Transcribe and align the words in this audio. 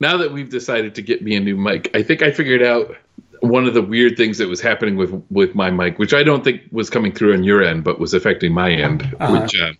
now 0.00 0.16
that 0.18 0.32
we've 0.32 0.50
decided 0.50 0.94
to 0.96 1.02
get 1.02 1.22
me 1.22 1.36
a 1.36 1.40
new 1.40 1.56
mic, 1.56 1.90
I 1.94 2.02
think 2.02 2.22
I 2.22 2.30
figured 2.30 2.62
out 2.62 2.96
one 3.40 3.66
of 3.66 3.74
the 3.74 3.82
weird 3.82 4.16
things 4.16 4.38
that 4.38 4.48
was 4.48 4.60
happening 4.60 4.96
with 4.96 5.10
with 5.30 5.54
my 5.54 5.70
mic, 5.70 5.98
which 5.98 6.12
I 6.14 6.22
don't 6.22 6.42
think 6.44 6.62
was 6.72 6.90
coming 6.90 7.12
through 7.12 7.34
on 7.34 7.44
your 7.44 7.62
end, 7.62 7.84
but 7.84 7.98
was 7.98 8.14
affecting 8.14 8.52
my 8.52 8.70
end. 8.72 9.02
Uh-huh. 9.20 9.40
Which 9.40 9.60
uh, 9.60 9.72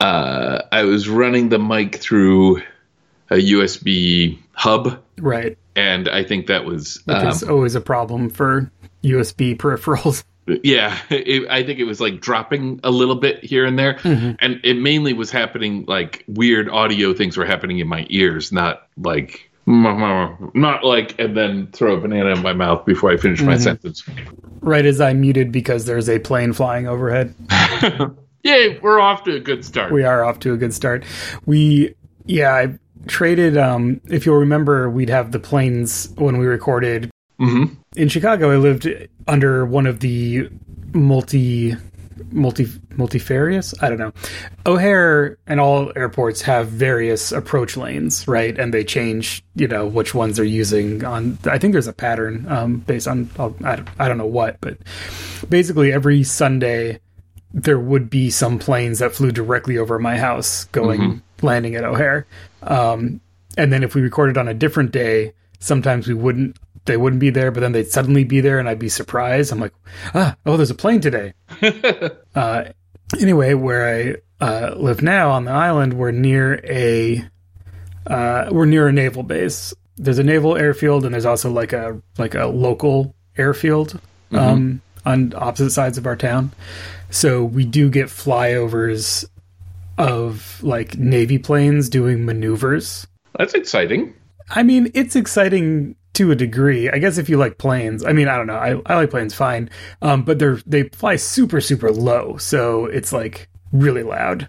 uh, 0.00 0.62
I 0.72 0.82
was 0.82 1.08
running 1.08 1.48
the 1.48 1.58
mic 1.58 1.96
through 1.96 2.58
a 3.30 3.36
USB 3.36 4.38
hub, 4.52 5.02
Right. 5.18 5.58
and 5.74 6.08
I 6.08 6.22
think 6.24 6.46
that 6.46 6.64
was 6.64 7.02
um, 7.08 7.26
is 7.28 7.42
always 7.42 7.74
a 7.74 7.80
problem 7.80 8.30
for 8.30 8.70
USB 9.02 9.56
peripherals. 9.56 10.24
Yeah. 10.46 10.98
It, 11.10 11.48
I 11.48 11.62
think 11.64 11.78
it 11.78 11.84
was 11.84 12.00
like 12.00 12.20
dropping 12.20 12.80
a 12.84 12.90
little 12.90 13.16
bit 13.16 13.42
here 13.44 13.64
and 13.64 13.78
there, 13.78 13.94
Mm-hmm. 13.94 14.32
and 14.38 14.60
it 14.64 14.74
mainly 14.78 15.12
was 15.12 15.30
happening 15.30 15.84
like 15.86 16.24
weird 16.28 16.68
audio 16.68 17.12
things 17.14 17.36
were 17.36 17.44
happening 17.46 17.78
in 17.78 17.88
my 17.88 18.06
ears, 18.10 18.52
not 18.52 18.86
like. 18.96 19.50
Not 19.68 20.84
like, 20.84 21.18
and 21.18 21.36
then 21.36 21.66
throw 21.72 21.96
a 21.96 22.00
banana 22.00 22.30
in 22.30 22.42
my 22.42 22.52
mouth 22.52 22.86
before 22.86 23.10
I 23.10 23.16
finish 23.16 23.40
Mm-hmm. 23.40 23.48
my 23.50 23.56
sentence. 23.58 24.04
Right 24.60 24.84
as 24.86 25.00
I 25.00 25.12
muted 25.12 25.50
because 25.50 25.86
there's 25.86 26.08
a 26.08 26.18
plane 26.20 26.52
flying 26.52 26.86
overhead. 26.86 27.34
Yay, 28.44 28.78
we're 28.78 29.00
off 29.00 29.24
to 29.24 29.34
a 29.34 29.40
good 29.40 29.64
start. 29.64 29.90
We 29.92 30.04
are 30.04 30.24
off 30.24 30.38
to 30.40 30.52
a 30.52 30.56
good 30.56 30.72
start. 30.72 31.04
We, 31.46 31.94
yeah, 32.26 32.54
I 32.54 32.78
traded, 33.08 33.56
um, 33.56 34.00
if 34.08 34.24
you'll 34.24 34.36
remember, 34.36 34.88
we'd 34.88 35.08
have 35.10 35.32
the 35.32 35.40
planes 35.40 36.12
when 36.16 36.38
we 36.38 36.46
recorded. 36.46 37.10
Mhm. 37.40 37.76
In 37.96 38.08
Chicago, 38.08 38.50
I 38.50 38.56
lived 38.56 38.88
under 39.26 39.66
one 39.66 39.86
of 39.86 40.00
the 40.00 40.48
multi, 40.94 41.76
multi, 42.30 42.66
multifarious. 42.96 43.74
I 43.82 43.88
don't 43.88 43.98
know. 43.98 44.12
O'Hare 44.64 45.36
and 45.46 45.60
all 45.60 45.92
airports 45.96 46.42
have 46.42 46.68
various 46.68 47.32
approach 47.32 47.76
lanes, 47.76 48.26
right? 48.26 48.58
And 48.58 48.72
they 48.72 48.84
change, 48.84 49.44
you 49.54 49.68
know, 49.68 49.86
which 49.86 50.14
ones 50.14 50.36
they're 50.36 50.44
using 50.44 51.04
on. 51.04 51.38
I 51.44 51.58
think 51.58 51.72
there's 51.72 51.86
a 51.86 51.92
pattern 51.92 52.46
um, 52.48 52.78
based 52.78 53.06
on 53.06 53.28
I 53.64 53.76
don't, 53.76 53.88
I 53.98 54.08
don't 54.08 54.18
know 54.18 54.26
what, 54.26 54.56
but 54.60 54.78
basically 55.48 55.92
every 55.92 56.22
Sunday 56.22 57.00
there 57.52 57.78
would 57.78 58.10
be 58.10 58.30
some 58.30 58.58
planes 58.58 58.98
that 58.98 59.14
flew 59.14 59.30
directly 59.30 59.78
over 59.78 59.98
my 59.98 60.18
house 60.18 60.64
going 60.72 61.22
landing 61.42 61.74
at 61.74 61.84
O'Hare. 61.84 62.26
Um, 62.62 63.20
and 63.56 63.72
then 63.72 63.82
if 63.82 63.94
we 63.94 64.02
recorded 64.02 64.36
on 64.36 64.48
a 64.48 64.54
different 64.54 64.90
day, 64.90 65.32
sometimes 65.58 66.06
we 66.08 66.14
wouldn't 66.14 66.56
they 66.86 66.96
wouldn't 66.96 67.20
be 67.20 67.30
there, 67.30 67.50
but 67.50 67.60
then 67.60 67.72
they'd 67.72 67.88
suddenly 67.88 68.24
be 68.24 68.40
there 68.40 68.58
and 68.58 68.68
I'd 68.68 68.78
be 68.78 68.88
surprised. 68.88 69.52
I'm 69.52 69.60
like, 69.60 69.74
ah, 70.14 70.36
oh, 70.46 70.56
there's 70.56 70.70
a 70.70 70.74
plane 70.74 71.00
today. 71.00 71.34
uh, 72.34 72.64
anyway, 73.20 73.54
where 73.54 74.20
I 74.40 74.44
uh, 74.44 74.74
live 74.76 75.02
now 75.02 75.30
on 75.30 75.44
the 75.44 75.52
island, 75.52 75.94
we're 75.94 76.12
near 76.12 76.60
a 76.64 77.24
uh, 78.06 78.48
we're 78.50 78.66
near 78.66 78.88
a 78.88 78.92
naval 78.92 79.22
base. 79.22 79.74
There's 79.96 80.18
a 80.18 80.24
naval 80.24 80.56
airfield 80.56 81.04
and 81.04 81.14
there's 81.14 81.26
also 81.26 81.50
like 81.50 81.72
a 81.72 82.00
like 82.18 82.34
a 82.34 82.46
local 82.46 83.14
airfield 83.36 84.00
um, 84.32 84.80
on 85.04 85.32
opposite 85.34 85.70
sides 85.70 85.98
of 85.98 86.06
our 86.06 86.16
town. 86.16 86.52
So 87.10 87.44
we 87.44 87.64
do 87.64 87.88
get 87.88 88.06
flyovers 88.06 89.24
of 89.98 90.62
like 90.62 90.98
navy 90.98 91.38
planes 91.38 91.88
doing 91.88 92.24
maneuvers. 92.24 93.06
That's 93.38 93.54
exciting. 93.54 94.14
I 94.50 94.62
mean, 94.62 94.90
it's 94.94 95.16
exciting 95.16 95.96
to 96.16 96.30
a 96.30 96.34
degree. 96.34 96.90
I 96.90 96.98
guess 96.98 97.18
if 97.18 97.28
you 97.28 97.36
like 97.36 97.58
planes, 97.58 98.04
I 98.04 98.12
mean, 98.12 98.28
I 98.28 98.36
don't 98.36 98.46
know. 98.46 98.56
I, 98.56 98.80
I 98.86 98.96
like 98.96 99.10
planes 99.10 99.34
fine, 99.34 99.70
um, 100.02 100.24
but 100.24 100.38
they're 100.38 100.58
they 100.66 100.84
fly 100.84 101.16
super 101.16 101.60
super 101.60 101.90
low, 101.90 102.36
so 102.36 102.86
it's 102.86 103.12
like 103.12 103.48
really 103.72 104.02
loud. 104.02 104.48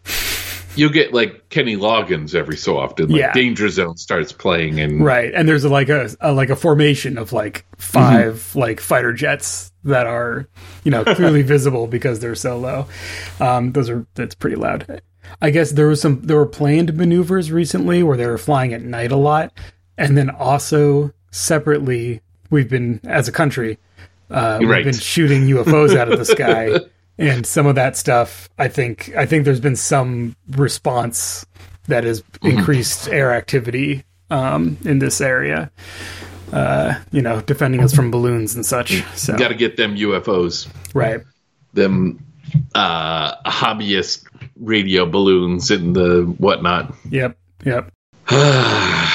You'll 0.75 0.91
get 0.91 1.11
like 1.11 1.49
Kenny 1.49 1.75
Loggins 1.75 2.35
every 2.35 2.55
so 2.55 2.77
often. 2.77 3.09
Like 3.09 3.19
Yeah. 3.19 3.33
Danger 3.33 3.67
Zone 3.67 3.97
starts 3.97 4.31
playing, 4.31 4.79
and 4.79 5.03
Right, 5.03 5.33
and 5.33 5.49
there's 5.49 5.65
like 5.65 5.89
a, 5.89 6.09
a 6.21 6.31
like 6.31 6.49
a 6.49 6.55
formation 6.55 7.17
of 7.17 7.33
like 7.33 7.65
5 7.77 8.55
like 8.55 8.79
fighter 8.79 9.11
jets 9.11 9.71
that 9.83 10.05
are 10.05 10.47
you 10.83 10.91
know 10.91 11.03
clearly 11.03 11.41
visible 11.55 11.87
because 11.87 12.19
they're 12.19 12.35
so 12.35 12.57
low. 12.57 12.85
Um, 13.39 13.71
those 13.71 13.89
are 13.89 14.05
that's 14.15 14.35
pretty 14.35 14.55
loud. 14.55 15.01
I 15.41 15.49
guess 15.49 15.71
there 15.71 15.87
was 15.87 15.99
some 15.99 16.21
there 16.21 16.37
were 16.37 16.45
planned 16.45 16.95
maneuvers 16.95 17.51
recently 17.51 18.03
where 18.03 18.15
they 18.15 18.27
were 18.27 18.37
flying 18.37 18.73
at 18.73 18.81
night 18.83 19.11
a 19.11 19.17
lot, 19.17 19.51
and 19.97 20.15
then 20.15 20.29
also 20.29 21.11
separately 21.31 22.21
we've 22.49 22.69
been 22.69 22.99
as 23.03 23.27
a 23.27 23.31
country 23.31 23.77
uh, 24.29 24.57
we've 24.59 24.69
Right. 24.69 24.83
been 24.83 24.93
shooting 24.93 25.43
UFOs 25.47 25.95
out 25.95 26.11
of 26.11 26.17
the 26.19 26.25
sky. 26.25 26.79
And 27.19 27.47
some 27.47 27.65
of 27.65 27.73
that 27.73 27.97
stuff, 27.97 28.47
I 28.59 28.67
think, 28.67 29.11
I 29.17 29.25
think 29.25 29.43
there's 29.43 29.59
been 29.59 29.75
some 29.75 30.35
response 30.51 31.47
that 31.87 32.03
has 32.03 32.21
increased 32.43 33.09
air 33.09 33.33
activity 33.33 34.03
um, 34.29 34.77
in 34.85 34.99
this 34.99 35.19
area. 35.19 35.71
Uh, 36.53 36.93
you 37.11 37.23
know, 37.23 37.41
defending 37.41 37.81
us 37.81 37.91
from 37.91 38.11
balloons 38.11 38.53
and 38.53 38.63
such. 38.63 39.03
So, 39.15 39.35
got 39.35 39.47
to 39.47 39.55
get 39.55 39.77
them 39.77 39.95
UFOs, 39.95 40.67
right. 40.93 41.21
them 41.73 42.23
uh, 42.75 43.35
hobbyist 43.49 44.23
radio 44.55 45.07
balloons 45.07 45.71
and 45.71 45.95
the 45.95 46.21
whatnot. 46.37 46.93
Yep. 47.09 47.35
Yep. 47.65 47.91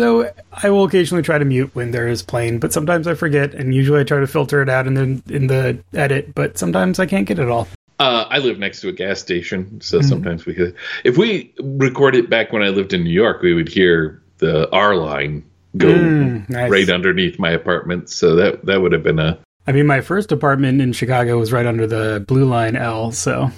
So 0.00 0.32
I 0.50 0.70
will 0.70 0.84
occasionally 0.84 1.22
try 1.22 1.36
to 1.36 1.44
mute 1.44 1.70
when 1.74 1.90
there 1.90 2.08
is 2.08 2.22
plane, 2.22 2.58
but 2.58 2.72
sometimes 2.72 3.06
I 3.06 3.12
forget, 3.12 3.52
and 3.52 3.74
usually 3.74 4.00
I 4.00 4.04
try 4.04 4.18
to 4.18 4.26
filter 4.26 4.62
it 4.62 4.70
out 4.70 4.86
in 4.86 4.94
the 4.94 5.22
in 5.34 5.46
the 5.46 5.78
edit. 5.92 6.34
But 6.34 6.56
sometimes 6.56 6.98
I 6.98 7.04
can't 7.04 7.26
get 7.28 7.38
it 7.38 7.50
all. 7.50 7.68
Uh, 7.98 8.24
I 8.30 8.38
live 8.38 8.58
next 8.58 8.80
to 8.80 8.88
a 8.88 8.92
gas 8.92 9.20
station, 9.20 9.78
so 9.82 9.98
Mm-hmm. 9.98 10.08
sometimes 10.08 10.46
we 10.46 10.54
could. 10.54 10.74
If 11.04 11.18
we 11.18 11.52
recorded 11.60 12.24
it 12.24 12.30
back 12.30 12.50
when 12.50 12.62
I 12.62 12.70
lived 12.70 12.94
in 12.94 13.04
New 13.04 13.10
York, 13.10 13.42
we 13.42 13.52
would 13.52 13.68
hear 13.68 14.22
the 14.38 14.70
R 14.72 14.96
line 14.96 15.44
go 15.76 15.88
Mm, 15.92 16.48
nice. 16.48 16.70
right 16.70 16.88
underneath 16.88 17.38
my 17.38 17.50
apartment. 17.50 18.08
So 18.08 18.36
that 18.36 18.64
that 18.64 18.80
would 18.80 18.92
have 18.92 19.02
been 19.02 19.18
a 19.18 19.38
I 19.66 19.72
mean, 19.72 19.86
my 19.86 20.00
first 20.00 20.32
apartment 20.32 20.80
in 20.80 20.92
Chicago 20.92 21.38
was 21.38 21.52
right 21.52 21.66
under 21.66 21.86
the 21.86 22.24
Blue 22.26 22.44
Line 22.44 22.74
L, 22.76 23.12
so 23.12 23.50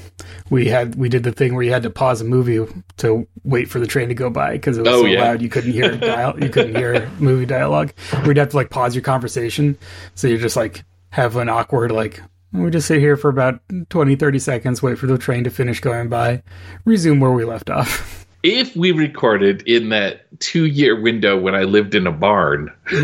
we 0.51 0.67
had 0.67 0.95
we 0.97 1.09
did 1.09 1.23
the 1.23 1.33
thing 1.33 1.55
where 1.55 1.63
you 1.63 1.73
had 1.73 1.85
to 1.85 1.91
pause 1.91 2.21
a 2.21 2.25
movie 2.25 2.61
to 2.99 3.27
wait 3.45 3.71
for 3.71 3.79
the 3.79 3.87
train 3.87 4.09
to 4.09 4.15
go 4.15 4.29
by 4.29 4.53
because 4.53 4.77
it 4.77 4.83
was 4.83 4.89
Oh, 4.93 5.01
so 5.03 5.07
yeah. 5.07 5.23
loud 5.25 5.41
you 5.41 5.49
couldn't 5.49 5.73
hear 5.73 5.97
dial- 5.97 6.39
you 6.43 6.51
couldn't 6.51 6.75
hear 6.75 7.09
movie 7.19 7.47
dialogue. 7.47 7.93
We'd 8.27 8.37
have 8.37 8.51
to 8.51 8.57
like 8.57 8.69
pause 8.71 8.95
your 8.95 9.03
conversation, 9.03 9.79
so 10.15 10.27
you 10.29 10.39
just 10.39 10.57
like 10.57 10.85
have 11.11 11.37
an 11.37 11.49
awkward 11.49 11.93
like 11.93 12.21
we 12.53 12.69
just 12.71 12.87
sit 12.89 12.99
here 12.99 13.17
for 13.17 13.31
about 13.31 13.61
20 13.91 14.17
30 14.17 14.39
seconds 14.39 14.83
wait 14.83 14.99
for 14.99 15.07
the 15.07 15.17
train 15.17 15.45
to 15.45 15.51
finish 15.51 15.81
going 15.81 16.09
by 16.11 16.43
resume 16.85 17.21
where 17.21 17.31
we 17.33 17.45
left 17.45 17.71
off 17.71 18.22
if 18.43 18.75
we 18.75 18.93
recorded 18.93 19.63
in 19.67 19.91
that 19.91 20.27
two 20.41 20.67
year 20.67 21.01
window 21.01 21.39
when 21.39 21.55
I 21.55 21.63
lived 21.63 21.95
in 21.95 22.07
a 22.07 22.13
barn, 22.13 22.73
we 22.93 22.99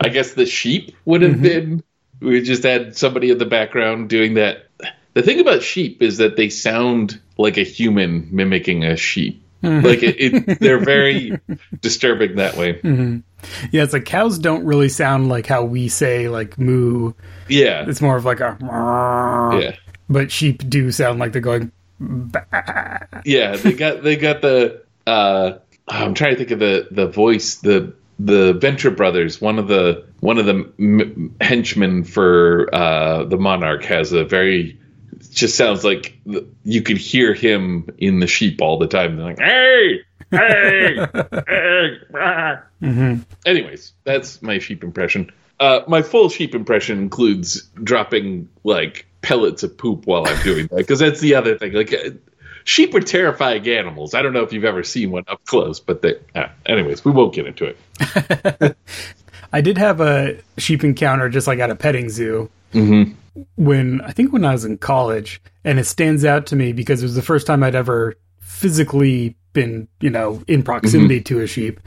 I 0.00 0.08
guess 0.10 0.34
the 0.34 0.46
sheep 0.46 0.94
would 1.04 1.22
have 1.22 1.32
mm-hmm. 1.32 1.42
been. 1.42 1.84
We 2.20 2.42
just 2.42 2.62
had 2.62 2.96
somebody 2.96 3.30
in 3.30 3.38
the 3.38 3.46
background 3.46 4.08
doing 4.08 4.34
that. 4.34 4.66
The 5.14 5.22
thing 5.22 5.40
about 5.40 5.62
sheep 5.62 6.02
is 6.02 6.18
that 6.18 6.36
they 6.36 6.48
sound 6.48 7.20
like 7.38 7.56
a 7.56 7.62
human 7.62 8.28
mimicking 8.32 8.84
a 8.84 8.96
sheep. 8.96 9.42
Mm-hmm. 9.62 9.86
like 9.86 10.02
it, 10.02 10.20
it, 10.20 10.60
they're 10.60 10.84
very 10.84 11.40
disturbing 11.80 12.36
that 12.36 12.54
way. 12.54 12.74
Mm-hmm. 12.74 13.20
yeah 13.72 13.82
it's 13.82 13.94
like 13.94 14.04
cows 14.04 14.38
don't 14.38 14.66
really 14.66 14.90
sound 14.90 15.30
like 15.30 15.46
how 15.46 15.64
we 15.64 15.88
say 15.88 16.28
like 16.28 16.58
moo 16.58 17.14
Yeah, 17.48 17.88
it's 17.88 18.02
more 18.02 18.14
of 18.14 18.26
like 18.26 18.40
a 18.40 18.58
yeah, 18.60 19.74
but 20.10 20.30
sheep 20.30 20.68
do 20.68 20.90
sound 20.90 21.18
like 21.18 21.32
they're 21.32 21.40
going 21.40 21.72
yeah. 23.24 23.56
They 23.56 23.72
got 23.72 24.02
they 24.02 24.16
got 24.16 24.42
the. 24.42 24.82
uh 25.06 25.58
I'm 25.86 26.14
trying 26.14 26.32
to 26.32 26.36
think 26.38 26.50
of 26.50 26.58
the 26.58 26.88
the 26.90 27.06
voice 27.06 27.56
the 27.56 27.94
the 28.18 28.52
Venture 28.54 28.90
Brothers. 28.90 29.40
One 29.40 29.58
of 29.58 29.68
the 29.68 30.04
one 30.20 30.38
of 30.38 30.46
the 30.46 30.70
m- 30.78 31.34
henchmen 31.40 32.04
for 32.04 32.68
uh 32.74 33.24
the 33.24 33.36
Monarch 33.36 33.84
has 33.84 34.12
a 34.12 34.24
very. 34.24 34.78
Just 35.30 35.56
sounds 35.56 35.84
like 35.84 36.18
the- 36.26 36.46
you 36.64 36.82
could 36.82 36.98
hear 36.98 37.34
him 37.34 37.88
in 37.98 38.20
the 38.20 38.26
sheep 38.26 38.60
all 38.62 38.78
the 38.78 38.86
time. 38.86 39.16
They're 39.16 39.26
like, 39.26 39.38
"Hey, 39.38 40.00
hey, 40.30 41.06
hey!" 41.46 41.98
ah." 42.14 42.62
Anyways, 43.46 43.92
that's 44.04 44.42
my 44.42 44.58
sheep 44.58 44.82
impression. 44.84 45.30
Uh, 45.60 45.80
my 45.86 46.02
full 46.02 46.28
sheep 46.28 46.54
impression 46.54 46.98
includes 46.98 47.62
dropping 47.82 48.48
like 48.64 49.06
pellets 49.24 49.62
of 49.62 49.76
poop 49.76 50.06
while 50.06 50.26
I'm 50.26 50.42
doing 50.42 50.66
that 50.68 50.76
because 50.76 50.98
that's 51.00 51.20
the 51.20 51.34
other 51.34 51.58
thing. 51.58 51.72
Like 51.72 51.92
sheep 52.64 52.94
are 52.94 53.00
terrifying 53.00 53.66
animals. 53.68 54.14
I 54.14 54.22
don't 54.22 54.32
know 54.32 54.42
if 54.42 54.52
you've 54.52 54.64
ever 54.64 54.82
seen 54.82 55.10
one 55.10 55.24
up 55.28 55.44
close, 55.46 55.80
but 55.80 56.02
they. 56.02 56.14
Uh, 56.34 56.48
anyways, 56.66 57.04
we 57.04 57.10
won't 57.12 57.34
get 57.34 57.46
into 57.46 57.64
it. 57.66 58.76
I 59.52 59.60
did 59.60 59.78
have 59.78 60.00
a 60.00 60.38
sheep 60.58 60.82
encounter 60.84 61.28
just 61.28 61.46
like 61.46 61.58
at 61.58 61.70
a 61.70 61.76
petting 61.76 62.08
zoo 62.10 62.50
Mm-hmm. 62.72 63.12
when 63.54 64.00
I 64.00 64.10
think 64.10 64.32
when 64.32 64.44
I 64.44 64.50
was 64.50 64.64
in 64.64 64.78
college, 64.78 65.40
and 65.64 65.78
it 65.78 65.84
stands 65.86 66.24
out 66.24 66.46
to 66.46 66.56
me 66.56 66.72
because 66.72 67.02
it 67.02 67.06
was 67.06 67.14
the 67.14 67.22
first 67.22 67.46
time 67.46 67.62
I'd 67.62 67.76
ever 67.76 68.16
physically 68.40 69.36
been, 69.52 69.86
you 70.00 70.10
know, 70.10 70.42
in 70.48 70.64
proximity 70.64 71.20
to 71.20 71.40
a 71.40 71.46
sheep, 71.46 71.78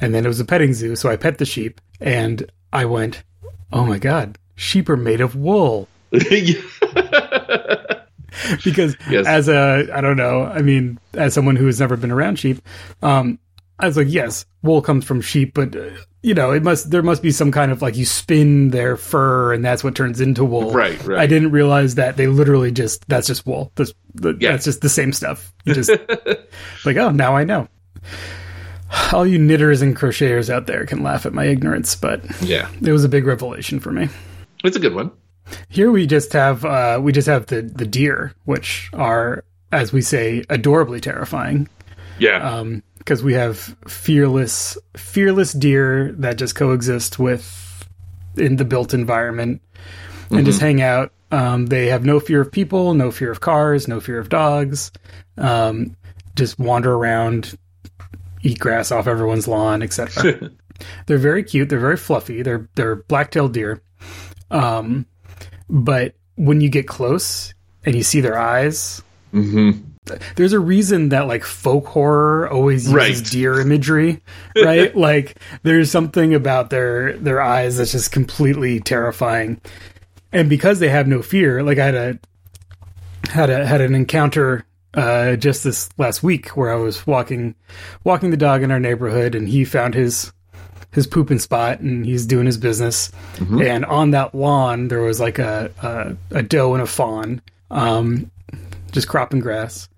and 0.00 0.14
then 0.14 0.24
it 0.24 0.28
was 0.28 0.40
a 0.40 0.46
petting 0.46 0.72
zoo, 0.72 0.96
so 0.96 1.10
I 1.10 1.16
pet 1.16 1.36
the 1.36 1.44
sheep, 1.44 1.78
and 2.00 2.50
I 2.72 2.86
went, 2.86 3.22
"Oh 3.70 3.84
my 3.84 3.98
god, 3.98 4.38
sheep 4.56 4.88
are 4.88 4.96
made 4.96 5.20
of 5.20 5.36
wool." 5.36 5.88
because 8.64 8.96
Yes. 9.10 9.26
as 9.26 9.48
a 9.48 9.88
I 9.92 10.00
don't 10.00 10.16
know, 10.16 10.44
I 10.44 10.62
mean, 10.62 10.98
as 11.14 11.34
someone 11.34 11.56
who 11.56 11.66
has 11.66 11.80
never 11.80 11.96
been 11.96 12.10
around 12.10 12.38
sheep, 12.38 12.60
um, 13.02 13.38
I 13.78 13.86
was 13.86 13.96
like, 13.96 14.08
yes, 14.10 14.44
wool 14.62 14.82
comes 14.82 15.04
from 15.04 15.20
sheep, 15.20 15.54
but 15.54 15.74
uh, 15.74 15.90
you 16.22 16.34
know, 16.34 16.50
it 16.52 16.62
must 16.62 16.90
there 16.90 17.02
must 17.02 17.22
be 17.22 17.30
some 17.30 17.50
kind 17.52 17.72
of 17.72 17.80
like 17.82 17.96
you 17.96 18.04
spin 18.04 18.70
their 18.70 18.96
fur 18.96 19.52
and 19.54 19.64
that's 19.64 19.82
what 19.82 19.94
turns 19.94 20.20
into 20.20 20.44
wool. 20.44 20.72
Right, 20.72 21.02
right. 21.04 21.18
I 21.18 21.26
didn't 21.26 21.52
realize 21.52 21.94
that 21.94 22.16
they 22.16 22.26
literally 22.26 22.72
just 22.72 23.06
that's 23.08 23.26
just 23.26 23.46
wool. 23.46 23.72
That's 23.76 23.92
the, 24.14 24.36
Yeah. 24.38 24.52
that's 24.52 24.64
just 24.64 24.80
the 24.82 24.88
same 24.90 25.12
stuff. 25.12 25.52
You 25.64 25.74
just 25.74 25.90
like, 26.84 26.96
oh, 26.96 27.10
now 27.10 27.36
I 27.36 27.44
know. 27.44 27.68
All 29.12 29.26
you 29.26 29.38
knitters 29.38 29.82
and 29.82 29.96
crocheters 29.96 30.50
out 30.50 30.66
there 30.66 30.84
can 30.84 31.02
laugh 31.02 31.24
at 31.24 31.32
my 31.32 31.44
ignorance, 31.44 31.94
but 31.94 32.22
Yeah, 32.42 32.68
it 32.82 32.92
was 32.92 33.04
a 33.04 33.08
big 33.08 33.24
revelation 33.24 33.78
for 33.80 33.92
me. 33.92 34.08
it's 34.64 34.76
a 34.76 34.80
good 34.80 34.94
one. 34.94 35.10
Here 35.68 35.90
we 35.90 36.06
just 36.06 36.32
have 36.32 36.64
uh, 36.64 37.00
we 37.02 37.12
just 37.12 37.28
have 37.28 37.46
the 37.46 37.62
the 37.62 37.86
deer, 37.86 38.34
which 38.44 38.90
are, 38.92 39.44
as 39.72 39.92
we 39.92 40.02
say, 40.02 40.44
adorably 40.48 41.00
terrifying. 41.00 41.68
Yeah, 42.18 42.62
Because 42.98 43.22
we 43.22 43.32
have 43.34 43.74
fearless 43.88 44.76
fearless 44.96 45.52
deer 45.52 46.12
that 46.18 46.36
just 46.36 46.54
coexist 46.54 47.18
with 47.18 47.88
in 48.36 48.56
the 48.56 48.64
built 48.64 48.94
environment 48.94 49.62
and 50.30 50.44
just 50.46 50.60
hang 50.60 50.80
out. 50.82 51.12
Um, 51.32 51.66
they 51.66 51.86
have 51.86 52.04
no 52.04 52.20
fear 52.20 52.40
of 52.40 52.50
people, 52.52 52.94
no 52.94 53.10
fear 53.10 53.30
of 53.30 53.40
cars, 53.40 53.88
no 53.88 54.00
fear 54.00 54.18
of 54.18 54.28
dogs. 54.28 54.92
Um, 55.38 55.96
just 56.36 56.58
wander 56.58 56.92
around, 56.92 57.56
eat 58.42 58.58
grass 58.58 58.90
off 58.92 59.06
everyone's 59.06 59.48
lawn, 59.48 59.82
etc. 59.82 60.50
they're 61.06 61.18
very 61.18 61.42
cute. 61.42 61.68
They're 61.68 61.78
very 61.78 61.96
fluffy. 61.96 62.42
They're 62.42 62.68
they're 62.74 62.96
black-tailed 62.96 63.52
deer. 63.52 63.80
Um, 64.50 65.06
but 65.70 66.14
when 66.36 66.60
you 66.60 66.68
get 66.68 66.86
close 66.88 67.54
and 67.86 67.94
you 67.94 68.02
see 68.02 68.20
their 68.20 68.36
eyes, 68.38 69.02
there's 70.34 70.52
a 70.52 70.58
reason 70.60 71.10
that 71.10 71.26
like 71.28 71.44
folk 71.44 71.86
horror 71.86 72.48
always 72.50 72.90
uses 72.90 72.94
Right. 73.22 73.30
deer 73.30 73.60
imagery, 73.60 74.20
right? 74.56 74.94
like 74.96 75.36
there's 75.62 75.90
something 75.90 76.34
about 76.34 76.70
their 76.70 77.16
their 77.18 77.40
eyes 77.40 77.76
that's 77.76 77.92
just 77.92 78.10
completely 78.10 78.80
terrifying. 78.80 79.60
And 80.32 80.48
because 80.48 80.78
they 80.80 80.88
have 80.88 81.06
no 81.06 81.22
fear, 81.22 81.62
like 81.62 81.78
I 81.78 81.84
had 81.86 81.94
a 81.94 82.18
had 83.30 83.50
a 83.50 83.66
had 83.66 83.80
an 83.80 83.94
encounter 83.94 84.64
uh, 84.94 85.36
just 85.36 85.62
this 85.62 85.88
last 85.98 86.22
week 86.22 86.48
where 86.56 86.72
I 86.72 86.76
was 86.76 87.06
walking 87.06 87.54
walking 88.02 88.30
the 88.30 88.36
dog 88.36 88.62
in 88.62 88.70
our 88.72 88.80
neighborhood, 88.80 89.34
and 89.36 89.48
he 89.48 89.64
found 89.64 89.94
his 89.94 90.32
his 90.92 91.06
pooping 91.06 91.38
spot, 91.38 91.80
and 91.80 92.04
he's 92.04 92.26
doing 92.26 92.46
his 92.46 92.56
business. 92.58 93.10
And 93.38 93.84
on 93.84 94.10
that 94.12 94.34
lawn, 94.34 94.88
there 94.88 95.00
was 95.02 95.20
like 95.20 95.38
a 95.38 95.70
a, 95.82 96.38
a 96.38 96.42
doe 96.42 96.74
and 96.74 96.82
a 96.82 96.86
fawn, 96.86 97.40
um, 97.70 98.30
just 98.92 99.08
cropping 99.08 99.40
grass. 99.40 99.88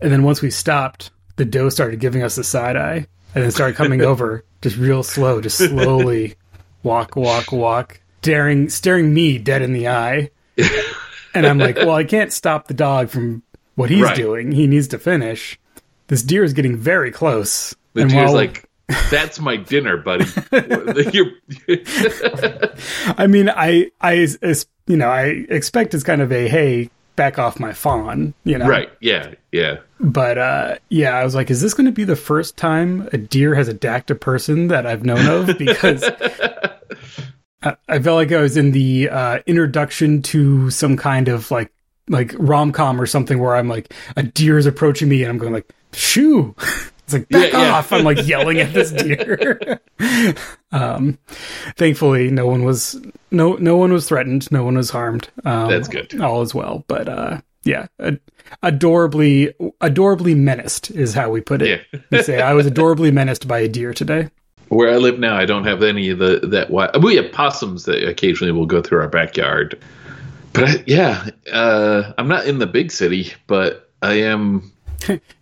And 0.00 0.10
then 0.12 0.24
once 0.24 0.42
we 0.42 0.50
stopped, 0.50 1.10
the 1.36 1.44
doe 1.44 1.68
started 1.68 2.00
giving 2.00 2.22
us 2.22 2.34
the 2.36 2.44
side 2.44 2.76
eye, 2.76 3.06
and 3.34 3.44
then 3.44 3.50
started 3.52 3.76
coming 3.76 4.02
over, 4.12 4.44
just 4.62 4.76
real 4.76 5.02
slow, 5.02 5.40
just 5.40 5.58
slowly 5.58 6.34
walk, 6.82 7.14
walk, 7.16 7.52
walk, 7.52 8.00
staring 8.22 8.68
staring 8.68 9.14
me 9.14 9.38
dead 9.38 9.62
in 9.62 9.72
the 9.72 9.88
eye. 9.88 10.30
And 11.34 11.46
I'm 11.46 11.56
like, 11.56 11.76
well, 11.76 11.92
I 11.92 12.04
can't 12.04 12.30
stop 12.30 12.68
the 12.68 12.74
dog 12.74 13.08
from 13.08 13.42
what 13.74 13.88
he's 13.88 14.02
Right. 14.02 14.14
doing. 14.14 14.52
He 14.52 14.66
needs 14.66 14.88
to 14.88 14.98
finish. 14.98 15.58
This 16.08 16.22
deer 16.22 16.44
is 16.44 16.52
getting 16.52 16.76
very 16.76 17.10
close. 17.10 17.74
the 17.94 18.02
and 18.02 18.10
deer's 18.10 18.24
while- 18.24 18.34
like, 18.34 18.68
"That's 19.10 19.40
my 19.40 19.56
dinner, 19.56 19.96
buddy." 19.96 20.26
I 23.16 23.26
mean, 23.26 23.48
I, 23.48 23.90
I, 24.00 24.26
you 24.86 24.96
know, 24.96 25.08
I 25.08 25.44
expect 25.48 25.94
it's 25.94 26.04
kind 26.04 26.22
of 26.22 26.32
a 26.32 26.48
hey, 26.48 26.90
back 27.16 27.38
off 27.38 27.60
my 27.60 27.72
fawn, 27.72 28.34
you 28.44 28.58
know, 28.58 28.66
right? 28.66 28.90
Yeah, 29.00 29.34
yeah. 29.50 29.78
But 30.00 30.38
uh, 30.38 30.76
yeah, 30.88 31.16
I 31.16 31.24
was 31.24 31.34
like, 31.34 31.50
is 31.50 31.60
this 31.60 31.74
going 31.74 31.86
to 31.86 31.92
be 31.92 32.04
the 32.04 32.16
first 32.16 32.56
time 32.56 33.08
a 33.12 33.18
deer 33.18 33.54
has 33.54 33.68
attacked 33.68 34.10
a 34.10 34.14
person 34.14 34.68
that 34.68 34.86
I've 34.86 35.04
known 35.04 35.26
of? 35.26 35.56
Because 35.58 36.02
I, 37.62 37.76
I 37.88 37.98
felt 37.98 38.16
like 38.16 38.32
I 38.32 38.40
was 38.40 38.56
in 38.56 38.72
the 38.72 39.08
uh, 39.08 39.38
introduction 39.46 40.22
to 40.22 40.70
some 40.70 40.96
kind 40.96 41.28
of 41.28 41.50
like 41.50 41.72
like 42.08 42.34
rom 42.36 42.72
com 42.72 43.00
or 43.00 43.06
something 43.06 43.38
where 43.38 43.54
I'm 43.54 43.68
like 43.68 43.94
a 44.16 44.22
deer 44.22 44.58
is 44.58 44.66
approaching 44.66 45.08
me 45.08 45.22
and 45.22 45.30
I'm 45.30 45.38
going 45.38 45.52
like 45.52 45.72
shoo. 45.92 46.54
It's 47.04 47.14
like 47.14 47.28
back 47.28 47.52
Yeah, 47.52 47.62
yeah. 47.62 47.72
off! 47.74 47.92
I'm 47.92 48.04
like 48.04 48.26
yelling 48.26 48.58
at 48.58 48.72
this 48.72 48.90
deer. 48.92 49.80
um, 50.72 51.18
thankfully, 51.76 52.30
no 52.30 52.46
one 52.46 52.64
was 52.64 53.00
no 53.30 53.54
no 53.54 53.76
one 53.76 53.92
was 53.92 54.08
threatened. 54.08 54.50
No 54.52 54.64
one 54.64 54.76
was 54.76 54.90
harmed. 54.90 55.28
Um, 55.44 55.68
That's 55.68 55.88
good. 55.88 56.20
All 56.20 56.42
is 56.42 56.54
well. 56.54 56.84
But 56.86 57.08
uh, 57.08 57.40
yeah, 57.64 57.86
ad- 58.00 58.20
adorably 58.62 59.52
adorably 59.80 60.34
menaced 60.34 60.90
is 60.90 61.14
how 61.14 61.30
we 61.30 61.40
put 61.40 61.62
it. 61.62 61.86
Yeah. 61.92 62.00
we 62.10 62.22
say 62.22 62.40
I 62.40 62.54
was 62.54 62.66
adorably 62.66 63.10
menaced 63.10 63.48
by 63.48 63.58
a 63.60 63.68
deer 63.68 63.92
today. 63.92 64.28
Where 64.68 64.90
I 64.90 64.96
live 64.96 65.18
now, 65.18 65.36
I 65.36 65.44
don't 65.44 65.64
have 65.64 65.82
any 65.82 66.08
of 66.08 66.18
the 66.18 66.38
that. 66.44 66.70
We 67.02 67.16
have 67.16 67.30
possums 67.32 67.84
that 67.84 68.08
occasionally 68.08 68.52
will 68.52 68.64
go 68.66 68.80
through 68.80 69.00
our 69.00 69.08
backyard. 69.08 69.78
But 70.54 70.64
I, 70.68 70.84
yeah, 70.86 71.28
uh, 71.52 72.12
I'm 72.16 72.28
not 72.28 72.46
in 72.46 72.58
the 72.58 72.66
big 72.66 72.90
city, 72.90 73.32
but 73.46 73.90
I 74.02 74.14
am. 74.14 74.72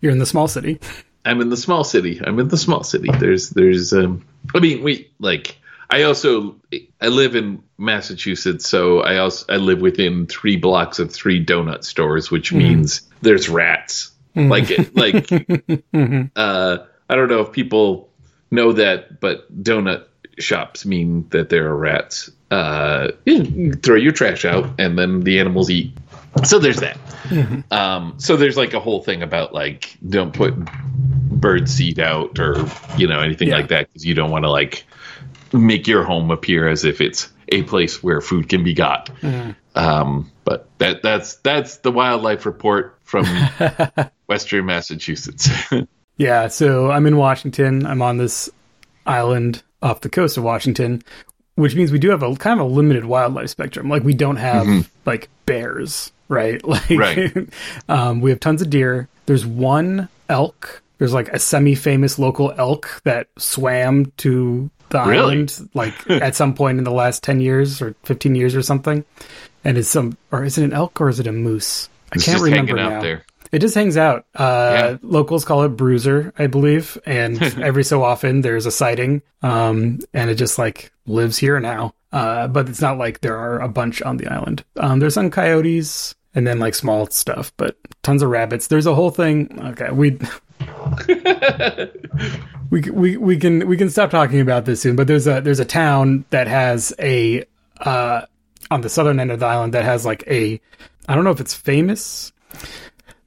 You're 0.01 0.11
in 0.11 0.19
the 0.19 0.25
small 0.25 0.47
city. 0.49 0.79
I'm 1.25 1.41
in 1.41 1.49
the 1.49 1.57
small 1.57 1.83
city. 1.83 2.19
I'm 2.23 2.39
in 2.39 2.47
the 2.47 2.57
small 2.57 2.83
city. 2.83 3.09
There's 3.19 3.49
there's 3.49 3.93
um 3.93 4.25
I 4.55 4.59
mean 4.59 4.83
we 4.83 5.11
like 5.19 5.57
I 5.89 6.03
also 6.03 6.55
I 7.01 7.07
live 7.07 7.35
in 7.35 7.61
Massachusetts, 7.77 8.67
so 8.67 9.01
I 9.01 9.17
also 9.17 9.45
I 9.49 9.57
live 9.57 9.81
within 9.81 10.25
3 10.25 10.55
blocks 10.57 10.99
of 10.99 11.11
3 11.11 11.45
donut 11.45 11.83
stores, 11.83 12.31
which 12.31 12.53
means 12.53 13.01
there's 13.21 13.49
rats. 13.49 14.11
Like 14.35 14.69
like 14.95 15.31
uh 16.35 16.77
I 17.09 17.15
don't 17.15 17.27
know 17.27 17.41
if 17.41 17.51
people 17.51 18.09
know 18.49 18.71
that, 18.73 19.19
but 19.19 19.63
donut 19.63 20.05
shops 20.39 20.85
mean 20.85 21.27
that 21.29 21.49
there 21.49 21.67
are 21.67 21.75
rats. 21.75 22.31
Uh 22.49 23.09
you 23.25 23.73
throw 23.73 23.95
your 23.97 24.13
trash 24.13 24.45
out 24.45 24.79
and 24.79 24.97
then 24.97 25.21
the 25.21 25.39
animals 25.39 25.69
eat. 25.69 25.91
So 26.45 26.59
there's 26.59 26.77
that. 26.77 26.97
Um, 27.71 28.15
so 28.17 28.37
there's 28.37 28.57
like 28.57 28.73
a 28.73 28.79
whole 28.79 29.01
thing 29.03 29.21
about 29.23 29.53
like 29.53 29.97
don't 30.07 30.33
put 30.33 30.53
bird 31.29 31.69
seed 31.69 31.99
out 31.99 32.39
or 32.39 32.65
you 32.97 33.07
know 33.07 33.19
anything 33.19 33.49
Yeah. 33.49 33.57
like 33.57 33.67
that 33.69 33.87
because 33.87 34.05
you 34.05 34.13
don't 34.13 34.31
want 34.31 34.45
to 34.45 34.49
like 34.51 34.85
make 35.53 35.87
your 35.87 36.03
home 36.03 36.31
appear 36.31 36.67
as 36.69 36.85
if 36.85 37.01
it's 37.01 37.29
a 37.49 37.63
place 37.63 38.01
where 38.01 38.21
food 38.21 38.47
can 38.49 38.63
be 38.63 38.73
got. 38.73 39.09
Um, 39.75 40.31
but 40.45 40.69
that 40.77 41.01
that's 41.03 41.35
that's 41.37 41.77
the 41.77 41.91
wildlife 41.91 42.45
report 42.45 42.97
from 43.03 43.25
Western 44.27 44.65
Massachusetts. 44.65 45.49
Yeah, 46.17 46.49
so 46.49 46.91
I'm 46.91 47.07
in 47.07 47.17
Washington. 47.17 47.83
I'm 47.83 48.03
on 48.03 48.17
this 48.17 48.47
island 49.07 49.63
off 49.81 50.01
the 50.01 50.09
coast 50.09 50.37
of 50.37 50.43
Washington, 50.43 51.01
which 51.55 51.73
means 51.73 51.91
we 51.91 51.97
do 51.97 52.11
have 52.11 52.21
a 52.21 52.35
kind 52.35 52.59
of 52.59 52.67
a 52.67 52.69
limited 52.69 53.05
wildlife 53.05 53.49
spectrum. 53.49 53.89
Like 53.89 54.03
we 54.03 54.13
don't 54.13 54.35
have 54.35 54.87
like 55.07 55.29
bears, 55.47 56.11
right? 56.31 56.59
Like 56.67 56.89
Right. 56.89 57.49
um, 57.89 58.21
we 58.21 58.31
have 58.31 58.39
tons 58.39 58.61
of 58.61 58.69
deer. 58.69 59.07
There's 59.27 59.45
one 59.45 60.09
elk. 60.29 60.81
There's 60.97 61.13
like 61.13 61.29
a 61.29 61.39
semi-famous 61.39 62.17
local 62.17 62.53
elk 62.57 63.01
that 63.03 63.27
swam 63.37 64.11
to 64.17 64.69
the 64.89 64.99
Really? 65.03 65.19
island 65.19 65.69
like 65.73 65.93
at 66.09 66.35
some 66.35 66.53
point 66.53 66.77
in 66.77 66.83
the 66.83 66.91
last 66.91 67.23
10 67.23 67.39
years 67.39 67.81
or 67.81 67.95
15 68.03 68.35
years 68.35 68.55
or 68.55 68.61
something. 68.61 69.05
And 69.63 69.77
it's 69.77 69.89
some 69.89 70.17
or 70.31 70.43
is 70.43 70.57
it 70.57 70.63
an 70.63 70.73
elk 70.73 70.99
or 71.01 71.09
is 71.09 71.19
it 71.19 71.27
a 71.27 71.31
moose? 71.31 71.87
I 72.11 72.15
It's 72.15 72.25
can't 72.25 72.35
just 72.39 72.43
remember 72.45 72.75
now. 72.75 73.01
there. 73.01 73.23
It 73.51 73.59
just 73.59 73.75
hangs 73.75 73.97
out. 73.97 74.25
Uh, 74.33 74.71
Yeah. 74.73 74.97
Locals 75.01 75.43
call 75.43 75.63
it 75.63 75.69
Bruiser, 75.75 76.33
I 76.39 76.47
believe, 76.47 76.97
and 77.05 77.41
every 77.61 77.83
so 77.83 78.01
often 78.03 78.41
there's 78.41 78.65
a 78.65 78.71
sighting, 78.71 79.21
um, 79.43 79.99
and 80.13 80.29
it 80.29 80.35
just 80.35 80.57
like 80.57 80.91
lives 81.05 81.37
here 81.37 81.59
now. 81.59 81.93
Uh, 82.13 82.47
but 82.47 82.67
it's 82.69 82.81
not 82.81 82.97
like 82.97 83.19
there 83.21 83.37
are 83.37 83.59
a 83.61 83.67
bunch 83.69 84.01
on 84.01 84.17
the 84.17 84.27
island. 84.27 84.63
Um, 84.77 84.99
there's 84.99 85.13
some 85.15 85.29
coyotes 85.29 86.15
and 86.33 86.47
then 86.47 86.59
like 86.59 86.75
small 86.75 87.07
stuff, 87.07 87.51
but 87.57 87.77
tons 88.03 88.21
of 88.21 88.29
rabbits. 88.29 88.67
There's 88.67 88.85
a 88.85 88.95
whole 88.95 89.11
thing. 89.11 89.59
Okay, 89.59 89.91
we. 89.91 90.17
we, 92.69 92.81
we 92.91 93.17
we 93.17 93.37
can 93.37 93.67
we 93.67 93.77
can 93.77 93.89
stop 93.89 94.11
talking 94.11 94.39
about 94.39 94.65
this 94.65 94.81
soon, 94.81 94.95
but 94.95 95.07
there's 95.07 95.25
a 95.27 95.41
there's 95.41 95.59
a 95.59 95.65
town 95.65 96.25
that 96.29 96.47
has 96.47 96.93
a 96.99 97.43
uh, 97.79 98.21
on 98.69 98.81
the 98.81 98.89
southern 98.89 99.19
end 99.19 99.31
of 99.31 99.39
the 99.39 99.45
island 99.47 99.73
that 99.73 99.83
has 99.83 100.05
like 100.05 100.23
a 100.27 100.61
I 101.09 101.15
don't 101.15 101.23
know 101.23 101.31
if 101.31 101.39
it's 101.39 101.55
famous 101.55 102.31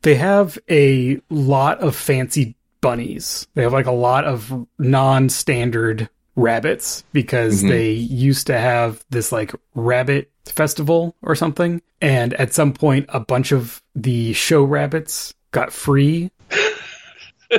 they 0.05 0.15
have 0.15 0.59
a 0.71 1.21
lot 1.31 1.81
of 1.81 1.97
fancy 1.97 2.57
bunnies. 2.81 3.49
They 3.55 3.63
have 3.63 3.73
like 3.73 3.87
a 3.87 3.93
lot 3.93 4.27
of 4.27 4.67
non-standard 4.79 6.11
rabbits 6.37 7.05
because 7.13 7.63
they 7.63 7.91
used 7.93 8.49
to 8.49 8.59
have 8.59 9.03
this 9.09 9.33
like 9.33 9.55
rabbit 9.75 10.31
festival 10.47 11.15
or 11.23 11.35
something. 11.35 11.81
And 12.01 12.35
at 12.35 12.53
some 12.53 12.73
point, 12.73 13.07
a 13.09 13.21
bunch 13.21 13.53
of 13.53 13.83
the 13.95 14.33
show 14.35 14.63
rabbits 14.65 15.35
got 15.53 15.73
free. 15.73 16.31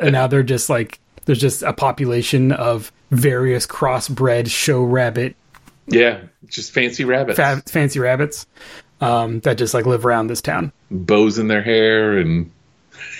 and 0.00 0.12
now 0.12 0.26
they're 0.26 0.42
just 0.42 0.68
like, 0.70 0.98
there's 1.26 1.40
just 1.40 1.62
a 1.62 1.72
population 1.72 2.52
of 2.52 2.92
various 3.10 3.66
crossbred 3.66 4.48
show 4.50 4.82
rabbit 4.82 5.36
yeah, 5.86 6.22
just 6.46 6.72
fancy 6.72 7.04
rabbits. 7.04 7.36
fa- 7.36 7.62
fancy 7.66 8.00
rabbits. 8.00 8.46
um, 9.02 9.40
that 9.40 9.58
just 9.58 9.74
like 9.74 9.84
live 9.84 10.06
around 10.06 10.28
this 10.28 10.40
town. 10.40 10.72
Bows 10.90 11.38
in 11.38 11.48
their 11.48 11.60
hair 11.62 12.16
and 12.16 12.50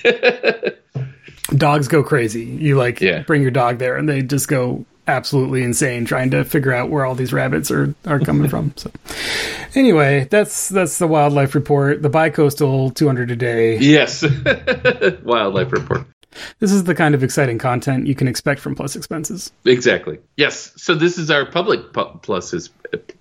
dogs 1.57 1.89
go 1.89 2.03
crazy. 2.03 2.45
You 2.45 2.77
like 2.77 3.01
Yeah. 3.01 3.21
bring 3.23 3.43
your 3.43 3.51
dog 3.51 3.79
there, 3.79 3.97
and 3.97 4.09
they 4.09 4.23
just 4.23 4.49
go 4.49 4.85
absolutely 5.07 5.63
insane 5.63 6.05
trying 6.05 6.31
to 6.31 6.45
figure 6.45 6.73
out 6.73 6.91
where 6.91 7.05
all 7.05 7.15
these 7.15 7.33
rabbits 7.33 7.71
are 7.71 7.95
are 8.07 8.21
coming 8.21 8.49
from. 8.49 8.73
So, 8.77 8.91
anyway, 9.75 10.27
that's 10.31 10.69
that's 10.69 10.99
the 10.99 11.07
wildlife 11.07 11.55
report. 11.55 12.03
The 12.03 12.11
bicoastal 12.11 12.95
200 12.95 13.31
a 13.31 13.37
day. 13.37 13.79
yes, 13.79 14.23
wildlife 15.23 15.73
report. 15.73 16.07
This 16.59 16.73
is 16.73 16.83
the 16.85 16.95
kind 16.97 17.15
of 17.15 17.23
exciting 17.23 17.59
content 17.59 18.09
you 18.09 18.15
can 18.17 18.27
expect 18.27 18.61
from 18.61 18.75
Plus 18.75 18.97
Expenses. 18.97 19.53
Exactly. 19.65 20.19
Yes. 20.37 20.73
So 20.77 20.95
this 20.97 21.17
is 21.17 21.31
our 21.31 21.47
public 21.47 21.93
pu- 21.93 22.19
plus 22.23 22.53
is 22.53 22.71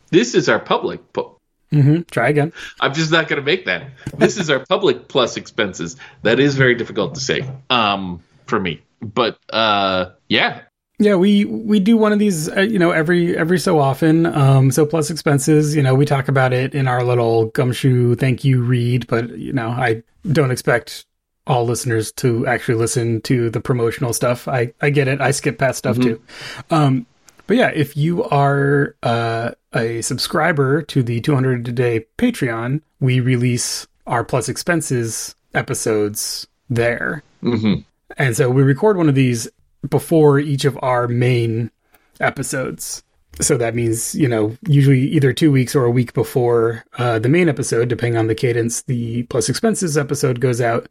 this 0.09 0.33
is 0.33 0.49
our 0.49 0.59
public. 0.59 1.13
Pu- 1.13 1.29
hmm 1.69 2.01
Try 2.09 2.29
again. 2.29 2.53
I'm 2.81 2.93
just 2.93 3.11
not 3.11 3.27
going 3.27 3.39
to 3.39 3.45
make 3.45 3.65
that. 3.65 3.91
This 4.17 4.37
is 4.37 4.49
our 4.49 4.65
public 4.65 5.07
plus 5.07 5.37
expenses. 5.37 5.95
That 6.23 6.39
is 6.39 6.55
very 6.55 6.73
difficult 6.75 7.13
to 7.15 7.21
say 7.21 7.47
um, 7.69 8.21
for 8.47 8.59
me. 8.59 8.81
But 8.99 9.37
uh, 9.51 10.11
yeah, 10.27 10.61
Yeah, 11.03 11.15
we 11.15 11.43
we 11.43 11.79
do 11.81 11.97
one 11.97 12.13
of 12.13 12.19
these, 12.19 12.49
uh, 12.49 12.61
you 12.61 12.79
know, 12.79 12.91
every 12.91 13.37
every 13.37 13.59
so 13.59 13.77
often. 13.77 14.25
Um, 14.25 14.71
so 14.71 14.85
plus 14.85 15.09
expenses, 15.09 15.75
you 15.75 15.83
know, 15.83 15.95
we 15.95 16.05
talk 16.05 16.29
about 16.29 16.53
it 16.53 16.73
in 16.73 16.87
our 16.87 17.03
little 17.03 17.47
gumshoe 17.47 18.15
thank 18.15 18.45
you 18.45 18.61
read, 18.63 19.07
but 19.07 19.37
you 19.37 19.51
know, 19.51 19.67
I 19.69 20.03
don't 20.31 20.51
expect 20.51 21.05
all 21.45 21.65
listeners 21.65 22.13
to 22.13 22.47
actually 22.47 22.75
listen 22.75 23.19
to 23.21 23.49
the 23.49 23.59
promotional 23.59 24.13
stuff. 24.13 24.47
I 24.47 24.73
I 24.81 24.91
get 24.91 25.09
it. 25.09 25.19
I 25.19 25.31
skip 25.31 25.57
past 25.57 25.79
stuff 25.79 25.99
too. 25.99 26.21
Um, 26.69 27.05
but 27.47 27.57
yeah, 27.57 27.71
if 27.75 27.97
you 27.97 28.23
are 28.23 28.95
uh, 29.03 29.51
a 29.73 30.01
subscriber 30.01 30.81
to 30.83 31.03
the 31.03 31.19
200 31.19 31.67
a 31.67 31.71
day 31.73 32.05
Patreon, 32.17 32.81
we 33.01 33.19
release 33.19 33.85
our 34.07 34.23
plus 34.23 34.47
expenses 34.47 35.35
episodes 35.53 36.47
there. 36.69 37.23
hmm 37.41 37.75
And 38.17 38.37
so 38.37 38.49
we 38.49 38.63
record 38.63 38.95
one 38.95 39.09
of 39.09 39.15
these 39.15 39.49
before 39.89 40.39
each 40.39 40.65
of 40.65 40.77
our 40.81 41.07
main 41.07 41.71
episodes. 42.19 43.03
So 43.41 43.57
that 43.57 43.73
means, 43.73 44.13
you 44.13 44.27
know, 44.27 44.55
usually 44.67 45.01
either 45.07 45.33
two 45.33 45.51
weeks 45.51 45.75
or 45.75 45.85
a 45.85 45.89
week 45.91 46.13
before 46.13 46.85
uh, 46.99 47.17
the 47.17 47.29
main 47.29 47.49
episode, 47.49 47.87
depending 47.89 48.15
on 48.15 48.27
the 48.27 48.35
cadence, 48.35 48.83
the 48.83 49.23
plus 49.23 49.49
expenses 49.49 49.97
episode 49.97 50.39
goes 50.39 50.61
out. 50.61 50.87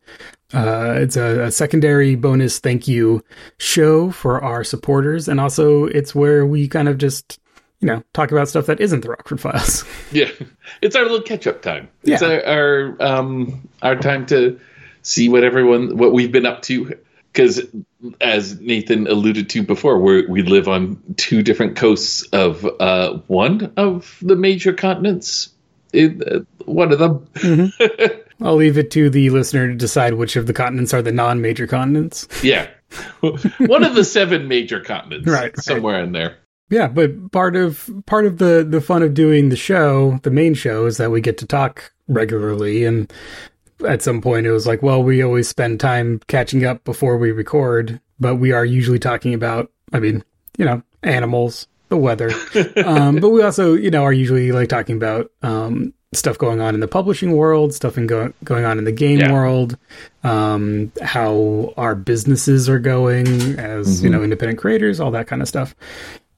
Uh, 0.53 0.95
it's 0.97 1.17
a, 1.17 1.43
a 1.45 1.51
secondary 1.53 2.17
bonus 2.17 2.59
thank 2.59 2.89
you 2.89 3.23
show 3.59 4.11
for 4.11 4.43
our 4.43 4.65
supporters. 4.65 5.29
And 5.29 5.39
also, 5.41 5.85
it's 5.85 6.17
where 6.17 6.45
we 6.45 6.67
kind 6.67 6.89
of 6.89 6.99
just, 6.99 7.39
you 7.79 7.87
know, 7.87 8.03
talk 8.13 8.33
about 8.33 8.49
stuff 8.49 8.67
that 8.67 8.81
isn't 8.81 9.03
the 9.03 9.11
Rockford 9.11 9.41
Files. 9.41 9.85
yeah, 10.13 10.29
it's 10.81 10.97
our 10.97 11.03
little 11.03 11.23
catch 11.23 11.47
up 11.47 11.63
time. 11.63 11.89
It's 12.03 12.23
Yeah. 12.23 12.29
our 12.29 12.45
our, 12.45 12.97
um, 13.19 13.69
our 13.83 13.95
time 13.95 14.27
to 14.27 14.59
see 15.03 15.29
what 15.29 15.45
everyone 15.45 15.97
what 15.97 16.13
we've 16.13 16.33
been 16.33 16.47
up 16.47 16.63
to. 16.63 16.99
Because 17.33 17.63
as 18.21 18.61
Nathan 18.61 19.07
alluded 19.07 19.49
to 19.51 19.63
before, 19.63 19.99
we 19.99 20.27
we 20.27 20.43
live 20.43 20.69
on 20.69 21.01
two 21.17 21.43
different 21.43 21.77
coasts 21.77 22.23
of 22.33 22.67
uh, 22.79 23.19
one 23.27 23.73
of 23.77 24.19
the 24.21 24.37
major 24.37 24.73
continents. 24.73 25.51
In, 25.93 26.23
uh, 26.23 26.41
one 26.65 26.93
of 26.93 26.99
them. 26.99 27.73
I'll 28.41 28.57
leave 28.57 28.79
it 28.79 28.91
to 28.93 29.09
the 29.09 29.31
listener 29.31 29.69
to 29.69 29.75
decide 29.75 30.15
which 30.15 30.37
of 30.37 30.47
the 30.47 30.53
continents 30.53 30.93
are 30.93 31.03
the 31.03 31.13
non 31.13 31.41
major 31.41 31.67
continents. 31.67 32.27
Yeah. 32.43 32.69
One 33.21 33.85
of 33.85 33.95
the 33.95 34.05
seven 34.05 34.49
major 34.49 34.81
continents. 34.81 35.27
Right, 35.27 35.43
right. 35.43 35.59
Somewhere 35.59 36.03
in 36.03 36.13
there. 36.13 36.37
Yeah, 36.69 36.89
but 36.89 37.33
part 37.33 37.55
of 37.55 37.91
part 38.07 38.27
of 38.27 38.39
the 38.39 38.67
the 38.69 38.81
fun 38.81 39.03
of 39.03 39.15
doing 39.15 39.51
the 39.51 39.57
show, 39.57 40.19
the 40.23 40.31
main 40.31 40.55
show, 40.55 40.87
is 40.87 40.97
that 40.97 41.11
we 41.11 41.21
get 41.21 41.39
to 41.39 41.47
talk 41.47 41.93
regularly. 42.09 42.85
And 42.85 43.13
at 43.87 44.03
some 44.03 44.21
point, 44.21 44.47
it 44.47 44.53
was 44.53 44.67
like, 44.67 44.83
well, 44.83 45.03
we 45.03 45.23
always 45.23 45.49
spend 45.49 45.81
time 45.81 46.21
catching 46.29 46.65
up 46.65 46.85
before 46.85 47.17
we 47.19 47.31
record, 47.33 48.01
but 48.21 48.37
we 48.37 48.53
are 48.53 48.65
usually 48.65 48.99
talking 48.99 49.35
about, 49.35 49.71
I 49.93 50.01
mean, 50.01 50.25
you 50.59 50.65
know, 50.65 50.83
animals, 51.03 51.67
the 51.89 51.97
weather, 51.97 52.31
um, 52.85 53.17
but 53.17 53.31
we 53.31 53.43
also, 53.43 53.75
you 53.75 53.91
know, 53.91 54.03
are 54.05 54.13
usually 54.13 54.53
like 54.53 54.69
talking 54.69 54.97
about 54.97 55.31
um, 55.43 55.93
stuff 56.15 56.39
going 56.39 56.61
on 56.61 56.75
in 56.75 56.81
the 56.81 56.89
publishing 56.89 57.33
world, 57.33 57.75
stuff 57.75 57.97
in 57.99 58.07
go- 58.07 58.33
going 58.45 58.65
on 58.65 58.79
in 58.79 58.85
the 58.85 58.93
game 58.93 59.19
Yeah. 59.21 59.33
world, 59.33 59.77
um, 60.25 60.93
how 61.03 61.75
our 61.77 61.95
businesses 61.95 62.69
are 62.69 62.79
going 62.79 63.27
as 63.59 64.03
you 64.03 64.09
know 64.11 64.23
independent 64.23 64.59
creators, 64.59 65.01
all 65.01 65.11
that 65.13 65.27
kind 65.27 65.43
of 65.43 65.49
stuff. 65.49 65.75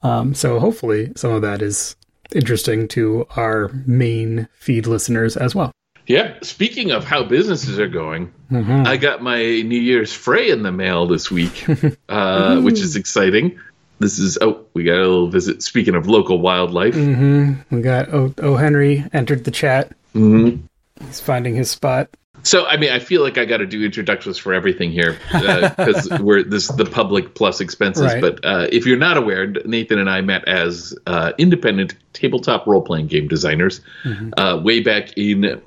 Um, 0.02 0.34
so 0.34 0.58
hopefully 0.60 1.12
some 1.16 1.32
of 1.32 1.42
that 1.42 1.62
is 1.62 1.96
interesting 2.34 2.88
to 2.88 3.26
our 3.36 3.70
main 3.86 4.48
feed 4.54 4.86
listeners 4.86 5.36
as 5.36 5.54
well. 5.54 5.72
Yeah. 6.06 6.34
Speaking 6.42 6.90
of 6.90 7.04
how 7.04 7.25
businesses 7.25 7.78
are 7.78 7.88
going, 7.88 8.32
Mhm. 8.52 8.87
I 8.87 8.96
got 8.96 9.23
my 9.23 9.38
New 9.38 9.80
Year's 9.80 10.12
Fray 10.12 10.50
in 10.50 10.62
the 10.62 10.73
mail 10.73 11.06
this 11.06 11.30
week, 11.30 11.64
uh, 12.08 12.61
which 12.61 12.80
is 12.80 12.96
exciting. 12.96 13.58
This 14.00 14.18
is 14.18 14.37
oh, 14.40 14.66
we 14.75 14.84
got 14.84 14.96
a 14.99 15.06
little 15.08 15.28
visit. 15.30 15.62
Speaking 15.62 15.94
of 15.94 16.06
local 16.08 16.40
wildlife, 16.40 16.94
hmm 16.94 17.54
We 17.70 17.80
got 17.80 18.12
O. 18.12 18.34
o. 18.38 18.56
Henry 18.56 19.04
entered 19.12 19.44
the 19.44 19.50
chat. 19.50 19.92
Mhm. 20.14 20.61
He's 21.06 21.20
finding 21.20 21.54
his 21.54 21.70
spot. 21.70 22.11
so 22.42 22.66
I 22.66 22.76
mean, 22.76 22.90
I 22.92 22.99
feel 22.99 23.23
like 23.23 23.38
I 23.38 23.46
got 23.46 23.58
to 23.58 23.66
do 23.66 23.82
introductions 23.82 24.37
for 24.37 24.52
everything 24.52 24.92
here 24.92 25.16
because 25.32 26.08
we're 26.20 26.42
this 26.42 26.68
the 26.68 26.84
public 26.84 27.34
plus 27.34 27.61
expenses. 27.61 28.04
Right. 28.04 28.20
But 28.20 28.44
uh, 28.44 28.66
if 28.70 28.84
you're 28.84 28.99
not 28.99 29.16
aware, 29.16 29.46
Nathan 29.46 29.99
and 29.99 30.11
I 30.11 30.20
met 30.20 30.46
as 30.46 30.94
uh, 31.06 31.32
independent 31.38 31.94
tabletop 32.12 32.66
role 32.66 32.82
playing 32.82 33.06
game 33.06 33.28
designers 33.28 33.80
uh, 34.37 34.61
way 34.62 34.80
back 34.80 35.16
in 35.16 35.62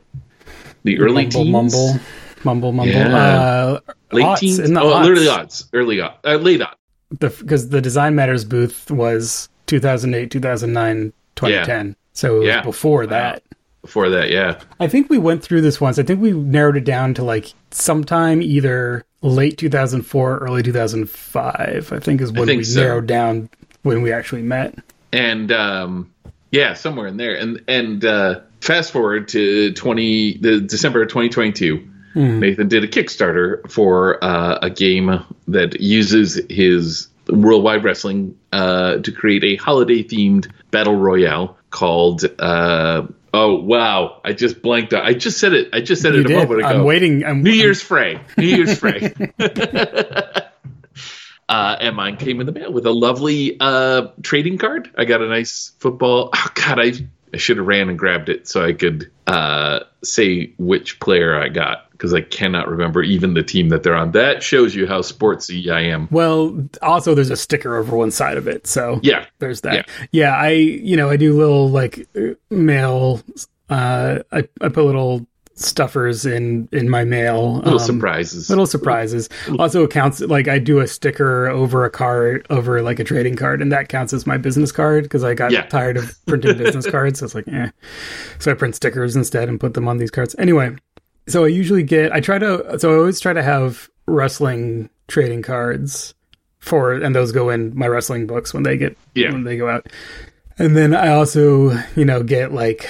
the 0.88 1.00
early 1.00 1.24
mumble, 1.25 1.44
teens, 1.44 1.51
mumble, 1.51 2.00
mumble, 2.44 2.72
mumble. 2.72 2.94
Yeah. 2.94 3.15
Uh, 3.17 3.79
late 4.12 4.25
aughts, 4.25 4.38
teens, 4.39 4.60
in 4.60 4.74
the 4.74 4.82
oh, 4.82 4.91
aughts. 4.94 5.01
literally 5.03 5.27
odds, 5.27 5.70
early 5.74 6.01
odds, 6.01 6.15
uh, 6.25 6.36
late 6.36 6.62
odds. 6.62 6.75
because 7.20 7.70
the 7.70 7.82
Design 7.82 8.15
Matters 8.15 8.44
booth 8.46 8.89
was 8.91 9.50
2008, 9.67 10.32
2009, 10.32 11.13
2010. 11.36 11.96
So 12.13 12.36
it 12.36 12.39
was 12.39 12.48
Yeah. 12.48 12.62
before 12.63 13.06
that. 13.08 13.44
Before 13.82 14.10
that, 14.10 14.29
yeah. 14.32 14.60
I 14.79 14.88
think 14.88 15.10
we 15.10 15.17
went 15.17 15.44
through 15.44 15.62
this 15.62 15.79
once. 15.79 15.98
I 16.00 16.03
think 16.03 16.20
we 16.22 16.32
narrowed 16.32 16.75
it 16.77 16.84
down 16.84 17.13
to 17.15 17.24
like 17.24 17.53
sometime 17.72 18.41
either 18.41 19.06
late 19.22 19.58
2004, 19.58 20.38
early 20.39 20.62
2005. 20.63 21.91
I 21.94 22.00
think 22.00 22.20
is 22.22 22.32
when 22.32 22.48
think 22.48 22.58
we 22.60 22.63
so. 22.63 22.82
narrowed 22.82 23.08
down 23.08 23.50
when 23.84 24.01
we 24.01 24.12
actually 24.12 24.41
met. 24.41 24.75
and 25.13 25.51
um, 25.53 26.12
yeah, 26.51 26.74
somewhere 26.74 27.08
in 27.08 27.17
there. 27.17 27.36
And 27.36 27.62
and 27.67 28.03
uh, 28.03 28.41
fast 28.62 28.92
forward 28.92 29.28
to 29.30 29.74
twenty 29.74 30.38
the 30.38 30.62
December 30.62 31.02
of 31.04 31.10
twenty 31.10 31.30
twenty 31.30 31.52
two. 31.52 31.88
Nathan 32.16 32.68
did 32.68 32.84
a 32.84 32.88
Kickstarter 32.88 33.70
for 33.70 34.24
uh, 34.24 34.58
a 34.64 34.72
game 34.72 35.24
that 35.50 35.80
uses 35.80 36.42
his 36.50 37.10
Worldwide 37.30 37.84
Wrestling 37.84 38.36
uh, 38.52 38.98
to 38.98 39.12
create 39.12 39.44
a 39.44 39.56
holiday 39.58 40.02
themed 40.04 40.50
battle 40.72 40.96
royale 40.96 41.60
called. 41.70 42.26
Uh, 42.40 43.06
oh 43.36 43.56
wow! 43.62 44.20
I 44.26 44.34
just 44.34 44.64
blanked. 44.64 44.94
out. 44.94 45.06
I 45.06 45.14
just 45.14 45.38
said 45.40 45.54
it. 45.54 45.70
I 45.74 45.82
just 45.82 46.02
said 46.02 46.16
You 46.16 46.22
it 46.22 46.26
a 46.26 46.30
did. 46.30 46.38
moment 46.38 46.60
ago. 46.62 46.70
I'm 46.70 46.84
waiting. 46.86 47.24
I'm, 47.24 47.44
New 47.44 47.52
Year's 47.52 47.84
Fray. 47.84 48.20
New 48.36 48.48
Year's 48.48 48.80
Fray. 48.80 49.14
uh, 51.50 51.76
and 51.80 51.96
mine 51.96 52.18
came 52.18 52.40
in 52.40 52.46
the 52.46 52.52
mail 52.52 52.72
with 52.72 52.86
a 52.86 52.92
lovely 52.92 53.58
uh, 53.60 54.08
trading 54.24 54.58
card. 54.58 54.90
I 54.98 55.06
got 55.06 55.22
a 55.22 55.28
nice 55.28 55.72
football. 55.80 56.32
Oh 56.34 56.48
God, 56.56 56.80
I 56.80 56.94
I 57.38 57.39
should 57.39 57.58
have 57.58 57.67
ran 57.67 57.88
and 57.88 58.00
grabbed 58.00 58.29
it 58.29 58.48
so 58.48 58.65
I 58.65 58.74
could 58.74 59.12
uh, 59.27 59.82
say 60.03 60.51
which 60.58 61.00
player 61.00 61.39
I 61.39 61.50
got 61.50 61.91
because 61.91 62.12
I 62.12 62.22
cannot 62.22 62.67
remember 62.67 63.03
even 63.03 63.36
the 63.36 63.44
team 63.44 63.70
that 63.70 63.84
they're 63.84 63.94
on. 63.94 64.13
That 64.13 64.41
shows 64.41 64.74
you 64.74 64.88
how 64.88 65.01
sportsy 65.01 65.70
I 65.70 65.82
am. 65.82 66.08
Well, 66.10 66.67
also 66.82 67.13
there's 67.13 67.29
a 67.29 67.38
sticker 67.38 67.77
over 67.77 67.96
one 67.96 68.10
side 68.10 68.38
of 68.38 68.48
it, 68.48 68.65
so 68.65 69.00
Yeah, 69.03 69.27
there's 69.38 69.62
that. 69.62 69.88
Yeah. 70.12 70.34
I 70.34 70.50
you 70.50 70.98
know 70.98 71.12
I 71.12 71.17
do 71.17 71.38
little 71.38 71.70
like 71.70 72.08
mail. 72.50 73.22
Uh, 73.70 74.24
I 74.32 74.50
I 74.60 74.70
put 74.70 74.86
little 74.86 75.27
stuffers 75.60 76.26
in 76.26 76.70
in 76.72 76.90
my 76.90 77.04
mail. 77.04 77.56
little 77.58 77.74
um, 77.74 77.80
surprises. 77.80 78.50
Little 78.50 78.66
surprises. 78.68 79.28
Also 79.60 79.88
counts 79.88 80.20
like 80.22 80.48
I 80.48 80.60
do 80.60 80.80
a 80.80 80.88
sticker 80.88 81.48
over 81.48 81.84
a 81.86 81.90
card 81.90 82.46
over 82.50 82.82
like 82.82 83.00
a 83.00 83.04
trading 83.04 83.36
card, 83.36 83.62
and 83.62 83.72
that 83.72 83.90
counts 83.90 84.14
as 84.14 84.26
my 84.28 84.38
business 84.38 84.72
card 84.72 85.04
because 85.04 85.24
I 85.24 85.34
got 85.34 85.52
Yeah. 85.52 85.64
tired 85.66 85.98
of 85.98 86.16
printing 86.26 86.58
business 86.64 86.90
cards. 86.90 87.20
So 87.20 87.26
it's 87.26 87.36
like, 87.36 87.48
eh. 87.48 87.70
So 88.40 88.52
I 88.52 88.54
print 88.54 88.76
stickers 88.76 89.16
instead 89.16 89.50
and 89.50 89.60
put 89.60 89.74
them 89.74 89.88
on 89.88 89.98
these 89.98 90.12
cards. 90.12 90.36
Anyway, 90.38 90.76
so 91.28 91.44
I 91.46 91.48
usually 91.48 91.84
get 91.84 92.12
I 92.12 92.20
try 92.20 92.38
to 92.40 92.80
so 92.80 92.94
I 92.94 92.98
always 92.98 93.20
try 93.20 93.34
to 93.34 93.44
have 93.44 93.90
wrestling 94.06 94.90
trading 95.08 95.42
cards 95.42 96.14
for 96.60 96.94
and 96.94 97.16
those 97.16 97.32
go 97.32 97.50
in 97.50 97.78
my 97.78 97.88
wrestling 97.88 98.28
books 98.28 98.54
when 98.54 98.64
they 98.64 98.78
get 98.78 98.98
Yeah. 99.16 99.32
when 99.32 99.44
they 99.44 99.58
go 99.58 99.70
out. 99.70 99.88
And 100.60 100.76
then 100.76 100.96
I 100.96 101.10
also, 101.10 101.72
you 101.96 102.04
know, 102.06 102.24
get 102.24 102.52
like 102.52 102.90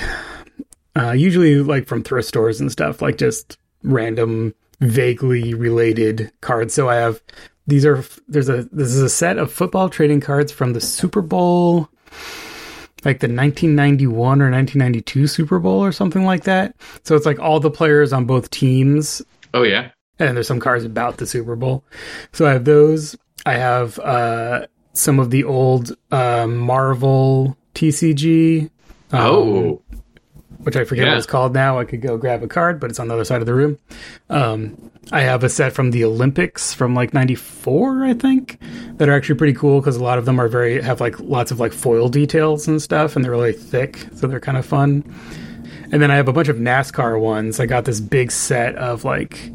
uh 0.97 1.11
usually 1.11 1.55
like 1.61 1.87
from 1.87 2.03
thrift 2.03 2.27
stores 2.27 2.59
and 2.59 2.71
stuff, 2.71 3.01
like 3.01 3.17
just 3.17 3.57
random 3.83 4.53
vaguely 4.79 5.53
related 5.53 6.31
cards. 6.41 6.73
So 6.73 6.89
I 6.89 6.95
have 6.95 7.21
these 7.67 7.85
are 7.85 8.03
there's 8.27 8.49
a 8.49 8.63
this 8.71 8.89
is 8.89 9.01
a 9.01 9.09
set 9.09 9.37
of 9.37 9.51
football 9.51 9.89
trading 9.89 10.21
cards 10.21 10.51
from 10.51 10.73
the 10.73 10.81
Super 10.81 11.21
Bowl 11.21 11.89
like 13.05 13.19
the 13.19 13.27
1991 13.27 14.41
or 14.41 14.51
1992 14.51 15.27
Super 15.27 15.59
Bowl 15.59 15.83
or 15.83 15.91
something 15.91 16.25
like 16.25 16.43
that. 16.43 16.75
So 17.03 17.15
it's 17.15 17.25
like 17.25 17.39
all 17.39 17.59
the 17.59 17.71
players 17.71 18.11
on 18.11 18.25
both 18.25 18.49
teams. 18.49 19.21
Oh 19.53 19.63
yeah. 19.63 19.91
And 20.19 20.35
there's 20.35 20.47
some 20.47 20.59
cards 20.59 20.83
about 20.83 21.17
the 21.17 21.27
Super 21.27 21.55
Bowl. 21.55 21.83
So 22.33 22.47
I 22.47 22.53
have 22.53 22.65
those. 22.65 23.15
I 23.45 23.53
have 23.53 23.99
uh, 23.99 24.65
some 24.93 25.19
of 25.19 25.29
the 25.29 25.43
old 25.43 25.95
uh, 26.11 26.47
Marvel 26.47 27.55
TCG. 27.75 28.69
Um, 29.11 29.21
oh 29.21 29.81
which 30.59 30.75
I 30.75 30.83
forget 30.83 31.05
yeah. 31.05 31.11
what 31.11 31.17
it's 31.17 31.27
called 31.27 31.53
now. 31.53 31.79
I 31.79 31.85
could 31.85 32.01
go 32.01 32.17
grab 32.17 32.43
a 32.43 32.47
card, 32.47 32.79
but 32.79 32.89
it's 32.89 32.99
on 32.99 33.07
the 33.07 33.13
other 33.13 33.25
side 33.25 33.41
of 33.41 33.45
the 33.45 33.53
room. 33.53 33.77
Um, 34.29 34.91
I 35.11 35.21
have 35.21 35.43
a 35.43 35.49
set 35.49 35.73
from 35.73 35.91
the 35.91 36.03
Olympics 36.03 36.73
from 36.73 36.95
like 36.95 37.13
'94, 37.13 38.05
I 38.05 38.13
think, 38.13 38.59
that 38.97 39.07
are 39.09 39.13
actually 39.13 39.35
pretty 39.35 39.53
cool 39.53 39.79
because 39.79 39.97
a 39.97 40.03
lot 40.03 40.17
of 40.17 40.25
them 40.25 40.39
are 40.39 40.47
very 40.47 40.81
have 40.81 40.99
like 40.99 41.19
lots 41.19 41.51
of 41.51 41.59
like 41.59 41.73
foil 41.73 42.09
details 42.09 42.67
and 42.67 42.81
stuff, 42.81 43.15
and 43.15 43.23
they're 43.23 43.31
really 43.31 43.53
thick, 43.53 44.07
so 44.15 44.27
they're 44.27 44.39
kind 44.39 44.57
of 44.57 44.65
fun. 44.65 45.03
And 45.91 46.01
then 46.01 46.11
I 46.11 46.15
have 46.15 46.27
a 46.27 46.33
bunch 46.33 46.49
of 46.49 46.57
NASCAR 46.57 47.19
ones. 47.19 47.59
I 47.59 47.65
got 47.65 47.85
this 47.85 48.01
big 48.01 48.31
set 48.31 48.75
of 48.75 49.05
like 49.05 49.51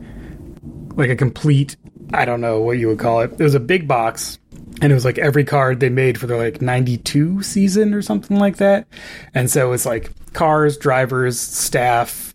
like 0.95 1.11
a 1.11 1.17
complete 1.17 1.77
I 2.15 2.25
don't 2.25 2.41
know 2.41 2.61
what 2.61 2.79
you 2.79 2.89
would 2.89 2.99
call 2.99 3.21
it. 3.21 3.33
It 3.33 3.43
was 3.43 3.55
a 3.55 3.61
big 3.61 3.89
box 3.89 4.39
and 4.83 4.91
it 4.91 4.95
was 4.97 5.05
like 5.05 5.17
every 5.17 5.45
card 5.45 5.79
they 5.79 5.89
made 5.89 6.19
for 6.19 6.27
their 6.27 6.37
like 6.37 6.61
92 6.61 7.43
season 7.43 7.95
or 7.95 8.03
something 8.03 8.39
like 8.39 8.57
that. 8.57 8.87
And 9.33 9.49
so 9.49 9.73
it's 9.73 9.87
like 9.87 10.11
cars 10.33 10.77
drivers 10.77 11.39
staff 11.39 12.35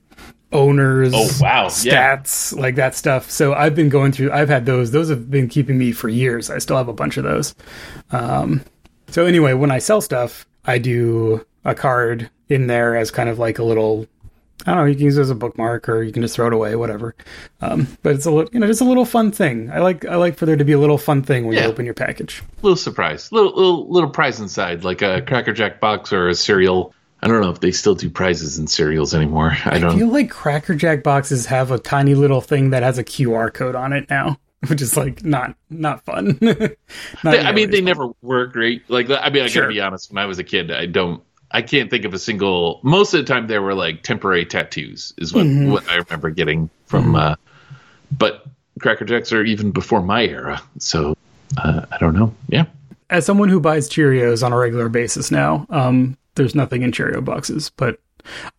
owners 0.53 1.11
oh 1.13 1.29
wow. 1.41 1.67
Stats 1.67 2.55
yeah. 2.55 2.61
like 2.61 2.75
that 2.75 2.95
stuff. 2.95 3.29
So 3.29 3.53
i've 3.53 3.75
been 3.75 3.89
going 3.89 4.13
through 4.13 4.31
i've 4.31 4.47
had 4.47 4.65
those. 4.65 4.91
Those 4.91 5.09
have 5.09 5.29
been 5.29 5.49
keeping 5.49 5.77
me 5.77 5.91
for 5.91 6.07
years. 6.07 6.49
I 6.49 6.59
still 6.59 6.77
have 6.77 6.87
a 6.87 6.93
bunch 6.93 7.17
of 7.17 7.25
those. 7.25 7.53
Um, 8.11 8.63
so 9.09 9.25
anyway 9.25 9.53
when 9.53 9.71
i 9.71 9.79
sell 9.79 10.01
stuff 10.01 10.45
i 10.65 10.77
do 10.77 11.45
a 11.63 11.73
card 11.73 12.29
in 12.49 12.67
there 12.67 12.95
as 12.95 13.11
kind 13.11 13.29
of 13.29 13.39
like 13.39 13.59
a 13.59 13.63
little 13.63 14.05
I 14.65 14.73
don't 14.73 14.77
know. 14.77 14.85
You 14.85 14.95
can 14.95 15.05
use 15.05 15.17
it 15.17 15.21
as 15.21 15.29
a 15.29 15.35
bookmark, 15.35 15.87
or 15.87 16.03
you 16.03 16.11
can 16.11 16.21
just 16.21 16.35
throw 16.35 16.47
it 16.47 16.53
away, 16.53 16.75
whatever. 16.75 17.15
Um, 17.61 17.87
but 18.01 18.15
it's 18.15 18.25
a 18.25 18.31
little, 18.31 18.49
you 18.51 18.59
know, 18.59 18.67
just 18.67 18.81
a 18.81 18.85
little 18.85 19.05
fun 19.05 19.31
thing. 19.31 19.69
I 19.69 19.79
like, 19.79 20.05
I 20.05 20.15
like 20.15 20.35
for 20.35 20.45
there 20.45 20.55
to 20.55 20.65
be 20.65 20.73
a 20.73 20.79
little 20.79 20.97
fun 20.97 21.21
thing 21.21 21.45
when 21.45 21.55
yeah. 21.55 21.63
you 21.63 21.69
open 21.69 21.85
your 21.85 21.93
package. 21.93 22.43
Little 22.61 22.75
surprise, 22.75 23.31
little, 23.31 23.53
little, 23.53 23.89
little 23.89 24.09
prize 24.09 24.39
inside, 24.39 24.83
like 24.83 25.01
a 25.01 25.21
Cracker 25.21 25.53
Jack 25.53 25.79
box 25.79 26.11
or 26.11 26.27
a 26.27 26.35
cereal. 26.35 26.93
I 27.21 27.27
don't 27.27 27.41
know 27.41 27.49
if 27.49 27.61
they 27.61 27.71
still 27.71 27.95
do 27.95 28.09
prizes 28.09 28.59
in 28.59 28.67
cereals 28.67 29.13
anymore. 29.13 29.55
I 29.65 29.79
don't 29.79 29.95
I 29.95 29.97
feel 29.97 30.07
like 30.07 30.29
Cracker 30.29 30.75
Jack 30.75 31.03
boxes 31.03 31.45
have 31.47 31.71
a 31.71 31.79
tiny 31.79 32.13
little 32.15 32.41
thing 32.41 32.71
that 32.71 32.83
has 32.83 32.97
a 32.97 33.03
QR 33.03 33.53
code 33.53 33.75
on 33.75 33.93
it 33.93 34.09
now 34.09 34.37
which 34.67 34.81
is 34.81 34.97
like 34.97 35.23
not 35.23 35.55
not 35.69 36.03
fun. 36.03 36.37
not 36.41 37.37
I 37.37 37.51
mean, 37.51 37.69
they 37.69 37.77
fun. 37.77 37.85
never 37.85 38.09
were 38.21 38.47
great. 38.47 38.89
Like, 38.89 39.09
I 39.09 39.29
mean, 39.29 39.43
I 39.43 39.47
sure. 39.47 39.63
gotta 39.63 39.73
be 39.73 39.81
honest. 39.81 40.11
When 40.11 40.17
I 40.17 40.25
was 40.25 40.39
a 40.39 40.43
kid, 40.43 40.71
I 40.71 40.87
don't 40.87 41.21
I 41.51 41.61
can't 41.61 41.89
think 41.89 42.05
of 42.05 42.13
a 42.13 42.19
single. 42.19 42.79
Most 42.83 43.13
of 43.13 43.25
the 43.25 43.33
time, 43.33 43.47
there 43.47 43.61
were 43.61 43.73
like 43.73 44.03
temporary 44.03 44.45
tattoos, 44.45 45.13
is 45.17 45.33
what, 45.33 45.45
mm-hmm. 45.45 45.71
what 45.71 45.89
I 45.89 45.95
remember 45.95 46.29
getting 46.29 46.69
from. 46.85 47.05
Mm-hmm. 47.05 47.15
Uh, 47.15 47.35
but 48.11 48.45
Cracker 48.79 49.05
Jacks 49.05 49.31
are 49.31 49.43
even 49.43 49.71
before 49.71 50.01
my 50.01 50.23
era, 50.23 50.61
so 50.79 51.15
uh, 51.57 51.85
I 51.91 51.97
don't 51.97 52.15
know. 52.15 52.33
Yeah. 52.47 52.65
As 53.09 53.25
someone 53.25 53.49
who 53.49 53.59
buys 53.59 53.89
Cheerios 53.89 54.45
on 54.45 54.51
a 54.51 54.57
regular 54.57 54.89
basis 54.89 55.31
now, 55.31 55.65
um, 55.69 56.17
there's 56.35 56.55
nothing 56.55 56.81
in 56.81 56.91
Cheerio 56.91 57.21
boxes, 57.21 57.69
but 57.69 57.99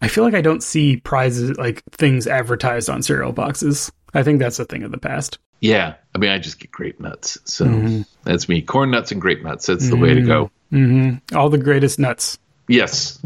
I 0.00 0.08
feel 0.08 0.24
like 0.24 0.34
I 0.34 0.40
don't 0.40 0.62
see 0.62 0.96
prizes 0.96 1.56
like 1.58 1.82
things 1.92 2.26
advertised 2.26 2.88
on 2.88 3.02
cereal 3.02 3.32
boxes. 3.32 3.92
I 4.14 4.22
think 4.22 4.38
that's 4.38 4.58
a 4.58 4.64
thing 4.64 4.82
of 4.82 4.90
the 4.90 4.98
past. 4.98 5.38
Yeah, 5.60 5.94
I 6.14 6.18
mean, 6.18 6.30
I 6.30 6.38
just 6.38 6.60
get 6.60 6.70
grape 6.70 7.00
nuts, 7.00 7.38
so 7.44 7.66
mm-hmm. 7.66 8.02
that's 8.24 8.48
me. 8.48 8.62
Corn 8.62 8.90
nuts 8.90 9.12
and 9.12 9.20
grape 9.20 9.42
nuts. 9.42 9.66
That's 9.66 9.88
the 9.90 9.96
way 9.96 10.14
to 10.14 10.22
go. 10.22 10.50
Mm-hmm. 10.72 11.36
All 11.36 11.50
the 11.50 11.58
greatest 11.58 11.98
nuts. 11.98 12.38
Yes. 12.68 13.18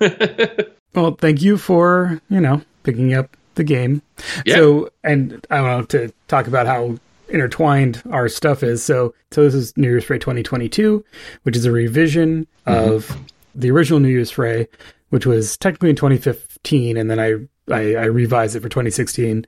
well, 0.94 1.16
thank 1.16 1.42
you 1.42 1.58
for, 1.58 2.20
you 2.30 2.40
know, 2.40 2.62
picking 2.82 3.14
up 3.14 3.36
the 3.54 3.64
game. 3.64 4.02
Yeah. 4.46 4.56
So, 4.56 4.90
and 5.02 5.44
I 5.50 5.60
want 5.60 5.90
to 5.90 6.12
talk 6.28 6.46
about 6.46 6.66
how 6.66 6.96
intertwined 7.28 8.02
our 8.10 8.28
stuff 8.28 8.62
is. 8.62 8.82
So, 8.82 9.14
so 9.30 9.44
this 9.44 9.54
is 9.54 9.76
New 9.76 9.88
Year's 9.88 10.04
Fray 10.04 10.18
2022, 10.18 11.04
which 11.42 11.56
is 11.56 11.64
a 11.64 11.72
revision 11.72 12.46
mm-hmm. 12.66 12.92
of 12.92 13.16
the 13.54 13.70
original 13.70 14.00
New 14.00 14.08
Year's 14.08 14.30
Fray, 14.30 14.68
which 15.10 15.26
was 15.26 15.56
technically 15.56 15.90
in 15.90 15.96
2015, 15.96 16.96
and 16.96 17.10
then 17.10 17.20
I, 17.20 17.34
I, 17.72 17.94
I 17.94 18.04
revised 18.06 18.56
it 18.56 18.60
for 18.60 18.68
2016, 18.68 19.46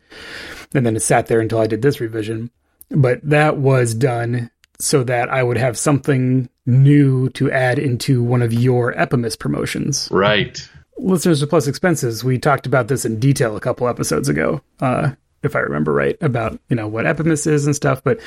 and 0.75 0.87
then 0.87 0.97
it 0.97 1.01
sat 1.01 1.27
there 1.27 1.41
until 1.41 1.59
I 1.59 1.67
did 1.67 1.83
this 1.83 2.01
revision. 2.01 2.51
But 2.91 3.21
that 3.29 3.57
was 3.57 3.95
done 3.95 4.51
so 4.79 5.05
that 5.05 5.29
I 5.29 5.43
would 5.43 5.57
have 5.57 5.79
something 5.79 6.49
new 6.67 7.29
to 7.31 7.51
add 7.51 7.79
into 7.79 8.23
one 8.23 8.43
of 8.43 8.53
your 8.53 8.99
Epimas 8.99 9.37
promotions. 9.37 10.09
Right. 10.11 10.69
Listeners 10.99 11.41
to 11.41 11.47
Plus 11.47 11.67
Expenses, 11.67 12.25
we 12.25 12.39
talked 12.39 12.67
about 12.67 12.89
this 12.89 13.05
in 13.05 13.21
detail 13.21 13.57
a 13.57 13.61
couple 13.61 13.89
episodes 13.89 14.29
ago, 14.29 14.63
uh, 14.81 15.13
if 15.43 15.55
I 15.55 15.61
remember 15.61 15.93
right, 15.93 16.17
about 16.21 16.59
you 16.69 16.77
know 16.77 16.89
what 16.89 17.07
Epimas 17.07 17.47
is 17.47 17.67
and 17.67 17.77
stuff. 17.77 18.03
But 18.03 18.21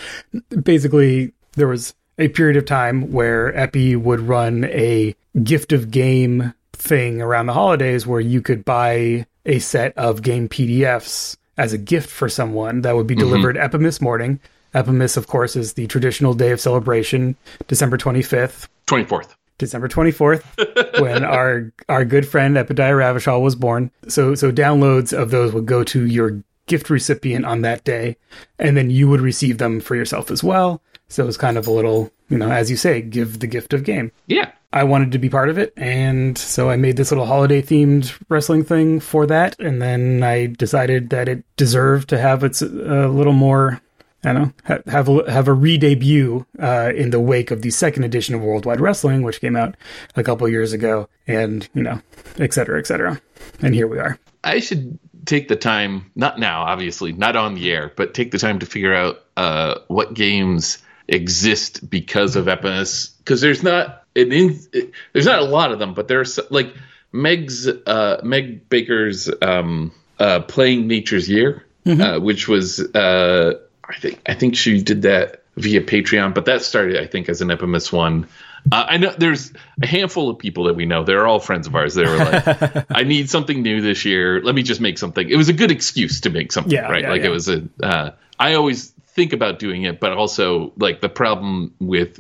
basically, 0.64 1.34
there 1.54 1.68
was 1.68 1.94
a 2.18 2.28
period 2.30 2.58
of 2.58 2.66
time 2.66 3.12
where 3.12 3.56
Epi 3.58 3.96
would 3.96 4.20
run 4.20 4.66
a 4.66 5.16
gift 5.44 5.74
of 5.74 5.90
game 5.90 6.54
thing 6.74 7.22
around 7.22 7.48
the 7.48 7.54
holidays 7.54 8.06
where 8.06 8.22
you 8.22 8.42
could 8.42 8.64
buy 8.64 9.26
a 9.46 9.60
set 9.60 9.98
of 9.98 10.22
game 10.22 10.48
PDFs 10.48 11.38
as 11.58 11.74
a 11.74 11.78
gift 11.78 12.10
for 12.10 12.30
someone 12.30 12.82
that 12.82 12.96
would 12.96 13.08
be 13.08 13.16
mm-hmm. 13.16 13.26
delivered 13.28 13.56
mm-hmm. 13.56 13.66
Epimas 13.66 14.02
morning 14.02 14.40
Epimas, 14.74 15.18
of 15.18 15.28
course, 15.28 15.56
is 15.56 15.74
the 15.74 15.88
traditional 15.88 16.34
day 16.34 16.52
of 16.52 16.60
celebration, 16.62 17.36
December 17.68 17.98
25th. 17.98 18.68
24th. 18.88 19.36
December 19.58 19.90
24th, 19.90 21.00
when 21.02 21.24
our 21.24 21.72
our 21.90 22.06
good 22.06 22.28
friend 22.28 22.56
Epidiah 22.56 22.96
Ravachol 22.96 23.42
was 23.42 23.56
born. 23.56 23.92
So 24.08 24.34
so 24.34 24.52
downloads 24.52 25.12
of 25.12 25.32
those 25.32 25.54
would 25.54 25.66
go 25.66 25.84
to 25.84 26.08
your 26.08 26.42
gift 26.66 26.90
recipient 26.90 27.46
on 27.46 27.62
that 27.62 27.84
day, 27.84 28.16
and 28.58 28.78
then 28.78 28.90
you 28.90 29.10
would 29.10 29.22
receive 29.22 29.58
them 29.58 29.82
for 29.82 29.96
yourself 29.96 30.32
as 30.32 30.42
well. 30.42 30.82
So 31.10 31.24
it 31.24 31.26
was 31.26 31.38
kind 31.38 31.58
of 31.58 31.68
a 31.68 31.72
little, 31.72 32.12
you 32.30 32.38
know, 32.38 32.50
as 32.50 32.72
you 32.72 32.78
say, 32.78 33.02
give 33.02 33.40
the 33.40 33.48
gift 33.48 33.74
of 33.74 33.84
game. 33.84 34.12
Yeah. 34.28 34.52
I 34.72 34.84
wanted 34.84 35.12
to 35.14 35.18
be 35.18 35.30
part 35.30 35.50
of 35.50 35.58
it, 35.58 35.74
and 35.76 36.38
so 36.38 36.70
I 36.70 36.76
made 36.76 36.96
this 36.96 37.10
little 37.10 37.26
holiday 37.26 37.60
themed 37.60 38.16
wrestling 38.30 38.64
thing 38.64 39.00
for 39.00 39.26
that, 39.26 39.60
and 39.60 39.82
then 39.82 40.22
I 40.22 40.46
decided 40.46 41.10
that 41.10 41.28
it 41.28 41.44
deserved 41.58 42.08
to 42.10 42.20
have 42.20 42.44
its 42.44 42.62
a 42.62 43.08
little 43.08 43.34
more 43.34 43.82
I 44.24 44.34
don't 44.34 44.54
know, 44.68 44.82
have 44.88 45.08
a, 45.08 45.32
have 45.32 45.48
a 45.48 45.54
re-debut 45.54 46.46
uh, 46.62 46.92
in 46.96 47.12
the 47.12 47.22
wake 47.22 47.52
of 47.52 47.62
the 47.62 47.70
second 47.70 48.04
edition 48.04 48.36
of 48.36 48.42
Worldwide 48.42 48.82
Wrestling, 48.82 49.22
which 49.22 49.40
came 49.40 49.56
out 49.56 49.76
a 50.16 50.24
couple 50.24 50.48
years 50.50 50.74
ago, 50.74 51.08
and 51.26 51.68
you 51.74 51.84
know, 51.84 52.02
et 52.38 52.54
cetera, 52.54 52.80
et 52.80 52.88
cetera. 52.88 53.22
And 53.62 53.74
here 53.74 53.88
we 53.88 53.98
are. 53.98 54.20
I 54.44 54.60
should 54.60 55.00
take 55.26 55.48
the 55.48 55.56
time, 55.56 56.12
not 56.16 56.40
now, 56.40 56.64
obviously, 56.64 57.14
not 57.14 57.36
on 57.36 57.56
the 57.56 57.72
air, 57.72 57.94
but 57.96 58.14
take 58.14 58.32
the 58.32 58.38
time 58.40 58.60
to 58.60 58.66
figure 58.66 58.94
out 58.94 59.24
uh, 59.38 59.80
what 59.88 60.14
games 60.14 60.80
exist 61.08 61.90
because 61.90 62.36
of 62.36 62.48
Epimas, 62.48 63.16
because 63.20 63.42
there's 63.42 63.64
not 63.64 64.04
an 64.16 64.32
in, 64.32 64.60
it, 64.74 64.92
there's 65.14 65.26
not 65.26 65.40
a 65.40 65.46
lot 65.46 65.72
of 65.72 65.80
them, 65.80 65.94
but 65.94 66.08
there's 66.08 66.40
like 66.50 66.74
Meg's 67.12 67.68
uh, 67.68 68.20
Meg 68.24 68.68
Baker's 68.70 69.30
um, 69.42 69.92
uh, 70.20 70.42
playing 70.42 70.88
Nature's 70.88 71.30
Year, 71.30 71.66
mm-hmm. 71.86 72.02
Uh, 72.02 72.20
which 72.20 72.48
was 72.48 72.80
uh, 72.80 73.60
I 73.90 73.98
think 73.98 74.22
I 74.28 74.34
think 74.34 74.56
she 74.56 74.82
did 74.82 75.02
that 75.04 75.44
via 75.58 75.82
Patreon, 75.82 76.34
but 76.34 76.46
that 76.46 76.62
started 76.62 76.98
I 76.98 77.08
think 77.08 77.30
as 77.30 77.42
an 77.42 77.52
Epimas 77.52 77.92
one. 77.92 78.28
Uh, 78.72 78.86
I 78.90 78.98
know 78.98 79.14
there's 79.18 79.54
a 79.82 79.88
handful 79.88 80.30
of 80.30 80.38
people 80.38 80.66
that 80.66 80.76
we 80.76 80.86
know. 80.86 81.04
They're 81.04 81.26
all 81.26 81.40
friends 81.40 81.66
of 81.66 81.76
ours. 81.76 81.96
They 81.96 82.04
were 82.04 82.18
like, 82.18 82.86
"I 82.92 83.04
need 83.04 83.30
something 83.30 83.62
new 83.62 83.82
this 83.82 84.04
year. 84.04 84.42
Let 84.42 84.54
me 84.54 84.64
just 84.64 84.82
make 84.82 84.98
something." 84.98 85.30
It 85.30 85.38
was 85.38 85.48
a 85.48 85.54
good 85.54 85.72
excuse 85.72 86.22
to 86.22 86.30
make 86.30 86.52
something, 86.52 86.74
yeah, 86.74 86.90
right? 86.92 87.04
Yeah, 87.04 87.10
like 87.10 87.22
yeah. 87.22 87.28
it 87.28 87.32
was 87.32 87.48
a. 87.48 87.64
Uh, 87.82 88.12
I 88.38 88.56
always 88.56 88.90
think 89.08 89.34
about 89.34 89.60
doing 89.60 89.84
it, 89.84 90.00
but 90.00 90.12
also 90.12 90.74
like 90.78 91.00
the 91.00 91.10
problem 91.10 91.74
with 91.80 92.20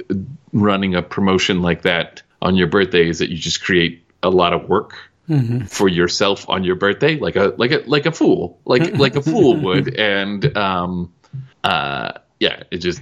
running 0.53 0.95
a 0.95 1.01
promotion 1.01 1.61
like 1.61 1.81
that 1.83 2.21
on 2.41 2.55
your 2.55 2.67
birthday 2.67 3.07
is 3.07 3.19
that 3.19 3.29
you 3.29 3.37
just 3.37 3.61
create 3.61 4.03
a 4.23 4.29
lot 4.29 4.53
of 4.53 4.67
work 4.67 4.95
mm-hmm. 5.29 5.65
for 5.65 5.87
yourself 5.87 6.49
on 6.49 6.63
your 6.63 6.75
birthday, 6.75 7.17
like 7.17 7.35
a 7.35 7.53
like 7.57 7.71
a 7.71 7.83
like 7.85 8.05
a 8.05 8.11
fool, 8.11 8.59
like 8.65 8.97
like 8.97 9.15
a 9.15 9.21
fool 9.21 9.55
would, 9.61 9.95
and 9.95 10.57
um, 10.57 11.13
uh, 11.63 12.11
yeah, 12.39 12.63
it 12.71 12.77
just 12.77 13.01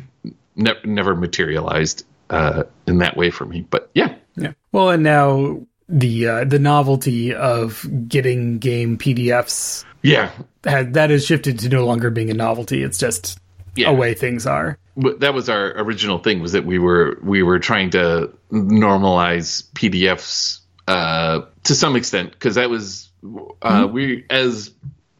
ne- 0.55 0.79
never 0.83 1.15
materialized 1.15 2.05
uh, 2.29 2.63
in 2.85 2.99
that 2.99 3.17
way 3.17 3.29
for 3.29 3.45
me. 3.45 3.61
But 3.61 3.89
yeah, 3.93 4.15
yeah. 4.35 4.53
Well, 4.71 4.89
and 4.89 5.03
now 5.03 5.61
the 5.89 6.27
uh, 6.27 6.43
the 6.43 6.59
novelty 6.59 7.33
of 7.33 7.85
getting 8.07 8.59
game 8.59 8.97
PDFs, 8.97 9.85
yeah, 10.01 10.31
had, 10.63 10.93
that 10.93 11.09
has 11.09 11.25
shifted 11.25 11.59
to 11.59 11.69
no 11.69 11.85
longer 11.85 12.09
being 12.09 12.29
a 12.29 12.33
novelty. 12.33 12.83
It's 12.83 12.97
just 12.97 13.39
yeah. 13.75 13.89
a 13.89 13.93
way 13.93 14.13
things 14.13 14.45
are. 14.45 14.77
But 14.95 15.19
that 15.19 15.33
was 15.33 15.49
our 15.49 15.77
original 15.79 16.17
thing 16.17 16.41
was 16.41 16.53
that 16.53 16.65
we 16.65 16.79
were 16.79 17.19
we 17.21 17.43
were 17.43 17.59
trying 17.59 17.91
to 17.91 18.33
normalize 18.51 19.63
PDFs 19.73 20.59
uh, 20.87 21.41
to 21.63 21.75
some 21.75 21.95
extent 21.95 22.31
because 22.31 22.55
that 22.55 22.69
was 22.69 23.09
uh, 23.23 23.27
mm-hmm. 23.83 23.93
we 23.93 24.25
as 24.29 24.71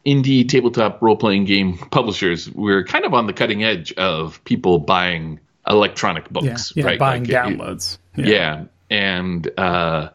indie 0.08 0.48
tabletop 0.48 1.02
role 1.02 1.16
playing 1.16 1.44
game 1.44 1.76
publishers, 1.76 2.50
we're 2.50 2.84
kind 2.84 3.04
of 3.04 3.12
on 3.12 3.26
the 3.26 3.32
cutting 3.32 3.62
edge 3.62 3.92
of 3.92 4.42
people 4.44 4.78
buying 4.78 5.38
electronic 5.68 6.30
books, 6.30 6.72
yeah, 6.74 6.82
yeah, 6.82 6.86
right? 6.88 6.98
Buying 6.98 7.24
like, 7.24 7.30
downloads. 7.30 7.98
It, 8.16 8.26
yeah. 8.26 8.34
yeah. 8.34 8.64
And 8.90 9.50
uh, 9.58 10.08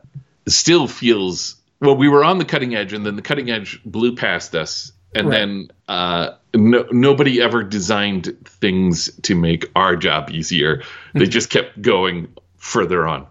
still 0.47 0.87
feels 0.87 1.55
well. 1.79 1.95
We 1.95 2.09
were 2.09 2.23
on 2.23 2.39
the 2.39 2.45
cutting 2.45 2.75
edge, 2.75 2.91
and 2.91 3.05
then 3.05 3.15
the 3.15 3.21
cutting 3.21 3.51
edge 3.51 3.79
blew 3.85 4.15
past 4.15 4.55
us, 4.55 4.91
and 5.13 5.29
Right. 5.29 5.37
then 5.37 5.67
uh, 5.87 6.29
no, 6.55 6.87
nobody 6.91 7.39
ever 7.39 7.63
designed 7.63 8.35
things 8.45 9.11
to 9.23 9.35
make 9.35 9.69
our 9.75 9.95
job 9.95 10.31
easier. 10.31 10.81
They 11.13 11.27
just 11.27 11.51
kept 11.51 11.79
going 11.79 12.33
further 12.57 13.05
on. 13.05 13.27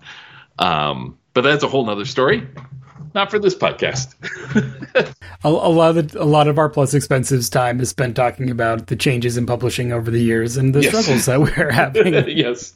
Um, 0.61 1.19
but 1.35 1.43
that's 1.43 1.65
a 1.65 1.69
whole 1.69 1.85
nother 1.87 2.05
story. 2.05 2.47
Not 3.15 3.31
for 3.31 3.39
this 3.39 3.55
podcast. 3.55 4.15
A, 5.45 5.49
a 5.49 5.51
lot 5.51 5.97
of 5.97 6.15
a 6.15 6.25
lot 6.25 6.47
of 6.47 6.57
our 6.59 6.69
plus 6.69 6.95
expensives 6.95 7.51
time 7.51 7.81
is 7.81 7.89
spent 7.89 8.15
talking 8.15 8.49
about 8.51 8.87
the 8.87 8.95
changes 8.95 9.37
in 9.37 9.45
publishing 9.45 9.91
over 9.93 10.09
the 10.11 10.21
years 10.21 10.57
and 10.57 10.73
the 10.75 10.83
Yes. 10.83 10.91
struggles 10.93 11.27
that 11.27 11.41
we're 11.41 11.71
having. 11.73 12.15
yes. 12.29 12.75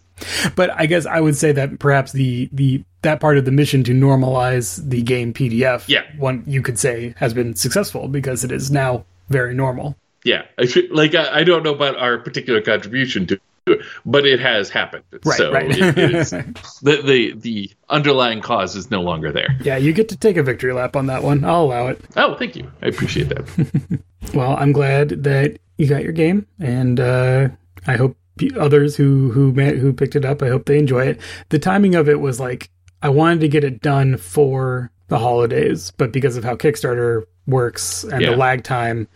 but 0.57 0.71
I 0.71 0.87
guess 0.87 1.07
I 1.07 1.21
would 1.21 1.37
say 1.37 1.53
that 1.53 1.79
perhaps 1.79 2.11
the 2.13 2.49
the 2.53 2.83
that 3.03 3.21
part 3.21 3.39
of 3.39 3.45
the 3.45 3.53
mission 3.53 3.85
to 3.85 3.93
normalize 3.93 4.83
the 4.89 5.01
game 5.03 5.33
PDF, 5.33 5.85
Yeah. 5.89 6.03
one 6.19 6.43
you 6.47 6.61
could 6.61 6.79
say 6.79 7.15
has 7.19 7.33
been 7.35 7.55
successful 7.55 8.09
because 8.09 8.43
it 8.43 8.51
is 8.51 8.69
now 8.71 9.05
very 9.29 9.55
normal. 9.55 9.95
Yeah. 10.25 10.43
I 10.59 10.67
should, 10.67 10.91
like 10.91 11.15
I, 11.15 11.41
I 11.41 11.45
don't 11.45 11.63
know 11.63 11.75
about 11.75 11.97
our 11.99 12.19
particular 12.19 12.61
contribution 12.61 13.27
to 13.29 13.39
it, 13.67 13.81
but 14.05 14.27
it 14.27 14.41
has 14.41 14.71
happened. 14.71 15.05
Right, 15.25 15.37
so 15.37 15.53
right. 15.53 15.71
it 15.71 15.99
is, 15.99 16.31
the, 16.83 17.03
the 17.03 17.35
the 17.37 17.71
underlying 17.89 18.41
cause 18.41 18.77
is 18.77 18.91
no 18.91 19.03
longer 19.03 19.33
there. 19.33 19.57
Yeah, 19.63 19.77
you 19.77 19.93
get 19.93 20.09
to 20.11 20.17
take 20.17 20.37
a 20.37 20.43
victory 20.43 20.73
lap 20.73 20.97
on 20.97 21.07
that 21.07 21.23
one. 21.23 21.45
I'll 21.45 21.65
allow 21.65 21.89
it. 21.89 22.01
Oh, 22.17 22.35
thank 22.37 22.57
you. 22.57 22.71
I 22.83 22.89
appreciate 22.89 23.29
that. 23.29 24.01
Well, 24.35 24.57
I'm 24.59 24.73
glad 24.73 25.23
that 25.23 25.59
you 25.79 25.87
got 25.87 26.03
your 26.03 26.13
game, 26.13 26.49
and 26.59 26.99
uh, 26.99 27.49
I 27.87 27.97
hope 27.97 28.17
others 28.59 28.97
who 28.97 29.31
who 29.31 29.53
met, 29.53 29.77
who 29.77 29.93
picked 29.93 30.17
it 30.17 30.25
up, 30.25 30.43
I 30.43 30.49
hope 30.49 30.67
they 30.67 30.79
enjoy 30.79 31.07
it. 31.07 31.21
The 31.51 31.61
timing 31.61 31.95
of 31.95 32.09
it 32.09 32.21
was 32.21 32.41
like 32.41 32.71
I 33.03 33.09
wanted 33.09 33.41
to 33.41 33.49
get 33.49 33.63
it 33.63 33.81
done 33.81 34.17
for 34.17 34.91
the 35.09 35.19
holidays, 35.19 35.93
but 35.97 36.13
because 36.13 36.37
of 36.37 36.45
how 36.45 36.55
Kickstarter 36.57 37.23
works 37.47 38.03
and 38.05 38.21
Yeah. 38.23 38.31
the 38.31 38.37
lag 38.37 38.65
time, 38.65 39.07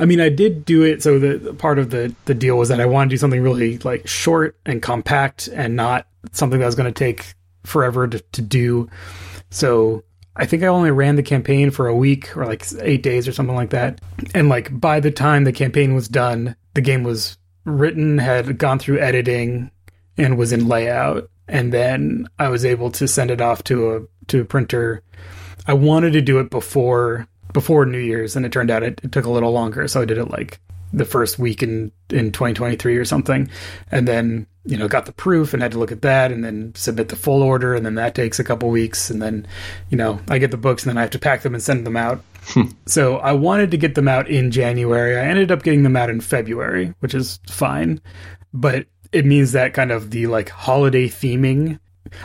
I 0.00 0.04
mean, 0.04 0.20
I 0.20 0.28
did 0.28 0.64
do 0.64 0.82
it. 0.82 1.02
So 1.02 1.18
the 1.18 1.54
part 1.54 1.78
of 1.78 1.90
the 1.90 2.14
the 2.24 2.34
deal 2.34 2.56
was 2.58 2.68
that 2.68 2.80
I 2.80 2.86
wanted 2.86 3.10
to 3.10 3.14
do 3.14 3.18
something 3.18 3.42
really 3.42 3.78
like 3.78 4.06
short 4.08 4.56
and 4.66 4.82
compact, 4.82 5.48
and 5.54 5.76
not 5.76 6.06
something 6.32 6.58
that 6.60 6.66
was 6.66 6.74
going 6.74 6.92
to 6.92 6.98
take 6.98 7.34
forever 7.64 8.08
to, 8.08 8.18
to 8.32 8.42
do. 8.42 8.88
So 9.50 10.02
I 10.36 10.46
think 10.46 10.62
I 10.62 10.66
only 10.68 10.90
ran 10.90 11.16
the 11.16 11.22
campaign 11.22 11.70
for 11.70 11.86
a 11.86 11.94
week 11.94 12.36
or 12.36 12.46
like 12.46 12.64
eight 12.80 13.02
days 13.02 13.26
or 13.28 13.32
something 13.32 13.54
like 13.56 13.70
that. 13.70 14.00
And 14.34 14.48
like 14.48 14.78
by 14.80 15.00
the 15.00 15.10
time 15.10 15.44
the 15.44 15.52
campaign 15.52 15.94
was 15.94 16.08
done, 16.08 16.56
the 16.74 16.80
game 16.80 17.02
was 17.02 17.36
written, 17.64 18.18
had 18.18 18.56
gone 18.58 18.78
through 18.78 19.00
editing, 19.00 19.70
and 20.16 20.38
was 20.38 20.52
in 20.52 20.66
layout. 20.68 21.28
And 21.50 21.72
then 21.72 22.28
I 22.38 22.48
was 22.48 22.64
able 22.64 22.90
to 22.92 23.08
send 23.08 23.30
it 23.30 23.40
off 23.40 23.64
to 23.64 23.96
a 23.96 24.00
to 24.28 24.42
a 24.42 24.44
printer. 24.44 25.02
I 25.66 25.74
wanted 25.74 26.12
to 26.12 26.20
do 26.22 26.38
it 26.38 26.48
before 26.48 27.26
before 27.52 27.84
New 27.84 27.98
Year's, 27.98 28.36
and 28.36 28.46
it 28.46 28.52
turned 28.52 28.70
out 28.70 28.82
it, 28.82 29.00
it 29.02 29.12
took 29.12 29.24
a 29.24 29.30
little 29.30 29.52
longer. 29.52 29.86
So 29.88 30.00
I 30.00 30.04
did 30.04 30.18
it 30.18 30.30
like 30.30 30.60
the 30.92 31.04
first 31.04 31.38
week 31.38 31.62
in 31.62 31.92
in 32.08 32.32
2023 32.32 32.96
or 32.96 33.04
something, 33.04 33.50
and 33.90 34.06
then 34.06 34.46
you 34.64 34.76
know 34.76 34.88
got 34.88 35.06
the 35.06 35.12
proof 35.12 35.52
and 35.52 35.62
had 35.62 35.72
to 35.72 35.78
look 35.78 35.92
at 35.92 36.02
that, 36.02 36.32
and 36.32 36.44
then 36.44 36.72
submit 36.76 37.08
the 37.08 37.16
full 37.16 37.42
order, 37.42 37.74
and 37.74 37.84
then 37.84 37.96
that 37.96 38.14
takes 38.14 38.38
a 38.38 38.44
couple 38.44 38.68
weeks, 38.68 39.10
and 39.10 39.20
then 39.20 39.46
you 39.88 39.96
know 39.96 40.20
I 40.28 40.38
get 40.38 40.52
the 40.52 40.56
books, 40.56 40.84
and 40.84 40.90
then 40.90 40.98
I 40.98 41.02
have 41.02 41.10
to 41.10 41.18
pack 41.18 41.42
them 41.42 41.54
and 41.54 41.62
send 41.62 41.86
them 41.86 41.96
out. 41.96 42.22
Hmm. 42.44 42.68
so 42.86 43.18
I 43.18 43.32
wanted 43.32 43.70
to 43.72 43.76
get 43.76 43.94
them 43.96 44.08
out 44.08 44.28
in 44.28 44.50
January. 44.50 45.18
I 45.18 45.24
ended 45.24 45.52
up 45.52 45.62
getting 45.62 45.82
them 45.82 45.96
out 45.96 46.10
in 46.10 46.20
February, 46.20 46.94
which 47.00 47.14
is 47.14 47.38
fine, 47.48 48.00
but 48.52 48.86
it 49.12 49.24
means 49.24 49.52
that 49.52 49.74
kind 49.74 49.92
of 49.92 50.10
the 50.10 50.26
like 50.26 50.48
holiday 50.48 51.08
theming. 51.08 51.78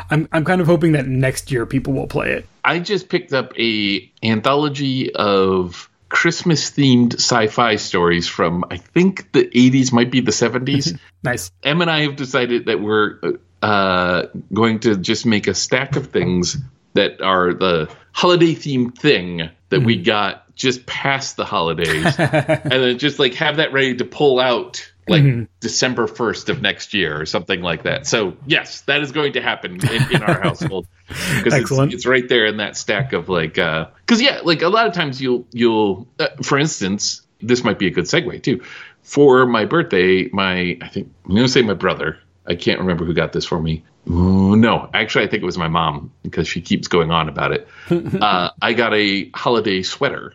I'm 0.10 0.28
I'm 0.32 0.46
kind 0.46 0.62
of 0.62 0.68
hoping 0.68 0.94
that 0.94 1.08
next 1.08 1.52
year 1.52 1.66
people 1.66 1.94
will 1.94 2.08
play 2.08 2.32
it. 2.32 2.48
I 2.64 2.80
just 2.80 3.10
picked 3.10 3.34
up 3.34 3.58
a 3.60 4.12
anthology 4.24 5.14
of 5.14 5.90
Christmas 6.10 6.72
themed 6.72 7.16
sci-fi 7.16 7.76
stories 7.76 8.28
from 8.28 8.64
I 8.72 8.78
think 8.78 9.32
the 9.32 9.46
80s 9.46 9.92
might 9.92 10.12
be 10.12 10.22
the 10.22 10.32
70s. 10.32 10.98
Nice. 11.24 11.50
Em 11.64 11.82
and 11.82 11.90
I 11.90 12.02
have 12.02 12.16
decided 12.16 12.66
that 12.68 12.80
we're 12.80 13.20
uh, 13.64 14.28
going 14.54 14.80
to 14.82 14.96
just 14.96 15.26
make 15.26 15.48
a 15.48 15.56
stack 15.56 15.96
of 15.96 16.12
things 16.12 16.56
that 16.94 17.20
are 17.20 17.52
the 17.52 17.90
holiday 18.12 18.54
themed 18.54 18.96
thing 18.96 19.50
that 19.70 19.82
we 19.82 19.98
got 20.04 20.44
just 20.56 20.86
past 20.86 21.36
the 21.36 21.44
holidays, 21.44 22.06
and 22.20 22.72
then 22.72 23.00
just 23.00 23.18
like 23.18 23.34
have 23.34 23.58
that 23.58 23.74
ready 23.74 23.96
to 23.96 24.06
pull 24.06 24.40
out 24.40 24.92
like 25.08 25.50
December 25.60 26.08
first 26.08 26.50
of 26.50 26.62
next 26.62 26.94
year 26.94 27.20
or 27.20 27.26
something 27.26 27.62
like 27.62 27.84
that. 27.84 28.08
So 28.08 28.36
yes, 28.46 28.82
that 28.82 29.02
is 29.02 29.12
going 29.12 29.34
to 29.34 29.42
happen 29.42 29.80
in, 29.88 30.12
in 30.16 30.24
our 30.24 30.42
household 30.42 30.88
because 31.08 31.54
it's, 31.54 31.94
it's 31.94 32.06
right 32.06 32.28
there 32.28 32.46
in 32.46 32.58
that 32.58 32.76
stack 32.76 33.14
of 33.14 33.30
like 33.30 33.58
uh 33.58 33.88
because 34.06 34.22
yeah, 34.22 34.42
like 34.44 34.62
a 34.62 34.70
lot 34.70 34.88
of 34.88 34.94
times 34.94 35.22
you'll 35.22 35.46
you'll 35.52 36.08
uh, 36.20 36.28
for 36.42 36.58
instance 36.58 37.22
this 37.42 37.64
might 37.64 37.80
be 37.80 37.88
a 37.88 37.92
good 37.92 38.06
segue 38.06 38.42
too. 38.42 38.64
For 39.04 39.46
my 39.46 39.66
birthday, 39.66 40.30
my 40.32 40.78
I 40.82 40.88
think 40.88 41.12
I'm 41.26 41.36
gonna 41.36 41.48
say 41.48 41.62
my 41.62 41.74
brother. 41.74 42.18
I 42.48 42.56
can't 42.56 42.80
remember 42.80 43.06
who 43.06 43.14
got 43.14 43.34
this 43.34 43.46
for 43.46 43.60
me. 43.60 43.84
Ooh, 44.08 44.56
no, 44.56 44.88
actually, 44.94 45.26
I 45.26 45.28
think 45.28 45.42
it 45.42 45.46
was 45.46 45.58
my 45.58 45.68
mom 45.68 46.12
because 46.22 46.48
she 46.48 46.62
keeps 46.62 46.88
going 46.88 47.10
on 47.10 47.28
about 47.28 47.52
it. 47.52 47.68
uh, 47.90 48.52
I 48.62 48.74
got 48.74 48.94
a 48.94 49.30
holiday 49.32 49.82
sweater, 49.82 50.34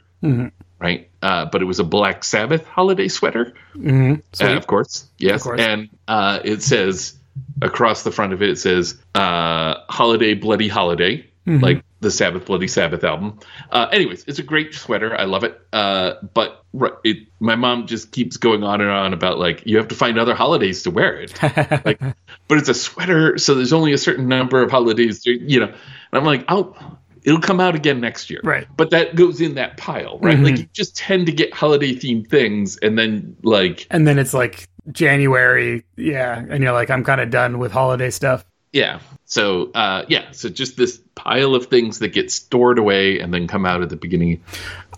right? 0.80 1.10
Uh, 1.22 1.44
but 1.46 1.62
it 1.62 1.66
was 1.66 1.78
a 1.78 1.84
Black 1.84 2.24
Sabbath 2.24 2.66
holiday 2.66 3.08
sweater, 3.08 3.54
hmm 3.74 4.14
uh, 4.40 4.56
of 4.56 4.66
course. 4.66 5.06
Yes, 5.18 5.36
Of 5.42 5.42
course. 5.42 5.60
and 5.60 5.88
uh, 6.08 6.40
it 6.44 6.62
says 6.62 7.14
across 7.62 8.02
the 8.02 8.10
front 8.10 8.32
of 8.32 8.42
it, 8.42 8.50
it 8.50 8.58
says 8.58 8.98
uh, 9.14 9.74
"Holiday 9.88 10.34
Bloody 10.34 10.68
Holiday," 10.68 11.26
Mm-hmm. 11.46 11.64
like 11.64 11.84
the 12.00 12.10
Sabbath 12.10 12.44
Bloody 12.44 12.68
Sabbath 12.68 13.02
album. 13.02 13.38
Uh, 13.70 13.86
anyways, 13.90 14.24
it's 14.26 14.38
a 14.38 14.42
great 14.42 14.74
sweater. 14.74 15.18
I 15.18 15.24
love 15.24 15.42
it. 15.42 15.58
Uh, 15.72 16.14
but 16.34 16.64
it, 17.02 17.28
my 17.40 17.56
mom 17.56 17.86
just 17.86 18.12
keeps 18.12 18.36
going 18.36 18.62
on 18.62 18.82
and 18.82 18.90
on 18.90 19.14
about 19.14 19.38
like 19.38 19.62
you 19.66 19.78
have 19.78 19.88
to 19.88 19.94
find 19.94 20.18
other 20.18 20.34
holidays 20.34 20.82
to 20.82 20.90
wear 20.90 21.18
it. 21.18 21.32
like, 21.84 21.98
but 22.46 22.58
it's 22.58 22.68
a 22.68 22.74
sweater, 22.74 23.38
so 23.38 23.54
there's 23.54 23.72
only 23.72 23.92
a 23.94 23.98
certain 23.98 24.28
number 24.28 24.62
of 24.62 24.70
holidays. 24.70 25.22
To, 25.24 25.30
you 25.32 25.60
know, 25.60 25.66
and 25.68 25.76
I'm 26.12 26.24
like, 26.24 26.44
oh. 26.48 26.76
It'll 27.22 27.40
come 27.40 27.60
out 27.60 27.74
again 27.74 28.00
next 28.00 28.30
year, 28.30 28.40
Right. 28.42 28.66
But 28.76 28.90
that 28.90 29.14
goes 29.14 29.40
in 29.40 29.54
that 29.54 29.76
pile, 29.76 30.18
right? 30.20 30.38
Like 30.38 30.58
you 30.58 30.68
just 30.72 30.96
tend 30.96 31.26
to 31.26 31.32
get 31.32 31.52
holiday 31.52 31.94
themed 31.94 32.28
things, 32.28 32.76
and 32.78 32.98
then 32.98 33.36
like 33.42 33.86
and 33.90 34.06
then 34.06 34.18
it's 34.18 34.34
like 34.34 34.68
January, 34.90 35.84
yeah, 35.96 36.44
and 36.48 36.62
you're 36.62 36.72
like, 36.72 36.90
I'm 36.90 37.04
kind 37.04 37.20
of 37.20 37.30
done 37.30 37.58
with 37.58 37.72
holiday 37.72 38.10
stuff. 38.10 38.44
Yeah. 38.72 39.00
So 39.24 39.70
uh, 39.72 40.04
yeah. 40.08 40.30
So 40.32 40.48
just 40.48 40.76
this 40.76 41.00
pile 41.14 41.54
of 41.54 41.66
things 41.66 41.98
that 41.98 42.08
get 42.08 42.30
stored 42.30 42.78
away 42.78 43.18
and 43.20 43.34
then 43.34 43.46
come 43.46 43.66
out 43.66 43.82
at 43.82 43.90
the 43.90 43.96
beginning. 43.96 44.42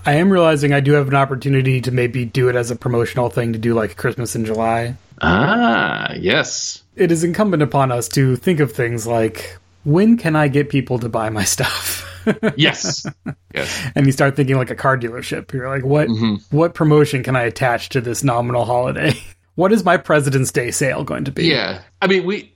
I 0.05 0.15
am 0.15 0.33
realizing 0.33 0.73
I 0.73 0.81
do 0.81 0.93
have 0.93 1.09
an 1.09 1.15
opportunity 1.15 1.81
to 1.81 1.91
maybe 1.91 2.25
do 2.25 2.49
it 2.49 2.57
as 2.57 2.71
a 2.71 2.77
promotional 2.77 3.31
thing 3.31 3.53
to 3.53 3.59
do 3.59 3.75
like 3.75 3.97
Christmas 3.97 4.35
in 4.35 4.45
July. 4.45 4.97
Ah, 5.21 6.13
yes. 6.15 6.83
It 6.97 7.13
is 7.13 7.25
incumbent 7.25 7.63
upon 7.63 7.93
us 7.93 8.09
to 8.09 8.37
think 8.37 8.61
of 8.61 8.73
things 8.73 9.07
like 9.07 9.59
when 9.85 10.17
can 10.17 10.37
I 10.37 10.49
get 10.49 10.69
people 10.69 10.99
to 10.99 11.09
buy 11.09 11.31
my 11.31 11.45
stuff? 11.45 12.09
Yes. 12.57 13.07
yes. 13.55 13.91
and 13.95 14.07
you 14.07 14.13
start 14.13 14.37
thinking 14.37 14.57
like 14.57 14.71
a 14.71 14.75
car 14.75 14.97
dealership. 14.99 15.53
You're 15.53 15.69
like, 15.69 15.85
what 15.85 16.09
what 16.51 16.75
promotion 16.75 17.23
can 17.23 17.37
I 17.37 17.43
attach 17.43 17.89
to 17.91 18.01
this 18.01 18.23
nominal 18.25 18.65
holiday? 18.65 19.15
what 19.55 19.73
is 19.73 19.85
my 19.85 19.97
President's 19.97 20.53
Day 20.53 20.71
sale 20.71 21.05
going 21.05 21.25
to 21.25 21.33
be? 21.33 21.47
Yeah. 21.47 21.83
I 22.01 22.07
mean, 22.07 22.25
we. 22.25 22.53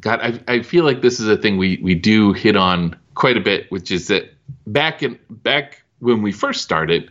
God, 0.00 0.20
I 0.20 0.40
I 0.52 0.62
feel 0.62 0.84
like 0.84 1.02
this 1.02 1.20
is 1.20 1.28
a 1.28 1.36
thing 1.36 1.58
we 1.58 1.78
we 1.82 1.94
do 1.94 2.32
hit 2.32 2.56
on 2.56 2.96
quite 3.14 3.36
a 3.36 3.40
bit, 3.40 3.70
which 3.70 3.90
is 3.90 4.08
that 4.08 4.32
back 4.66 5.02
in 5.02 5.18
back 5.30 5.82
when 5.98 6.22
we 6.22 6.32
first 6.32 6.62
started, 6.62 7.10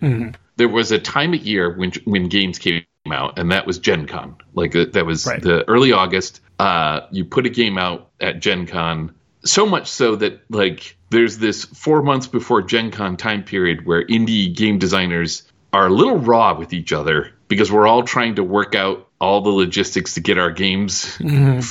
there 0.56 0.70
was 0.70 0.92
a 0.92 0.98
time 1.00 1.34
of 1.34 1.46
year 1.46 1.76
when 1.78 1.92
when 2.06 2.28
games 2.28 2.58
came 2.58 2.84
out, 3.12 3.38
and 3.38 3.52
that 3.52 3.68
was 3.68 3.78
Gen 3.78 4.08
Con. 4.08 4.36
Like 4.54 4.76
uh, 4.76 4.86
that 4.94 5.06
was 5.06 5.26
Right. 5.28 5.42
the 5.42 5.68
early 5.70 5.92
August. 5.92 6.42
Uh, 6.58 7.02
you 7.12 7.24
put 7.24 7.46
a 7.46 7.50
game 7.50 7.78
out 7.78 8.10
at 8.20 8.40
Gen 8.40 8.66
Con, 8.66 9.14
so 9.46 9.66
much 9.66 9.88
so 9.88 10.16
that 10.18 10.42
like 10.50 10.98
there's 11.10 11.38
this 11.38 11.66
four 11.66 12.02
months 12.02 12.28
before 12.28 12.62
Gen 12.62 12.92
Con 12.92 13.18
time 13.18 13.44
period 13.44 13.86
where 13.86 14.06
indie 14.06 14.56
game 14.56 14.80
designers 14.80 15.44
are 15.74 15.88
a 15.88 15.90
little 15.90 16.18
raw 16.18 16.58
with 16.58 16.74
each 16.74 16.94
other 16.94 17.32
because 17.48 17.72
we're 17.72 17.88
all 17.88 18.04
trying 18.04 18.36
to 18.36 18.44
work 18.44 18.76
out 18.76 19.08
all 19.20 19.42
the 19.42 19.50
logistics 19.50 20.14
to 20.16 20.22
get 20.22 20.38
our 20.38 20.52
games 20.52 21.18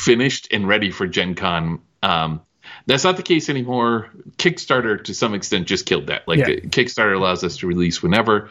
finished 0.05 0.49
and 0.53 0.69
ready 0.69 0.91
for 0.91 1.07
Gen 1.07 1.35
Con. 1.35 1.81
Um, 2.03 2.43
that's 2.87 3.05
not 3.05 3.17
the 3.17 3.23
case 3.23 3.49
anymore. 3.49 4.11
Kickstarter, 4.37 5.03
to 5.05 5.15
some 5.15 5.35
extent, 5.35 5.67
just 5.67 5.87
killed 5.87 6.09
that. 6.09 6.27
Like, 6.29 6.41
Yeah. 6.41 6.47
Kickstarter 6.47 7.17
allows 7.17 7.45
us 7.45 7.59
to 7.59 7.67
release 7.67 8.03
whenever, 8.03 8.51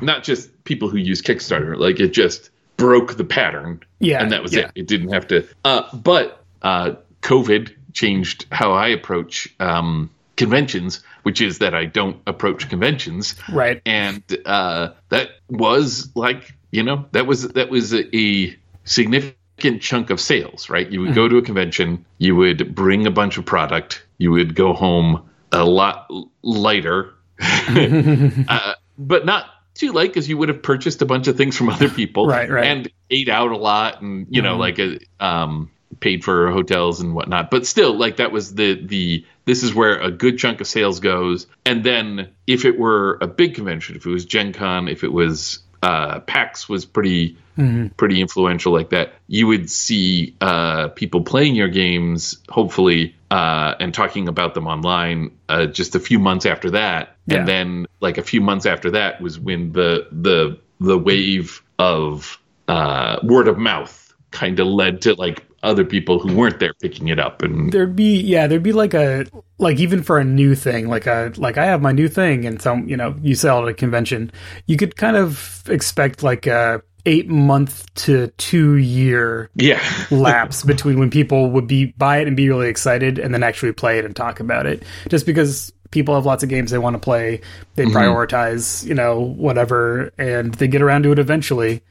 not 0.00 0.24
just 0.24 0.64
people 0.64 0.88
who 0.88 0.96
use 0.96 1.20
Kickstarter. 1.20 1.76
Like, 1.76 2.00
it 2.00 2.12
just 2.12 2.50
broke 2.76 3.16
the 3.16 3.24
pattern. 3.24 3.82
Yeah, 3.98 4.22
And 4.22 4.32
that 4.32 4.42
was 4.42 4.54
yeah. 4.54 4.66
it. 4.66 4.72
It 4.74 4.86
didn't 4.86 5.12
have 5.12 5.28
to. 5.28 5.46
Uh, 5.64 5.94
but 5.94 6.44
uh, 6.62 6.94
COVID 7.22 7.74
changed 7.92 8.46
how 8.50 8.72
I 8.72 8.88
approach 8.88 9.54
um, 9.60 10.10
conventions, 10.36 11.02
which 11.22 11.40
is 11.40 11.58
that 11.58 11.74
I 11.74 11.86
don't 11.86 12.20
approach 12.26 12.68
conventions 12.68 13.34
Right. 13.50 13.80
and 13.86 14.22
uh, 14.44 14.90
that 15.10 15.30
was 15.48 16.14
like 16.16 16.54
you 16.70 16.82
know 16.82 17.06
that 17.12 17.26
was 17.26 17.48
that 17.48 17.68
was 17.68 17.92
a, 17.92 18.16
a 18.16 18.56
significant 18.84 19.80
chunk 19.80 20.10
of 20.10 20.20
sales 20.20 20.68
right 20.68 20.90
you 20.90 21.00
would 21.02 21.14
go 21.14 21.28
to 21.28 21.36
a 21.36 21.42
convention 21.42 22.04
you 22.18 22.34
would 22.34 22.74
bring 22.74 23.06
a 23.06 23.10
bunch 23.12 23.38
of 23.38 23.44
product 23.44 24.04
you 24.18 24.32
would 24.32 24.56
go 24.56 24.72
home 24.72 25.28
a 25.52 25.64
lot 25.64 26.10
lighter, 26.42 27.12
uh, 27.40 28.74
but 28.98 29.26
not 29.26 29.46
too 29.74 29.92
late 29.92 30.08
because 30.08 30.28
you 30.28 30.36
would 30.38 30.48
have 30.48 30.62
purchased 30.62 31.02
a 31.02 31.06
bunch 31.06 31.28
of 31.28 31.36
things 31.36 31.56
from 31.56 31.68
other 31.68 31.88
people, 31.88 32.26
right? 32.26 32.50
Right, 32.50 32.64
and 32.64 32.90
ate 33.10 33.28
out 33.28 33.52
a 33.52 33.56
lot, 33.56 34.00
and 34.02 34.26
you 34.30 34.42
know, 34.42 34.56
mm-hmm. 34.56 34.60
like 34.60 34.78
a 34.78 35.24
um, 35.24 35.70
paid 36.00 36.24
for 36.24 36.50
hotels 36.50 37.00
and 37.00 37.14
whatnot. 37.14 37.50
But 37.50 37.66
still, 37.66 37.96
like 37.96 38.16
that 38.16 38.32
was 38.32 38.54
the 38.54 38.74
the 38.74 39.24
this 39.44 39.62
is 39.62 39.74
where 39.74 40.00
a 40.00 40.10
good 40.10 40.38
chunk 40.38 40.60
of 40.60 40.66
sales 40.66 41.00
goes. 41.00 41.46
And 41.64 41.84
then 41.84 42.30
if 42.46 42.64
it 42.64 42.78
were 42.78 43.18
a 43.20 43.26
big 43.26 43.54
convention, 43.54 43.96
if 43.96 44.06
it 44.06 44.10
was 44.10 44.24
Gen 44.24 44.52
Con, 44.52 44.88
if 44.88 45.04
it 45.04 45.12
was 45.12 45.60
uh, 45.82 46.20
PAX 46.20 46.68
was 46.68 46.84
pretty 46.84 47.36
mm-hmm. 47.58 47.88
pretty 47.96 48.20
influential 48.20 48.72
like 48.72 48.90
that. 48.90 49.14
You 49.26 49.46
would 49.48 49.70
see 49.70 50.36
uh, 50.40 50.88
people 50.88 51.22
playing 51.22 51.54
your 51.54 51.68
games, 51.68 52.38
hopefully, 52.48 53.14
uh, 53.30 53.74
and 53.80 53.92
talking 53.92 54.28
about 54.28 54.54
them 54.54 54.66
online. 54.66 55.36
Uh, 55.48 55.66
just 55.66 55.94
a 55.94 56.00
few 56.00 56.18
months 56.18 56.46
after 56.46 56.70
that, 56.70 57.16
yeah. 57.26 57.38
and 57.38 57.48
then 57.48 57.86
like 58.00 58.18
a 58.18 58.22
few 58.22 58.40
months 58.40 58.66
after 58.66 58.92
that 58.92 59.20
was 59.20 59.38
when 59.38 59.72
the 59.72 60.06
the 60.12 60.58
the 60.80 60.98
wave 60.98 61.62
of 61.78 62.38
uh, 62.68 63.18
word 63.22 63.48
of 63.48 63.58
mouth 63.58 64.14
kind 64.30 64.60
of 64.60 64.66
led 64.66 65.02
to 65.02 65.14
like 65.14 65.44
other 65.62 65.84
people 65.84 66.18
who 66.18 66.34
weren't 66.34 66.58
there 66.58 66.74
picking 66.74 67.08
it 67.08 67.18
up 67.18 67.42
and 67.42 67.72
there'd 67.72 67.94
be 67.94 68.20
yeah 68.20 68.46
there'd 68.46 68.62
be 68.62 68.72
like 68.72 68.94
a 68.94 69.24
like 69.58 69.78
even 69.78 70.02
for 70.02 70.18
a 70.18 70.24
new 70.24 70.54
thing 70.54 70.88
like 70.88 71.06
a 71.06 71.32
like 71.36 71.56
i 71.56 71.64
have 71.64 71.80
my 71.80 71.92
new 71.92 72.08
thing 72.08 72.44
and 72.44 72.60
some 72.60 72.88
you 72.88 72.96
know 72.96 73.14
you 73.22 73.34
sell 73.34 73.62
at 73.62 73.68
a 73.68 73.74
convention. 73.74 74.30
You 74.66 74.76
could 74.76 74.96
kind 74.96 75.16
of 75.16 75.62
expect 75.68 76.22
like 76.22 76.46
a 76.46 76.82
eight 77.04 77.28
month 77.28 77.92
to 77.94 78.28
two 78.38 78.76
year 78.76 79.50
yeah. 79.56 79.82
lapse 80.10 80.62
between 80.62 80.98
when 80.98 81.10
people 81.10 81.50
would 81.50 81.66
be 81.66 81.86
buy 81.98 82.18
it 82.18 82.28
and 82.28 82.36
be 82.36 82.48
really 82.48 82.68
excited 82.68 83.18
and 83.18 83.34
then 83.34 83.42
actually 83.42 83.72
play 83.72 83.98
it 83.98 84.04
and 84.04 84.14
talk 84.14 84.40
about 84.40 84.66
it. 84.66 84.82
Just 85.08 85.26
because 85.26 85.72
people 85.90 86.14
have 86.14 86.24
lots 86.24 86.42
of 86.42 86.48
games 86.48 86.70
they 86.70 86.78
want 86.78 86.94
to 86.94 86.98
play 86.98 87.38
they 87.74 87.84
mm-hmm. 87.84 87.94
prioritize 87.94 88.82
you 88.86 88.94
know 88.94 89.20
whatever 89.20 90.10
and 90.16 90.54
they 90.54 90.66
get 90.66 90.82
around 90.82 91.02
to 91.02 91.12
it 91.12 91.18
eventually. 91.18 91.82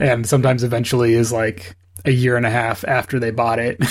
And 0.00 0.26
sometimes 0.26 0.62
eventually 0.62 1.14
is 1.14 1.32
like 1.32 1.76
a 2.08 2.10
year 2.10 2.38
and 2.38 2.46
a 2.46 2.50
half 2.50 2.84
after 2.84 3.20
they 3.20 3.30
bought 3.30 3.58
it. 3.58 3.84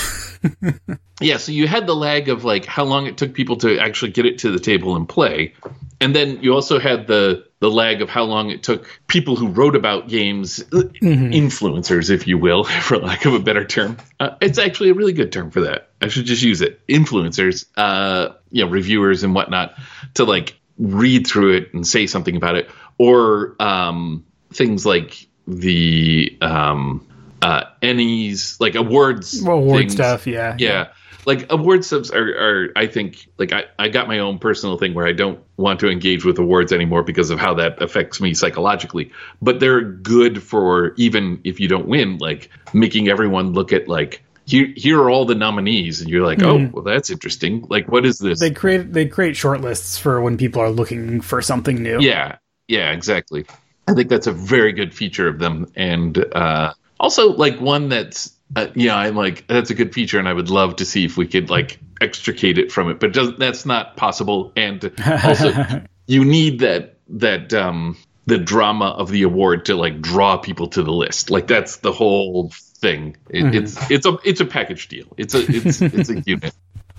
yeah, 1.20 1.36
so 1.36 1.52
you 1.52 1.68
had 1.68 1.86
the 1.86 1.94
lag 1.94 2.28
of 2.28 2.44
like 2.44 2.64
how 2.64 2.84
long 2.84 3.06
it 3.06 3.16
took 3.16 3.32
people 3.32 3.56
to 3.58 3.78
actually 3.78 4.10
get 4.10 4.26
it 4.26 4.38
to 4.40 4.50
the 4.50 4.58
table 4.58 4.96
and 4.96 5.08
play. 5.08 5.54
And 6.00 6.14
then 6.14 6.42
you 6.42 6.52
also 6.52 6.80
had 6.80 7.06
the 7.06 7.46
the 7.60 7.70
lag 7.70 8.02
of 8.02 8.10
how 8.10 8.24
long 8.24 8.50
it 8.50 8.62
took 8.62 8.86
people 9.06 9.36
who 9.36 9.48
wrote 9.48 9.74
about 9.74 10.08
games, 10.08 10.58
mm-hmm. 10.58 11.32
influencers, 11.32 12.10
if 12.10 12.26
you 12.26 12.38
will, 12.38 12.64
for 12.82 12.98
lack 12.98 13.24
of 13.24 13.34
a 13.34 13.40
better 13.40 13.64
term. 13.64 13.96
Uh, 14.18 14.30
it's 14.40 14.58
actually 14.58 14.90
a 14.90 14.94
really 14.94 15.12
good 15.12 15.32
term 15.32 15.50
for 15.50 15.60
that. 15.60 15.90
I 16.02 16.08
should 16.08 16.26
just 16.26 16.42
use 16.42 16.60
it. 16.60 16.84
Influencers, 16.88 17.66
uh, 17.76 18.34
you 18.50 18.64
know, 18.64 18.70
reviewers 18.70 19.22
and 19.22 19.34
whatnot, 19.34 19.74
to 20.14 20.24
like 20.24 20.58
read 20.76 21.26
through 21.26 21.54
it 21.56 21.74
and 21.74 21.86
say 21.86 22.06
something 22.08 22.36
about 22.36 22.56
it, 22.56 22.68
or 22.98 23.54
um, 23.60 24.24
things 24.52 24.84
like 24.84 25.26
the 25.48 26.36
um, 26.40 27.07
uh, 27.42 27.64
Ennies 27.82 28.60
like 28.60 28.74
awards 28.74 29.42
award 29.42 29.80
things. 29.80 29.92
stuff. 29.92 30.26
Yeah, 30.26 30.56
yeah. 30.58 30.88
Like 31.26 31.52
award 31.52 31.84
subs 31.84 32.10
are, 32.10 32.22
are, 32.22 32.68
I 32.74 32.86
think, 32.86 33.28
like 33.36 33.52
I, 33.52 33.64
I 33.78 33.88
got 33.88 34.08
my 34.08 34.20
own 34.20 34.38
personal 34.38 34.78
thing 34.78 34.94
where 34.94 35.06
I 35.06 35.12
don't 35.12 35.40
want 35.58 35.80
to 35.80 35.90
engage 35.90 36.24
with 36.24 36.38
awards 36.38 36.72
anymore 36.72 37.02
because 37.02 37.28
of 37.28 37.38
how 37.38 37.54
that 37.54 37.82
affects 37.82 38.18
me 38.18 38.32
psychologically. 38.32 39.12
But 39.42 39.60
they're 39.60 39.82
good 39.82 40.42
for 40.42 40.94
even 40.96 41.40
if 41.44 41.60
you 41.60 41.68
don't 41.68 41.86
win, 41.86 42.16
like 42.16 42.50
making 42.72 43.08
everyone 43.08 43.52
look 43.52 43.74
at 43.74 43.88
like 43.88 44.22
here, 44.46 44.72
here 44.74 44.98
are 45.02 45.10
all 45.10 45.26
the 45.26 45.34
nominees, 45.34 46.00
and 46.00 46.08
you're 46.08 46.24
like, 46.24 46.42
oh, 46.42 46.70
well, 46.72 46.82
that's 46.82 47.10
interesting. 47.10 47.66
Like, 47.68 47.86
what 47.92 48.06
is 48.06 48.18
this? 48.18 48.40
They 48.40 48.50
create 48.50 48.90
they 48.92 49.06
create 49.06 49.36
short 49.36 49.60
lists 49.60 49.98
for 49.98 50.22
when 50.22 50.38
people 50.38 50.62
are 50.62 50.70
looking 50.70 51.20
for 51.20 51.42
something 51.42 51.82
new. 51.82 52.00
Yeah, 52.00 52.38
yeah, 52.66 52.92
exactly. 52.92 53.44
I 53.86 53.92
think 53.92 54.08
that's 54.08 54.26
a 54.26 54.32
very 54.32 54.72
good 54.72 54.94
feature 54.94 55.28
of 55.28 55.38
them, 55.38 55.70
and 55.76 56.16
uh, 56.34 56.72
also 56.98 57.32
like 57.32 57.60
one 57.60 57.88
that's 57.88 58.34
uh, 58.56 58.68
yeah, 58.74 58.96
I'm 58.96 59.14
like 59.14 59.46
that's 59.46 59.70
a 59.70 59.74
good 59.74 59.92
feature, 59.92 60.18
and 60.18 60.28
I 60.28 60.32
would 60.32 60.50
love 60.50 60.76
to 60.76 60.84
see 60.84 61.04
if 61.04 61.16
we 61.16 61.26
could 61.26 61.50
like 61.50 61.78
extricate 62.00 62.58
it 62.58 62.72
from 62.72 62.90
it, 62.90 62.98
but 62.98 63.12
does, 63.12 63.36
that's 63.36 63.66
not 63.66 63.96
possible. 63.96 64.52
And 64.56 64.92
also, 65.04 65.82
you 66.06 66.24
need 66.24 66.60
that 66.60 66.96
that 67.08 67.52
um 67.52 67.96
the 68.26 68.38
drama 68.38 68.86
of 68.86 69.10
the 69.10 69.22
award 69.22 69.66
to 69.66 69.74
like 69.74 70.00
draw 70.00 70.36
people 70.36 70.68
to 70.68 70.82
the 70.82 70.92
list. 70.92 71.30
Like 71.30 71.46
that's 71.46 71.76
the 71.76 71.92
whole 71.92 72.50
thing. 72.52 73.16
It, 73.30 73.44
mm-hmm. 73.44 73.54
It's 73.54 73.90
it's 73.90 74.06
a 74.06 74.18
it's 74.24 74.40
a 74.40 74.46
package 74.46 74.88
deal. 74.88 75.06
It's 75.16 75.34
a 75.34 75.44
it's 75.46 75.82
it's 75.82 76.10
a 76.10 76.20
unit. 76.26 76.54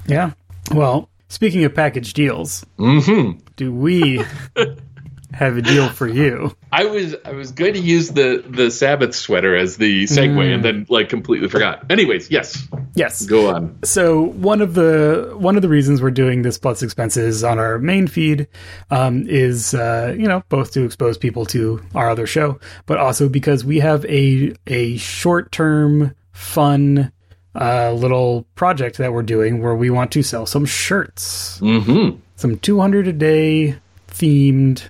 Yeah. 0.08 0.32
Well, 0.72 1.10
speaking 1.30 1.64
of 1.66 1.74
package 1.74 2.14
deals, 2.14 2.66
mm-hmm. 2.78 3.40
do 3.56 3.72
we 3.72 4.24
have 5.34 5.58
a 5.58 5.62
deal 5.62 5.90
for 5.90 6.08
you. 6.08 6.56
I 6.72 6.86
was 6.86 7.16
I 7.26 7.32
was 7.32 7.52
going 7.52 7.74
to 7.74 7.80
use 7.80 8.10
the 8.10 8.44
the 8.48 8.72
Sabbath 8.72 9.16
sweater 9.16 9.56
as 9.56 9.78
the 9.78 10.06
segue 10.06 10.36
mm. 10.36 10.54
and 10.54 10.64
then 10.64 10.86
like 10.90 11.10
completely 11.10 11.48
forgot. 11.48 11.90
Anyways, 11.90 12.30
yes. 12.32 12.68
Yes. 12.96 13.26
Go 13.26 13.54
on. 13.54 13.80
So 13.84 14.22
one 14.22 14.62
of 14.62 14.74
the 14.74 15.34
one 15.38 15.56
of 15.56 15.62
the 15.62 15.70
reasons 15.70 16.02
we're 16.02 16.12
doing 16.12 16.42
this 16.42 16.58
plus 16.58 16.82
expenses 16.82 17.44
on 17.44 17.60
our 17.60 17.80
main 17.80 18.08
feed 18.08 18.48
um, 18.90 19.28
is 19.28 19.74
uh, 19.74 20.16
you 20.18 20.28
know 20.28 20.44
both 20.50 20.72
to 20.74 20.84
expose 20.84 21.18
people 21.18 21.46
to 21.48 21.82
our 21.96 22.10
other 22.10 22.28
show, 22.28 22.60
but 22.86 22.98
also 22.98 23.30
because 23.30 23.64
we 23.64 23.80
have 23.80 24.06
a 24.06 24.54
a 24.68 24.98
short 24.98 25.52
term 25.52 26.16
fun 26.32 27.12
uh, 27.56 27.92
little 27.92 28.46
project 28.56 28.98
that 28.98 29.14
we're 29.14 29.24
doing 29.24 29.62
where 29.62 29.76
we 29.76 29.90
want 29.90 30.12
to 30.14 30.24
sell 30.24 30.46
some 30.46 30.66
shirts. 30.66 31.60
Mm-hmm. 31.60 32.20
Some 32.36 32.58
200 32.60 33.08
a 33.08 33.14
day 33.14 33.76
themed 34.08 34.90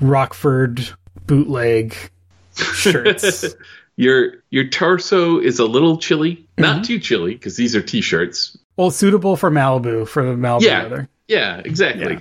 Rockford 0.00 0.88
bootleg 1.26 1.94
shirts. 2.54 3.44
your 3.96 4.34
your 4.50 4.66
torso 4.68 5.38
is 5.38 5.58
a 5.58 5.64
little 5.64 5.98
chilly, 5.98 6.36
mm-hmm. 6.36 6.62
not 6.62 6.84
too 6.84 6.98
chilly 6.98 7.34
because 7.34 7.56
these 7.56 7.76
are 7.76 7.82
t-shirts. 7.82 8.56
Well, 8.76 8.90
suitable 8.90 9.36
for 9.36 9.50
Malibu 9.50 10.08
for 10.08 10.24
the 10.24 10.32
Malibu 10.32 10.62
yeah. 10.62 10.82
weather. 10.84 11.08
Yeah, 11.28 11.62
exactly. 11.64 12.14
Yeah. 12.14 12.20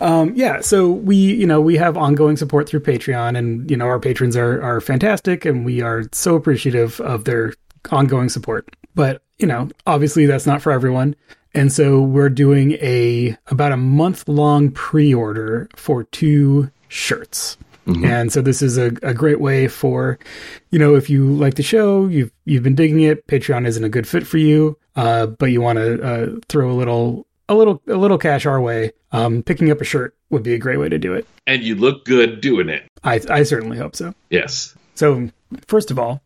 Um, 0.00 0.32
yeah, 0.34 0.60
so 0.62 0.90
we, 0.90 1.16
you 1.16 1.46
know, 1.46 1.60
we 1.60 1.76
have 1.76 1.98
ongoing 1.98 2.38
support 2.38 2.66
through 2.66 2.80
Patreon, 2.80 3.36
and 3.36 3.70
you 3.70 3.76
know, 3.76 3.84
our 3.84 4.00
patrons 4.00 4.34
are 4.36 4.62
are 4.62 4.80
fantastic, 4.80 5.44
and 5.44 5.64
we 5.64 5.82
are 5.82 6.04
so 6.12 6.36
appreciative 6.36 7.00
of 7.00 7.24
their 7.24 7.52
ongoing 7.90 8.30
support. 8.30 8.74
But 8.94 9.22
you 9.38 9.46
know, 9.46 9.68
obviously, 9.86 10.26
that's 10.26 10.46
not 10.46 10.62
for 10.62 10.72
everyone. 10.72 11.16
And 11.52 11.72
so 11.72 12.00
we're 12.00 12.30
doing 12.30 12.72
a 12.74 13.36
about 13.48 13.72
a 13.72 13.76
month 13.76 14.28
long 14.28 14.70
pre 14.70 15.12
order 15.12 15.68
for 15.76 16.04
two 16.04 16.70
shirts. 16.90 17.56
Mm-hmm. 17.86 18.04
And 18.04 18.32
so 18.32 18.42
this 18.42 18.60
is 18.60 18.76
a, 18.76 18.88
a 19.02 19.14
great 19.14 19.40
way 19.40 19.66
for, 19.66 20.18
you 20.70 20.78
know, 20.78 20.94
if 20.94 21.08
you 21.08 21.26
like 21.32 21.54
the 21.54 21.62
show, 21.62 22.06
you've 22.06 22.30
you've 22.44 22.62
been 22.62 22.74
digging 22.74 23.00
it, 23.00 23.26
Patreon 23.26 23.66
isn't 23.66 23.82
a 23.82 23.88
good 23.88 24.06
fit 24.06 24.26
for 24.26 24.36
you, 24.36 24.76
uh, 24.96 25.26
but 25.26 25.46
you 25.46 25.60
want 25.60 25.78
to 25.78 26.02
uh, 26.02 26.38
throw 26.48 26.70
a 26.70 26.74
little 26.74 27.26
a 27.48 27.54
little 27.54 27.80
a 27.88 27.96
little 27.96 28.18
cash 28.18 28.44
our 28.44 28.60
way. 28.60 28.92
Um, 29.12 29.42
picking 29.42 29.70
up 29.70 29.80
a 29.80 29.84
shirt 29.84 30.14
would 30.28 30.42
be 30.42 30.54
a 30.54 30.58
great 30.58 30.78
way 30.78 30.88
to 30.88 30.98
do 30.98 31.14
it. 31.14 31.26
And 31.46 31.64
you 31.64 31.74
look 31.74 32.04
good 32.04 32.40
doing 32.40 32.68
it. 32.68 32.84
I 33.02 33.20
I 33.30 33.42
certainly 33.44 33.78
hope 33.78 33.96
so. 33.96 34.14
Yes. 34.28 34.76
So 34.94 35.30
first 35.66 35.90
of 35.90 35.98
all, 35.98 36.22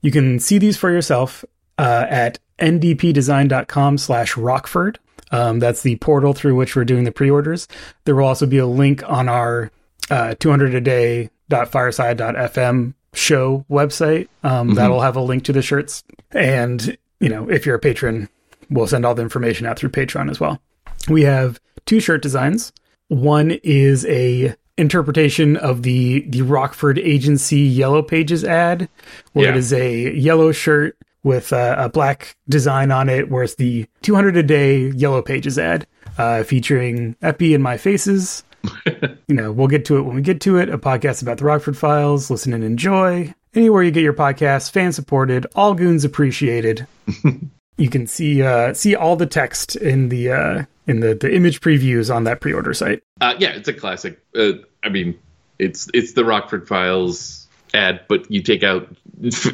you 0.00 0.10
can 0.10 0.40
see 0.40 0.58
these 0.58 0.76
for 0.76 0.90
yourself 0.90 1.44
uh, 1.78 2.06
at 2.08 2.38
ndpdesign.com 2.58 3.98
slash 3.98 4.36
rockford. 4.36 4.98
Um, 5.30 5.58
that's 5.58 5.82
the 5.82 5.96
portal 5.96 6.32
through 6.32 6.54
which 6.54 6.76
we're 6.76 6.84
doing 6.84 7.04
the 7.04 7.12
pre-orders. 7.12 7.68
There 8.04 8.14
will 8.14 8.26
also 8.26 8.46
be 8.46 8.58
a 8.58 8.66
link 8.66 9.02
on 9.08 9.28
our 9.28 9.70
uh, 10.10 10.34
200 10.38 10.74
a 10.74 10.80
day 10.80 11.30
fireside.fm 11.50 12.94
show 13.12 13.64
website. 13.70 14.28
Um, 14.42 14.68
mm-hmm. 14.68 14.76
that'll 14.76 15.00
have 15.00 15.16
a 15.16 15.20
link 15.20 15.44
to 15.44 15.52
the 15.52 15.62
shirts. 15.62 16.02
And 16.30 16.96
you 17.20 17.28
know 17.28 17.48
if 17.48 17.64
you're 17.64 17.76
a 17.76 17.80
patron 17.80 18.28
we'll 18.70 18.86
send 18.86 19.04
all 19.04 19.14
the 19.14 19.22
information 19.22 19.66
out 19.66 19.78
through 19.78 19.90
patreon 19.90 20.30
as 20.30 20.40
well. 20.40 20.60
We 21.08 21.22
have 21.22 21.60
two 21.86 22.00
shirt 22.00 22.22
designs. 22.22 22.72
One 23.08 23.52
is 23.62 24.06
a 24.06 24.54
interpretation 24.76 25.56
of 25.56 25.82
the 25.82 26.20
the 26.28 26.42
rockford 26.42 26.98
agency 26.98 27.60
yellow 27.60 28.02
pages 28.02 28.42
ad 28.44 28.88
where 29.32 29.44
yeah. 29.44 29.50
it 29.52 29.56
is 29.56 29.72
a 29.72 30.12
yellow 30.14 30.50
shirt 30.50 30.96
with 31.22 31.52
a, 31.52 31.76
a, 31.78 31.88
black 31.88 32.36
design 32.48 32.90
on 32.90 33.08
it 33.08 33.30
where 33.30 33.44
it's 33.44 33.54
the 33.54 33.86
200 34.02 34.36
a 34.36 34.42
day 34.42 34.88
yellow 34.90 35.22
pages 35.22 35.60
ad 35.60 35.86
uh, 36.18 36.42
featuring 36.42 37.14
epi 37.22 37.54
and 37.54 37.62
my 37.62 37.76
faces 37.76 38.42
you 39.28 39.34
know, 39.34 39.52
we'll 39.52 39.68
get 39.68 39.84
to 39.86 39.96
it 39.98 40.02
when 40.02 40.16
we 40.16 40.22
get 40.22 40.40
to 40.42 40.56
it. 40.58 40.68
A 40.68 40.78
podcast 40.78 41.22
about 41.22 41.38
the 41.38 41.44
Rockford 41.44 41.76
Files. 41.76 42.30
Listen 42.30 42.52
and 42.52 42.64
enjoy. 42.64 43.34
Anywhere 43.54 43.82
you 43.82 43.90
get 43.90 44.02
your 44.02 44.14
podcast, 44.14 44.72
fan 44.72 44.92
supported, 44.92 45.46
all 45.54 45.74
goons 45.74 46.04
appreciated. 46.04 46.86
you 47.76 47.88
can 47.88 48.06
see 48.06 48.42
uh, 48.42 48.74
see 48.74 48.94
all 48.94 49.16
the 49.16 49.26
text 49.26 49.76
in 49.76 50.08
the 50.08 50.30
uh, 50.30 50.64
in 50.86 51.00
the, 51.00 51.14
the 51.14 51.34
image 51.34 51.60
previews 51.60 52.14
on 52.14 52.24
that 52.24 52.40
pre-order 52.40 52.74
site. 52.74 53.02
Uh, 53.20 53.34
yeah, 53.38 53.50
it's 53.50 53.68
a 53.68 53.72
classic. 53.72 54.20
Uh, 54.36 54.52
I 54.82 54.88
mean, 54.88 55.18
it's 55.58 55.88
it's 55.94 56.12
the 56.12 56.24
Rockford 56.24 56.66
Files 56.66 57.46
ad, 57.72 58.02
but 58.08 58.30
you 58.30 58.42
take 58.42 58.62
out 58.62 58.88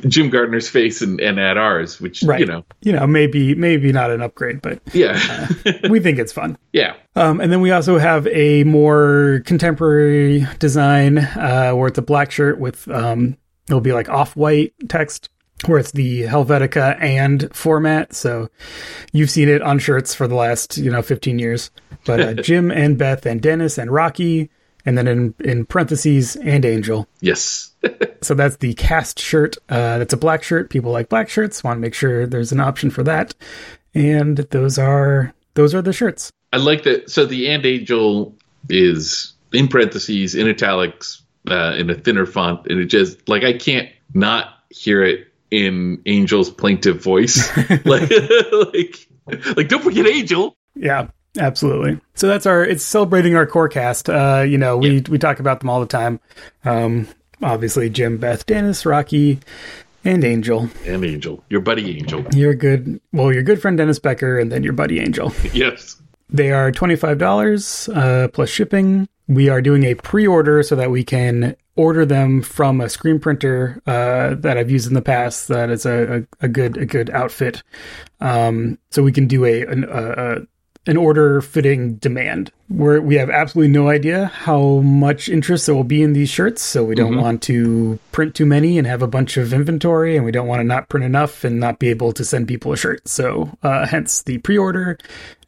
Jim 0.09 0.31
Garner's 0.31 0.69
face 0.69 1.03
and, 1.03 1.21
and 1.21 1.39
add 1.39 1.57
ours, 1.59 2.01
which 2.01 2.23
Right. 2.23 2.41
you 2.41 2.47
know, 2.47 2.65
You 2.83 2.93
know, 2.93 3.07
maybe 3.07 3.55
maybe 3.55 3.93
not 3.93 4.11
an 4.11 4.23
upgrade, 4.23 4.63
but 4.63 4.81
yeah, 4.93 5.49
we 5.91 6.01
think 6.01 6.19
it's 6.19 6.33
fun. 6.33 6.57
yeah, 6.73 6.95
Um, 7.17 7.41
and 7.41 7.53
then 7.53 7.61
we 7.61 7.71
also 7.71 7.99
have 7.99 8.27
a 8.29 8.65
more 8.65 9.43
contemporary 9.47 10.47
design 10.59 11.19
uh, 11.19 11.73
where 11.73 11.89
it's 11.89 11.99
a 11.99 12.03
black 12.03 12.31
shirt 12.31 12.59
with 12.59 12.89
um, 12.89 13.37
it'll 13.69 13.81
be 13.81 13.93
like 13.93 14.09
off 14.09 14.35
white 14.37 14.73
text, 14.89 15.29
where 15.67 15.79
it's 15.79 15.93
the 15.93 16.23
Helvetica 16.23 17.01
and 17.01 17.55
format. 17.55 18.15
So 18.15 18.49
you've 19.13 19.31
seen 19.31 19.49
it 19.49 19.63
on 19.63 19.79
shirts 19.79 20.15
for 20.15 20.27
the 20.27 20.35
last 20.35 20.79
you 20.79 20.91
know 20.91 21.03
15 21.03 21.39
years. 21.39 21.71
But 22.07 22.21
uh, 22.21 22.35
Jim 22.43 22.71
and 22.71 22.97
Beth 22.97 23.27
and 23.27 23.41
Dennis 23.43 23.77
and 23.79 23.91
Rocky, 23.91 24.49
and 24.85 24.97
then 24.97 25.07
in 25.09 25.35
in 25.41 25.67
parentheses 25.67 26.37
and 26.37 26.65
Angel. 26.65 27.07
yes, 27.21 27.73
So 28.23 28.35
that's 28.35 28.57
the 28.59 28.75
cast 28.75 29.19
shirt. 29.19 29.57
Uh, 29.69 29.99
that's 29.99 30.13
a 30.13 30.17
black 30.17 30.43
shirt. 30.43 30.71
People 30.71 30.93
like 30.93 31.09
black 31.09 31.29
shirts. 31.29 31.65
Want 31.65 31.79
to 31.79 31.81
make 31.81 31.95
sure 31.95 32.27
there's 32.27 32.53
an 32.53 32.61
option 32.61 32.91
for 32.91 33.03
that. 33.05 33.35
And 33.95 34.37
those 34.37 34.79
are 34.79 35.33
those 35.55 35.75
are 35.75 35.83
the 35.83 35.93
shirts. 35.93 36.31
I 36.53 36.59
like 36.59 36.83
that. 36.85 37.11
So 37.11 37.25
the 37.25 37.49
and 37.49 37.65
angel 37.65 38.35
is 38.69 39.33
in 39.53 39.69
parentheses 39.69 40.35
in 40.35 40.49
italics 40.49 41.23
uh, 41.49 41.75
in 41.77 41.89
a 41.91 41.95
thinner 41.95 42.27
font, 42.27 42.67
and 42.69 42.81
it 42.81 42.87
just 42.87 43.29
like 43.29 43.43
I 43.45 43.55
can't 43.55 43.89
not 44.15 44.59
hear 44.71 45.03
it 45.03 45.29
in 45.51 46.01
Angel's 46.07 46.51
plaintive 46.51 47.03
voice, 47.03 47.49
like 47.85 48.11
like 48.73 49.09
like 49.57 49.69
don't 49.69 49.83
forget 49.83 50.07
Angel. 50.07 50.55
Yeah, 50.75 51.09
absolutely. 51.39 52.01
So 52.15 52.27
that's 52.27 52.47
our. 52.47 52.65
It's 52.65 52.85
celebrating 52.85 53.37
our 53.37 53.47
core 53.47 53.69
cast. 53.69 54.09
Uh, 54.09 54.45
you 54.47 54.59
know, 54.59 54.77
we 54.77 55.01
we 55.09 55.19
talk 55.19 55.41
about 55.41 55.61
them 55.61 55.71
all 55.71 55.81
the 55.81 55.87
time. 55.87 56.21
Um, 56.65 57.09
obviously, 57.43 57.91
Jim, 57.91 58.19
Beth, 58.19 58.47
Dennis, 58.47 58.85
Rocky, 58.87 59.41
and 60.05 60.25
Angel. 60.25 60.69
And 60.87 61.05
Angel, 61.05 61.43
your 61.49 61.61
buddy 61.61 61.99
Angel. 61.99 62.25
Your 62.35 62.55
good. 62.55 63.01
Well, 63.13 63.33
your 63.33 63.43
good 63.43 63.61
friend 63.61 63.77
Dennis 63.77 63.99
Becker, 63.99 64.39
and 64.39 64.51
then 64.51 64.63
your 64.63 64.73
buddy 64.73 65.01
Angel. 65.01 65.33
Yes. 65.53 65.97
They 66.33 66.53
are 66.53 66.71
twenty 66.71 66.95
five 66.95 67.19
dollars 67.19 67.89
uh, 67.89 68.29
plus 68.33 68.49
shipping. 68.49 69.09
We 69.27 69.49
are 69.49 69.61
doing 69.61 69.85
a 69.85 69.95
pre 69.95 70.27
order 70.27 70.63
so 70.63 70.77
that 70.77 70.91
we 70.91 71.03
can 71.03 71.57
order 71.75 72.05
them 72.05 72.43
from 72.43 72.81
a 72.81 72.89
screen 72.89 73.19
printer 73.19 73.81
uh, 73.87 74.35
that 74.37 74.57
I've 74.57 74.71
used 74.71 74.87
in 74.87 74.95
the 74.95 75.03
past. 75.03 75.49
That 75.49 75.71
is 75.71 75.87
a, 75.87 76.21
a, 76.41 76.47
a 76.47 76.49
good 76.49 76.77
a 76.77 76.87
good 76.87 77.11
outfit. 77.11 77.63
Um, 78.21 78.79
so 78.91 79.03
we 79.03 79.13
can 79.13 79.27
do 79.27 79.45
a, 79.45 79.63
a 79.63 80.47
an 80.87 80.97
order 80.97 81.41
fitting 81.41 81.95
demand. 81.97 82.53
Where 82.69 83.01
we 83.03 83.17
have 83.17 83.31
absolutely 83.31 83.73
no 83.73 83.89
idea 83.89 84.27
how 84.27 84.79
much 84.79 85.29
interest 85.29 85.67
there 85.67 85.75
will 85.75 85.85
be 85.85 86.03
in 86.03 86.13
these 86.13 86.31
shirts, 86.31 86.63
so 86.63 86.85
we 86.85 86.95
don't 86.95 87.17
want 87.21 87.43
to 87.43 87.99
print 88.13 88.35
too 88.35 88.47
many 88.47 88.79
and 88.79 88.87
have 88.87 89.03
a 89.03 89.09
bunch 89.09 89.37
of 89.37 89.53
inventory, 89.53 90.17
and 90.17 90.25
we 90.25 90.33
don't 90.33 90.47
want 90.47 90.61
to 90.61 90.65
not 90.65 90.89
print 90.89 91.05
enough 91.05 91.45
and 91.45 91.59
not 91.59 91.79
be 91.79 91.89
able 91.89 92.13
to 92.13 92.25
send 92.25 92.49
people 92.49 92.73
a 92.73 92.77
shirt. 92.77 93.07
So, 93.09 93.57
uh, 93.63 93.87
hence 93.87 94.23
the 94.23 94.39
pre 94.39 94.57
order, 94.57 94.99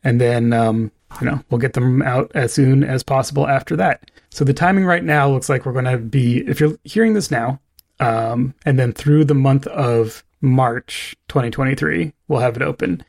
and 0.03 0.21
then 0.21 0.53
um, 0.53 0.91
you 1.21 1.27
know 1.27 1.43
we'll 1.49 1.61
get 1.61 1.75
them 1.75 2.03
out 2.03 2.33
as 2.35 2.53
soon 2.53 2.83
as 2.85 3.03
possible 3.03 3.47
after 3.47 3.77
that. 3.77 4.11
So 4.31 4.45
the 4.45 4.55
timing 4.55 4.85
right 4.85 5.05
now 5.05 5.31
looks 5.31 5.49
like 5.49 5.65
we're 5.65 5.73
going 5.73 5.85
to 5.85 5.99
be 5.99 6.39
if 6.39 6.59
you're 6.59 6.77
hearing 6.85 7.15
this 7.15 7.31
now, 7.31 7.61
um, 8.01 8.55
and 8.65 8.79
then 8.79 8.93
through 8.93 9.27
the 9.27 9.35
month 9.35 9.67
of 9.69 10.25
March 10.41 11.15
2023, 11.29 12.13
we'll 12.27 12.41
have 12.41 12.57
it 12.57 12.63
open, 12.63 13.05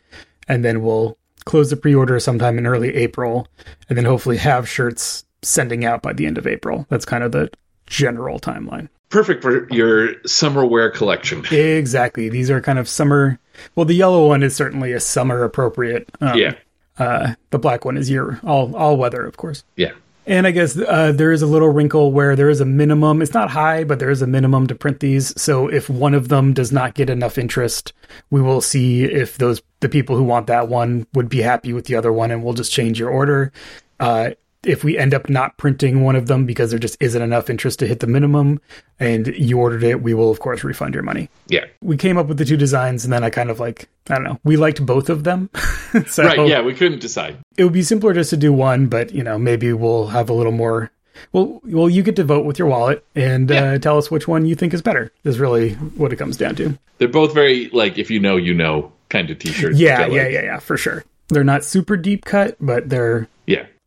and 0.47 0.63
then 0.63 0.83
we'll 0.83 1.17
close 1.45 1.69
the 1.69 1.77
pre-order 1.77 2.19
sometime 2.19 2.57
in 2.57 2.65
early 2.67 2.93
April, 2.95 3.47
and 3.89 3.97
then 3.97 4.05
hopefully 4.05 4.37
have 4.37 4.67
shirts 4.69 5.25
sending 5.41 5.83
out 5.85 6.01
by 6.01 6.13
the 6.13 6.25
end 6.25 6.37
of 6.37 6.47
April. 6.47 6.85
That's 6.89 7.05
kind 7.05 7.23
of 7.23 7.31
the 7.31 7.49
general 7.87 8.39
timeline. 8.39 8.89
Perfect 9.09 9.43
for 9.43 9.67
your 9.71 10.15
summer 10.25 10.65
wear 10.65 10.89
collection. 10.89 11.45
Exactly. 11.51 12.29
These 12.29 12.49
are 12.49 12.61
kind 12.61 12.79
of 12.79 12.87
summer. 12.89 13.39
Well, 13.75 13.85
the 13.85 13.93
yellow 13.93 14.27
one 14.27 14.41
is 14.41 14.55
certainly 14.55 14.91
a 14.93 14.99
summer 14.99 15.43
appropriate. 15.43 16.09
Um, 16.21 16.37
Yeah. 16.37 16.55
Uh, 16.97 17.33
the 17.49 17.57
black 17.59 17.85
one 17.85 17.97
is 17.97 18.09
year 18.09 18.39
all 18.43 18.75
all 18.75 18.97
weather, 18.97 19.25
of 19.25 19.35
course. 19.37 19.63
Yeah. 19.75 19.93
And 20.25 20.47
I 20.47 20.51
guess 20.51 20.77
uh, 20.77 21.11
there 21.11 21.31
is 21.31 21.41
a 21.41 21.47
little 21.47 21.67
wrinkle 21.67 22.11
where 22.11 22.35
there 22.35 22.49
is 22.49 22.61
a 22.61 22.65
minimum. 22.65 23.21
It's 23.21 23.33
not 23.33 23.49
high, 23.49 23.83
but 23.83 23.99
there 23.99 24.09
is 24.09 24.21
a 24.21 24.27
minimum 24.27 24.67
to 24.67 24.75
print 24.75 25.01
these. 25.01 25.39
So 25.41 25.67
if 25.67 25.89
one 25.89 26.13
of 26.13 26.29
them 26.29 26.53
does 26.53 26.71
not 26.71 26.93
get 26.93 27.09
enough 27.09 27.37
interest, 27.37 27.91
we 28.29 28.41
will 28.41 28.61
see 28.61 29.03
if 29.03 29.37
those 29.37 29.61
the 29.81 29.89
people 29.89 30.15
who 30.15 30.23
want 30.23 30.47
that 30.47 30.69
one 30.69 31.05
would 31.13 31.27
be 31.27 31.41
happy 31.41 31.73
with 31.73 31.85
the 31.85 31.95
other 31.95 32.13
one, 32.13 32.31
and 32.31 32.41
we'll 32.41 32.53
just 32.53 32.71
change 32.71 32.99
your 32.99 33.09
order. 33.09 33.51
Uh, 33.99 34.31
if 34.65 34.83
we 34.83 34.97
end 34.97 35.13
up 35.13 35.29
not 35.29 35.57
printing 35.57 36.03
one 36.03 36.15
of 36.15 36.27
them 36.27 36.45
because 36.45 36.69
there 36.71 36.79
just 36.79 36.95
isn't 37.01 37.21
enough 37.21 37.49
interest 37.49 37.79
to 37.79 37.87
hit 37.87 37.99
the 37.99 38.07
minimum, 38.07 38.61
and 38.99 39.27
you 39.27 39.59
ordered 39.59 39.83
it, 39.83 40.01
we 40.01 40.13
will 40.13 40.29
of 40.31 40.39
course 40.39 40.63
refund 40.63 40.93
your 40.93 41.03
money. 41.03 41.29
Yeah. 41.47 41.65
We 41.81 41.97
came 41.97 42.17
up 42.17 42.27
with 42.27 42.37
the 42.37 42.45
two 42.45 42.57
designs, 42.57 43.03
and 43.03 43.11
then 43.13 43.23
I 43.23 43.29
kind 43.29 43.49
of 43.49 43.59
like 43.59 43.89
I 44.09 44.15
don't 44.15 44.23
know. 44.23 44.39
We 44.43 44.57
liked 44.57 44.85
both 44.85 45.09
of 45.09 45.23
them, 45.23 45.49
so 46.07 46.23
Right. 46.23 46.47
Yeah. 46.47 46.61
We 46.61 46.73
couldn't 46.73 46.99
decide. 46.99 47.37
it 47.57 47.63
would 47.63 47.73
be 47.73 47.83
simpler 47.83 48.13
just 48.13 48.29
to 48.31 48.37
do 48.37 48.51
one, 48.53 48.87
but 48.87 49.11
you 49.13 49.23
know, 49.23 49.37
maybe 49.37 49.73
we'll 49.73 50.07
have 50.07 50.29
a 50.29 50.33
little 50.33 50.51
more. 50.51 50.91
Well, 51.31 51.61
well, 51.63 51.89
you 51.89 52.01
get 52.03 52.15
to 52.17 52.23
vote 52.23 52.43
with 52.45 52.57
your 52.57 52.67
wallet 52.67 53.05
and 53.15 53.49
Yeah. 53.49 53.73
uh, 53.73 53.77
tell 53.77 53.97
us 53.97 54.09
which 54.09 54.27
one 54.27 54.45
you 54.45 54.55
think 54.55 54.73
is 54.73 54.81
better. 54.81 55.11
Is 55.23 55.39
really 55.39 55.73
what 55.73 56.11
it 56.11 56.15
comes 56.17 56.37
down 56.37 56.55
to. 56.55 56.77
They're 56.97 57.07
both 57.07 57.33
very 57.33 57.69
like 57.69 57.97
if 57.97 58.09
you 58.09 58.19
know 58.19 58.35
you 58.37 58.53
know 58.53 58.91
kind 59.09 59.29
of 59.29 59.37
t-shirts. 59.39 59.77
Yeah, 59.79 60.07
yeah, 60.07 60.27
yeah, 60.27 60.41
yeah, 60.41 60.59
for 60.59 60.75
sure. 60.77 61.03
They're 61.29 61.43
not 61.43 61.63
super 61.63 61.97
deep 61.97 62.25
cut, 62.25 62.55
but 62.59 62.89
they're. 62.89 63.27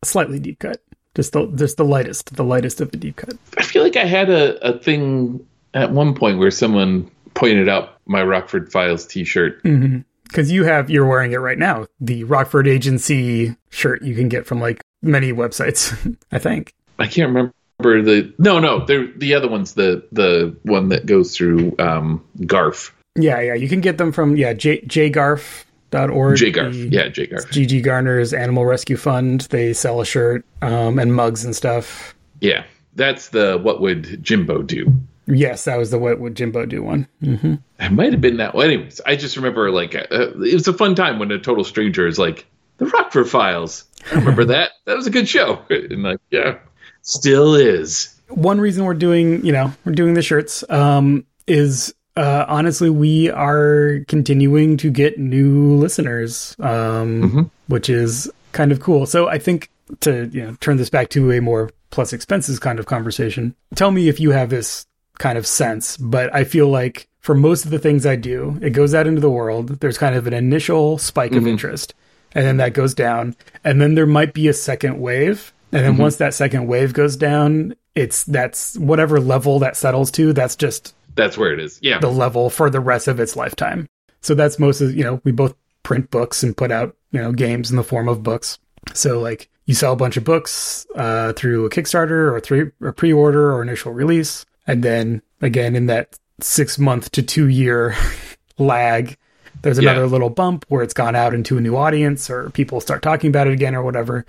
Slightly 0.06 0.38
deep 0.38 0.58
cut. 0.58 0.82
Just 1.14 1.32
the 1.32 1.46
just 1.54 1.76
the 1.76 1.84
lightest, 1.84 2.34
the 2.36 2.44
lightest 2.44 2.80
of 2.80 2.90
the 2.90 2.98
deep 2.98 3.16
cut. 3.16 3.34
I 3.56 3.62
feel 3.62 3.82
like 3.82 3.96
I 3.96 4.04
had 4.04 4.28
a, 4.28 4.56
a 4.66 4.78
thing 4.78 5.46
at 5.72 5.90
one 5.90 6.14
point 6.14 6.38
where 6.38 6.50
someone 6.50 7.10
pointed 7.34 7.68
out 7.68 8.00
my 8.06 8.22
Rockford 8.22 8.70
Files 8.72 9.06
T-shirt. 9.06 9.62
Because 9.62 10.50
you 10.50 10.64
have 10.64 10.90
you're 10.90 11.06
wearing 11.06 11.32
it 11.32 11.36
right 11.36 11.58
now. 11.58 11.86
The 12.00 12.24
Rockford 12.24 12.66
Agency 12.66 13.56
shirt 13.70 14.02
you 14.02 14.14
can 14.14 14.28
get 14.28 14.46
from 14.46 14.60
like 14.60 14.84
many 15.02 15.32
websites, 15.32 16.16
I 16.32 16.38
think. 16.38 16.74
I 16.98 17.06
can't 17.06 17.28
remember 17.28 17.52
the 17.78 18.32
no 18.38 18.58
no 18.58 18.84
the 18.84 19.12
the 19.16 19.34
other 19.34 19.48
one's 19.48 19.74
the 19.74 20.06
the 20.12 20.56
one 20.62 20.88
that 20.88 21.06
goes 21.06 21.36
through 21.36 21.74
um, 21.78 22.24
Garf 22.40 22.90
Yeah, 23.14 23.40
yeah, 23.40 23.54
you 23.54 23.68
can 23.68 23.80
get 23.80 23.98
them 23.98 24.12
from 24.12 24.36
yeah 24.36 24.54
j 24.54 24.80
J 24.82 25.10
Garf 25.10 25.64
the- 25.90 26.88
yeah 26.90 27.08
J 27.08 27.26
Garf 27.26 27.46
GG 27.50 27.82
Garner's 27.84 28.32
Animal 28.34 28.66
Rescue 28.66 28.96
Fund. 28.96 29.42
They 29.50 29.72
sell 29.72 30.00
a 30.00 30.04
shirt 30.06 30.44
um, 30.62 30.98
and 30.98 31.14
mugs 31.14 31.44
and 31.44 31.54
stuff. 31.54 32.14
yeah 32.40 32.64
that's 32.94 33.28
the 33.28 33.58
what 33.62 33.80
would 33.80 34.22
Jimbo 34.24 34.62
do. 34.62 34.92
Yes, 35.28 35.64
that 35.64 35.76
was 35.76 35.90
the 35.90 35.98
what 35.98 36.18
would 36.20 36.34
Jimbo 36.36 36.66
do 36.66 36.82
one. 36.82 37.06
It 37.20 37.92
might 37.92 38.12
have 38.12 38.20
been 38.20 38.36
that. 38.38 38.54
Well, 38.54 38.64
anyways, 38.64 39.00
I 39.04 39.16
just 39.16 39.36
remember 39.36 39.70
like 39.70 39.94
uh, 39.94 40.06
it 40.10 40.54
was 40.54 40.66
a 40.68 40.72
fun 40.72 40.94
time 40.94 41.18
when 41.18 41.30
a 41.32 41.38
total 41.38 41.64
stranger 41.64 42.06
is 42.06 42.18
like 42.18 42.46
the 42.78 42.86
Rockford 42.86 43.28
Files. 43.28 43.84
I 44.10 44.14
remember 44.14 44.44
that. 44.54 44.70
That 44.86 44.96
was 44.96 45.06
a 45.06 45.10
good 45.10 45.28
show. 45.28 45.60
And 45.70 46.02
like 46.04 46.20
yeah, 46.30 46.58
still 47.02 47.54
is. 47.54 48.14
One 48.28 48.60
reason 48.60 48.84
we're 48.84 48.94
doing, 48.94 49.44
you 49.44 49.52
know, 49.52 49.72
we're 49.84 49.92
doing 49.92 50.14
the 50.14 50.22
shirts 50.22 50.64
um, 50.70 51.26
is 51.46 51.92
uh, 52.16 52.44
honestly 52.48 52.90
we 52.90 53.30
are 53.30 54.00
continuing 54.08 54.76
to 54.78 54.90
get 54.90 55.18
new 55.18 55.74
listeners, 55.76 56.56
um, 56.60 57.50
which 57.68 57.88
is 57.88 58.30
kind 58.52 58.72
of 58.72 58.80
cool. 58.80 59.06
So 59.06 59.28
I 59.28 59.38
think 59.38 59.70
to 60.00 60.28
you 60.32 60.44
know 60.44 60.56
turn 60.60 60.76
this 60.76 60.90
back 60.90 61.10
to 61.10 61.32
a 61.32 61.40
more 61.40 61.70
plus 61.90 62.12
expenses 62.12 62.58
kind 62.58 62.78
of 62.78 62.86
conversation. 62.86 63.54
Tell 63.74 63.90
me 63.90 64.08
if 64.08 64.18
you 64.18 64.30
have 64.30 64.50
this 64.50 64.86
kind 65.18 65.38
of 65.38 65.46
sense, 65.46 65.96
but 65.96 66.34
I 66.34 66.44
feel 66.44 66.68
like 66.68 67.08
for 67.20 67.34
most 67.34 67.64
of 67.64 67.70
the 67.70 67.78
things 67.78 68.06
I 68.06 68.16
do, 68.16 68.58
it 68.62 68.70
goes 68.70 68.94
out 68.94 69.06
into 69.06 69.20
the 69.20 69.30
world. 69.30 69.80
There's 69.80 69.98
kind 69.98 70.14
of 70.14 70.26
an 70.26 70.32
initial 70.32 70.98
spike 70.98 71.32
of 71.32 71.46
interest, 71.46 71.94
and 72.32 72.44
then 72.44 72.56
that 72.58 72.74
goes 72.74 72.94
down, 72.94 73.36
and 73.64 73.80
then 73.80 73.94
there 73.94 74.06
might 74.06 74.32
be 74.32 74.48
a 74.48 74.52
second 74.52 75.00
wave, 75.00 75.52
and 75.72 75.84
then 75.84 75.96
once 75.96 76.16
that 76.16 76.34
second 76.34 76.66
wave 76.66 76.92
goes 76.92 77.16
down, 77.16 77.74
it's 77.94 78.24
that's 78.24 78.76
whatever 78.78 79.20
level 79.20 79.58
that 79.60 79.76
settles 79.76 80.10
to. 80.12 80.32
That's 80.32 80.56
just 80.56 80.94
That's 81.16 81.36
where 81.36 81.52
it 81.52 81.58
is. 81.60 81.78
Yeah. 81.82 81.98
the 81.98 82.10
level 82.10 82.48
for 82.50 82.70
the 82.70 82.80
rest 82.80 83.08
of 83.08 83.18
its 83.18 83.34
lifetime. 83.36 83.88
So 84.20 84.34
that's 84.34 84.58
most 84.58 84.80
of 84.80 84.94
you 84.94 85.02
know 85.04 85.20
we 85.24 85.32
both 85.32 85.54
print 85.82 86.10
books 86.10 86.42
and 86.42 86.56
put 86.56 86.70
out 86.70 86.94
you 87.10 87.20
know 87.20 87.32
games 87.32 87.70
in 87.70 87.76
the 87.76 87.84
form 87.84 88.08
of 88.08 88.22
books. 88.22 88.58
So 88.94 89.18
like 89.20 89.48
you 89.66 89.74
sell 89.74 89.92
a 89.92 89.96
bunch 89.96 90.16
of 90.16 90.22
books 90.24 90.86
uh, 90.94 91.32
through 91.32 91.64
a 91.66 91.70
Kickstarter 91.70 92.32
or 92.32 92.38
through 92.40 92.70
a 92.82 92.92
pre-order 92.92 93.52
or 93.52 93.62
initial 93.62 93.92
release, 93.92 94.46
and 94.66 94.82
then 94.84 95.22
again 95.40 95.74
in 95.74 95.86
that 95.86 96.18
six 96.40 96.78
month 96.78 97.10
to 97.12 97.22
two 97.22 97.48
year 97.48 97.96
lag, 98.58 99.16
there's 99.62 99.78
Yeah. 99.78 99.90
another 99.92 100.06
little 100.06 100.30
bump 100.30 100.64
where 100.68 100.82
it's 100.82 100.94
gone 100.94 101.16
out 101.16 101.34
into 101.34 101.56
a 101.58 101.60
new 101.60 101.76
audience 101.76 102.30
or 102.30 102.50
people 102.50 102.80
start 102.80 103.02
talking 103.02 103.28
about 103.28 103.46
it 103.46 103.52
again 103.52 103.74
or 103.74 103.82
whatever. 103.82 104.24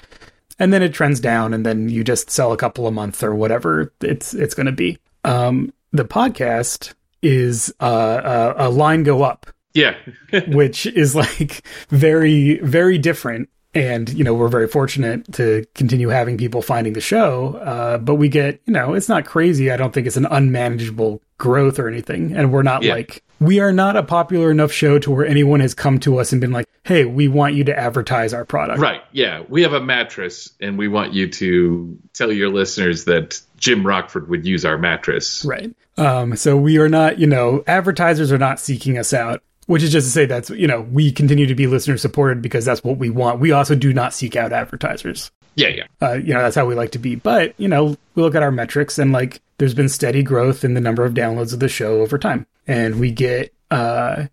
And 0.59 0.73
then 0.73 0.81
it 0.81 0.91
trends 0.93 1.19
down, 1.19 1.53
and 1.53 1.63
then 1.63 1.87
you 1.87 2.03
just 2.03 2.31
sell 2.31 2.51
a 2.51 2.57
couple 2.57 2.87
a 2.87 2.91
month 2.91 3.21
or 3.23 3.35
whatever 3.35 3.93
it's 4.01 4.33
it's 4.33 4.55
going 4.55 4.65
to 4.65 4.71
be. 4.71 4.97
Um, 5.23 5.71
the 5.91 6.05
podcast 6.05 6.93
is 7.21 7.73
uh, 7.81 8.53
a, 8.57 8.67
a 8.67 8.69
line 8.69 9.03
go 9.03 9.23
up, 9.23 9.47
Yeah. 9.73 9.95
which 10.47 10.85
is 10.85 11.15
like 11.15 11.65
very 11.89 12.59
very 12.59 12.97
different 12.97 13.49
and 13.73 14.09
you 14.09 14.23
know 14.23 14.33
we're 14.33 14.47
very 14.47 14.67
fortunate 14.67 15.31
to 15.33 15.65
continue 15.75 16.07
having 16.09 16.37
people 16.37 16.61
finding 16.61 16.93
the 16.93 17.01
show 17.01 17.55
uh, 17.57 17.97
but 17.97 18.15
we 18.15 18.29
get 18.29 18.61
you 18.65 18.73
know 18.73 18.93
it's 18.93 19.09
not 19.09 19.25
crazy 19.25 19.69
i 19.71 19.77
don't 19.77 19.93
think 19.93 20.07
it's 20.07 20.17
an 20.17 20.25
unmanageable 20.25 21.21
growth 21.37 21.77
or 21.79 21.87
anything 21.87 22.33
and 22.35 22.51
we're 22.51 22.63
not 22.63 22.81
Yeah. 22.83 22.93
like 22.95 23.23
we 23.39 23.59
are 23.59 23.71
not 23.73 23.95
a 23.95 24.01
popular 24.03 24.49
enough 24.49 24.71
show 24.71 24.97
to 24.99 25.11
where 25.11 25.25
anyone 25.25 25.59
has 25.59 25.73
come 25.75 25.99
to 25.99 26.17
us 26.19 26.31
and 26.31 26.41
been 26.41 26.51
like 26.51 26.65
hey 26.83 27.05
we 27.05 27.27
want 27.27 27.53
you 27.55 27.63
to 27.65 27.77
advertise 27.77 28.33
our 28.33 28.45
product 28.45 28.79
Right. 28.79 29.01
Yeah. 29.11 29.43
We 29.49 29.63
have 29.63 29.73
a 29.73 29.81
mattress, 29.81 30.51
and 30.61 30.77
we 30.77 30.87
want 30.87 31.13
you 31.13 31.27
to 31.29 31.97
tell 32.13 32.31
your 32.31 32.49
listeners 32.49 33.05
that 33.05 33.41
Jim 33.57 33.85
Rockford 33.85 34.29
would 34.29 34.45
use 34.45 34.63
our 34.63 34.77
mattress. 34.77 35.43
Right. 35.43 35.73
Um, 35.97 36.35
so 36.37 36.55
we 36.55 36.77
are 36.77 36.87
not, 36.87 37.19
you 37.19 37.27
know, 37.27 37.63
advertisers 37.67 38.31
are 38.31 38.37
not 38.37 38.59
seeking 38.59 38.97
us 38.97 39.13
out, 39.13 39.41
which 39.67 39.83
is 39.83 39.91
just 39.91 40.07
to 40.07 40.11
say 40.11 40.25
that's, 40.25 40.49
you 40.49 40.67
know, 40.67 40.81
we 40.81 41.11
continue 41.11 41.45
to 41.45 41.55
be 41.55 41.67
listener 41.67 41.97
supported 41.97 42.41
because 42.41 42.65
that's 42.65 42.83
what 42.83 42.97
we 42.97 43.09
want. 43.09 43.39
We 43.39 43.51
also 43.51 43.75
do 43.75 43.93
not 43.93 44.13
seek 44.13 44.35
out 44.35 44.51
advertisers. 44.51 45.31
Yeah. 45.55 45.69
Yeah. 45.69 45.83
Uh, 46.01 46.13
you 46.13 46.33
know, 46.33 46.41
that's 46.41 46.55
how 46.55 46.65
we 46.65 46.75
like 46.75 46.91
to 46.91 46.99
be. 46.99 47.15
But, 47.15 47.53
you 47.57 47.67
know, 47.67 47.95
we 48.15 48.23
look 48.23 48.35
at 48.35 48.43
our 48.43 48.51
metrics 48.51 48.97
and 48.99 49.11
like 49.11 49.41
there's 49.57 49.73
been 49.73 49.89
steady 49.89 50.23
growth 50.23 50.63
in 50.63 50.73
the 50.73 50.81
number 50.81 51.03
of 51.05 51.13
downloads 51.13 51.53
of 51.53 51.59
the 51.59 51.69
show 51.69 52.01
over 52.01 52.17
time. 52.17 52.45
And 52.67 52.99
we 52.99 53.11
get, 53.11 53.53
uh, 53.71 54.25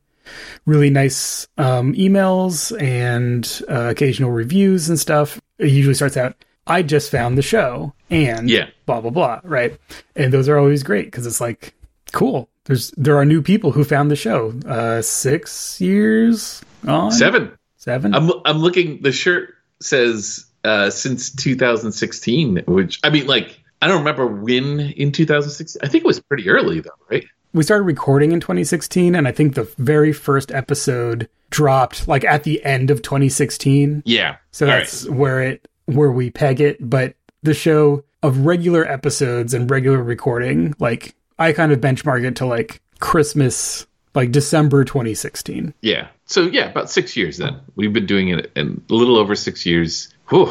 really 0.67 0.89
nice 0.91 1.47
um, 1.59 1.93
emails 1.95 2.79
and 2.81 3.61
uh, 3.69 3.91
occasional 3.91 4.31
reviews 4.31 4.89
and 4.89 4.99
stuff. 4.99 5.41
It 5.59 5.69
usually 5.71 5.95
starts 5.95 6.17
out, 6.17 6.35
I 6.67 6.83
just 6.83 7.11
found 7.11 7.37
the 7.37 7.43
show 7.43 7.93
and 8.11 8.49
Yeah. 8.49 8.69
blah, 8.87 9.01
blah, 9.01 9.11
blah. 9.11 9.41
Right. 9.45 9.79
And 10.17 10.33
those 10.33 10.49
are 10.49 10.59
always 10.59 10.83
great 10.83 11.07
because 11.07 11.27
it's 11.27 11.41
like, 11.41 11.75
cool. 12.13 12.49
There's, 12.65 12.91
there 12.97 13.17
are 13.19 13.25
new 13.25 13.43
people 13.43 13.73
who 13.73 13.85
found 13.85 14.11
the 14.11 14.17
show. 14.17 14.53
Uh, 14.67 15.03
six 15.03 15.81
years 15.81 16.63
on? 16.87 17.13
Seven. 17.13 17.53
7 17.77 18.15
I'm 18.15 18.31
I'm 18.47 18.59
looking. 18.59 19.03
The 19.03 19.13
shirt 19.13 19.55
says 19.81 20.47
uh, 20.65 20.89
since 20.89 21.31
2016, 21.35 22.63
which 22.67 22.99
I 23.05 23.11
mean, 23.11 23.27
like 23.27 23.61
I 23.83 23.87
don't 23.89 23.99
remember 23.99 24.27
when 24.27 24.81
in 24.81 25.13
2016. 25.13 25.81
I 25.83 25.89
think 25.89 26.05
it 26.05 26.07
was 26.07 26.21
pretty 26.21 26.49
early 26.49 26.81
though, 26.81 26.91
right? 27.11 27.25
we 27.53 27.63
started 27.63 27.85
recording 27.85 28.33
in 28.33 28.41
2016 28.41 29.15
and 29.15 29.29
i 29.29 29.31
think 29.31 29.55
the 29.55 29.63
very 29.79 30.13
first 30.13 30.51
episode 30.51 31.29
dropped 31.51 32.09
like 32.09 32.25
at 32.25 32.43
the 32.43 32.61
end 32.65 32.91
of 32.91 33.01
2016 33.01 34.03
Yeah. 34.05 34.39
so 34.51 34.67
All 34.67 34.73
that's 34.73 35.09
where 35.09 35.41
it 35.41 35.69
where 35.85 36.11
we 36.11 36.31
peg 36.31 36.61
it 36.61 36.79
but 36.81 37.15
the 37.45 37.55
show 37.55 38.03
of 38.25 38.45
regular 38.45 38.85
episodes 38.85 39.55
and 39.55 39.71
regular 39.71 40.03
recording 40.03 40.75
like 40.81 41.15
i 41.39 41.53
kind 41.53 41.73
of 41.73 41.81
benchmark 41.81 42.25
it 42.25 42.37
to 42.37 42.47
like 42.47 42.81
christmas 43.01 43.87
like 44.15 44.31
december 44.33 44.85
2016 44.85 45.75
Yeah. 45.83 46.09
So 46.27 46.43
yeah, 46.43 46.71
about 46.71 46.89
six 46.89 47.17
years 47.19 47.37
then. 47.37 47.61
We've 47.77 47.93
been 47.93 48.07
doing 48.07 48.29
it 48.31 48.51
in 48.57 48.83
a 48.89 48.95
little 48.95 49.17
over 49.19 49.35
six 49.35 49.67
years. 49.67 50.09
Whew. 50.31 50.51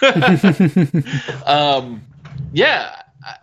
um, 1.46 2.02
yeah. 2.52 2.96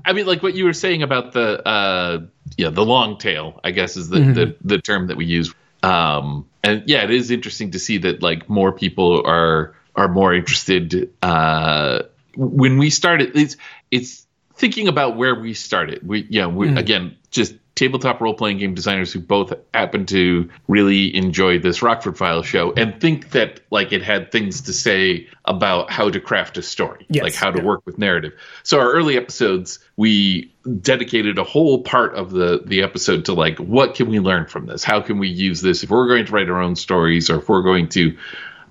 I- 0.05 0.13
mean, 0.13 0.25
like 0.25 0.43
what 0.43 0.53
you 0.53 0.65
were 0.65 0.73
saying 0.73 1.03
about 1.03 1.33
the 1.33 1.67
uh, 1.67 2.21
yeah, 2.57 2.69
the 2.69 2.85
long 2.85 3.17
tail. 3.17 3.59
I 3.63 3.71
guess 3.71 3.97
is 3.97 4.09
the 4.09 4.19
the, 4.19 4.55
the 4.63 4.81
term 4.81 5.07
that 5.07 5.17
we 5.17 5.25
use. 5.25 5.53
Um, 5.83 6.47
and 6.63 6.83
yeah, 6.87 7.03
it 7.03 7.11
is 7.11 7.31
interesting 7.31 7.71
to 7.71 7.79
see 7.79 7.97
that 7.99 8.21
like 8.21 8.49
more 8.49 8.71
people 8.71 9.23
are 9.25 9.75
are 9.95 10.07
more 10.07 10.33
interested. 10.33 11.11
Uh, 11.21 12.03
when 12.35 12.77
we 12.77 12.89
started, 12.89 13.35
it's 13.35 13.57
it's 13.89 14.25
thinking 14.61 14.87
about 14.87 15.17
where 15.17 15.33
we 15.33 15.55
started. 15.55 16.07
We 16.07 16.27
yeah, 16.29 16.45
we 16.45 16.69
again 16.77 17.17
just 17.31 17.55
tabletop 17.73 18.21
role 18.21 18.35
playing 18.35 18.59
game 18.59 18.75
designers 18.75 19.11
who 19.11 19.19
both 19.19 19.53
happen 19.73 20.05
to 20.05 20.49
really 20.67 21.15
enjoy 21.15 21.57
this 21.57 21.81
Rockford 21.81 22.15
Files 22.15 22.45
show 22.45 22.71
and 22.73 23.01
think 23.01 23.31
that 23.31 23.61
like 23.71 23.91
it 23.91 24.03
had 24.03 24.31
things 24.31 24.61
to 24.61 24.73
say 24.73 25.27
about 25.45 25.89
how 25.89 26.09
to 26.11 26.19
craft 26.19 26.59
a 26.59 26.61
story, 26.61 27.07
Yes, 27.09 27.23
like 27.23 27.33
how 27.33 27.49
to 27.49 27.57
yeah. 27.57 27.65
work 27.65 27.81
with 27.85 27.97
narrative. 27.97 28.33
So 28.61 28.79
our 28.79 28.91
early 28.91 29.17
episodes, 29.17 29.79
we 29.97 30.53
dedicated 30.81 31.39
a 31.39 31.43
whole 31.43 31.81
part 31.81 32.13
of 32.13 32.29
the 32.29 32.61
the 32.63 32.83
episode 32.83 33.25
to 33.25 33.33
like 33.33 33.57
what 33.57 33.95
can 33.95 34.09
we 34.09 34.19
learn 34.19 34.45
from 34.45 34.67
this? 34.67 34.83
How 34.83 35.01
can 35.01 35.17
we 35.17 35.29
use 35.29 35.61
this 35.61 35.81
if 35.83 35.89
we're 35.89 36.07
going 36.07 36.27
to 36.27 36.31
write 36.31 36.49
our 36.51 36.61
own 36.61 36.75
stories 36.75 37.31
or 37.31 37.39
if 37.39 37.49
we're 37.49 37.63
going 37.63 37.89
to 37.89 38.15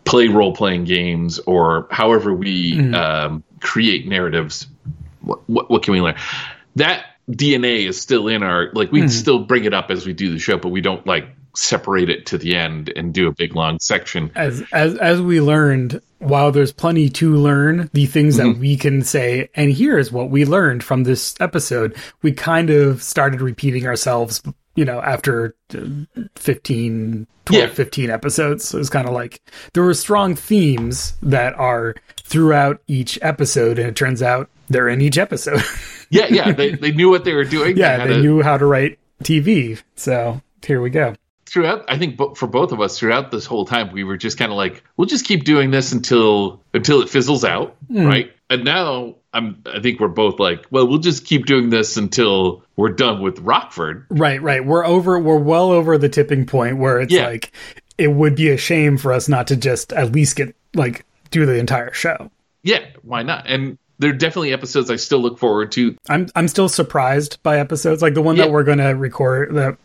play 0.05 0.28
role 0.28 0.55
playing 0.55 0.84
games 0.84 1.41
or 1.41 1.88
however 1.91 2.32
we 2.32 2.78
um, 2.95 3.43
create 3.61 4.07
narratives 4.07 4.66
what, 5.22 5.40
what 5.48 5.70
what 5.70 5.82
can 5.82 5.92
we 5.94 6.00
learn? 6.00 6.16
That 6.76 7.04
dna 7.30 7.86
is 7.86 8.00
still 8.00 8.26
in 8.26 8.42
our 8.42 8.70
like 8.72 8.90
we 8.90 9.06
still 9.06 9.38
bring 9.38 9.64
it 9.64 9.72
up 9.72 9.90
as 9.90 10.04
we 10.04 10.12
do 10.12 10.32
the 10.32 10.38
show 10.40 10.56
but 10.58 10.70
we 10.70 10.80
don't 10.80 11.06
like 11.06 11.28
separate 11.54 12.10
it 12.10 12.26
to 12.26 12.36
the 12.36 12.56
end 12.56 12.92
and 12.96 13.14
do 13.14 13.28
a 13.28 13.32
big 13.32 13.54
long 13.54 13.78
section. 13.78 14.30
As 14.34 14.62
as 14.72 14.96
as 14.96 15.20
we 15.20 15.40
learned 15.40 16.00
while 16.18 16.50
there's 16.52 16.72
plenty 16.72 17.08
to 17.08 17.34
learn 17.36 17.88
the 17.92 18.06
things 18.06 18.36
that 18.36 18.56
we 18.58 18.76
can 18.76 19.02
say 19.02 19.48
and 19.54 19.72
here's 19.72 20.10
what 20.12 20.30
we 20.30 20.44
learned 20.44 20.82
from 20.84 21.04
this 21.04 21.34
episode 21.40 21.96
we 22.22 22.32
kind 22.32 22.70
of 22.70 23.02
started 23.02 23.40
repeating 23.40 23.86
ourselves 23.86 24.42
you 24.76 24.84
know 24.84 25.00
after 25.00 25.54
uh, 25.74 25.80
15 26.36 27.26
12 27.46 27.62
Yeah. 27.68 27.74
15 27.74 28.10
episodes. 28.10 28.64
So 28.64 28.78
it's 28.78 28.90
kind 28.90 29.08
of 29.08 29.14
like 29.14 29.40
there 29.72 29.82
were 29.82 29.94
strong 29.94 30.34
themes 30.36 31.14
that 31.22 31.54
are 31.54 31.94
throughout 32.22 32.80
each 32.86 33.18
episode 33.22 33.78
and 33.78 33.88
it 33.88 33.96
turns 33.96 34.22
out 34.22 34.48
they're 34.70 34.88
in 34.88 35.00
each 35.00 35.18
episode. 35.18 35.62
Yeah 36.12 36.26
yeah 36.28 36.50
they, 36.50 36.72
they 36.72 36.90
knew 36.90 37.08
what 37.08 37.24
they 37.24 37.34
were 37.34 37.44
doing. 37.44 37.76
Yeah 37.76 38.04
they 38.04 38.16
a- 38.16 38.20
knew 38.20 38.42
how 38.42 38.58
to 38.58 38.66
write 38.66 38.98
tv 39.22 39.80
so 39.94 40.40
here 40.66 40.80
we 40.80 40.90
go. 40.90 41.14
Throughout 41.46 41.84
i 41.88 41.96
think 41.98 42.18
for 42.36 42.48
both 42.48 42.72
of 42.72 42.80
us 42.80 42.98
throughout 42.98 43.30
this 43.30 43.46
whole 43.46 43.64
time 43.64 43.92
we 43.92 44.02
were 44.02 44.16
just 44.16 44.36
kind 44.36 44.50
of 44.50 44.56
like 44.56 44.82
we'll 44.96 45.06
just 45.06 45.24
keep 45.24 45.44
doing 45.44 45.70
this 45.70 45.92
until 45.92 46.62
until 46.74 47.00
it 47.02 47.08
fizzles 47.10 47.44
out 47.44 47.76
hmm. 47.86 48.06
right? 48.06 48.32
And 48.48 48.64
now 48.64 49.14
i'm 49.32 49.62
i 49.72 49.78
think 49.78 50.00
we're 50.00 50.08
both 50.08 50.40
like 50.40 50.66
well 50.72 50.88
we'll 50.88 50.98
just 50.98 51.24
keep 51.24 51.46
doing 51.46 51.70
this 51.70 51.96
until 51.96 52.64
we're 52.74 52.88
done 52.88 53.22
with 53.22 53.38
rockford. 53.38 54.06
Right, 54.10 54.42
right. 54.42 54.64
We're 54.66 54.84
over 54.84 55.16
we're 55.20 55.38
well 55.38 55.70
over 55.70 55.96
the 55.96 56.08
tipping 56.08 56.44
point 56.44 56.78
where 56.78 57.00
it's 57.00 57.12
Yeah. 57.12 57.28
like 57.28 57.52
it 57.98 58.08
would 58.08 58.34
be 58.34 58.48
a 58.50 58.56
shame 58.56 58.96
for 58.98 59.12
us 59.12 59.28
not 59.28 59.46
to 59.46 59.56
just 59.56 59.92
at 59.92 60.10
least 60.10 60.34
get 60.34 60.56
like 60.74 61.04
do 61.30 61.46
the 61.46 61.54
entire 61.54 61.92
show. 61.92 62.32
yeah 62.64 62.80
why 63.02 63.22
not? 63.22 63.44
And 63.46 63.78
there 64.01 64.11
are 64.11 64.14
definitely 64.14 64.53
episodes 64.53 64.90
i 64.90 64.96
still 64.96 65.20
look 65.20 65.38
forward 65.38 65.70
to 65.72 65.96
I'm 66.09 66.26
I'm 66.34 66.48
still 66.48 66.68
surprised 66.68 67.40
by 67.44 67.59
episodes 67.61 68.03
like 68.03 68.14
the 68.14 68.22
one 68.22 68.34
Yeah. 68.36 68.44
that 68.46 68.53
we're 68.53 68.64
going 68.64 68.78
to 68.78 68.88
record 68.96 69.55
the 69.55 69.76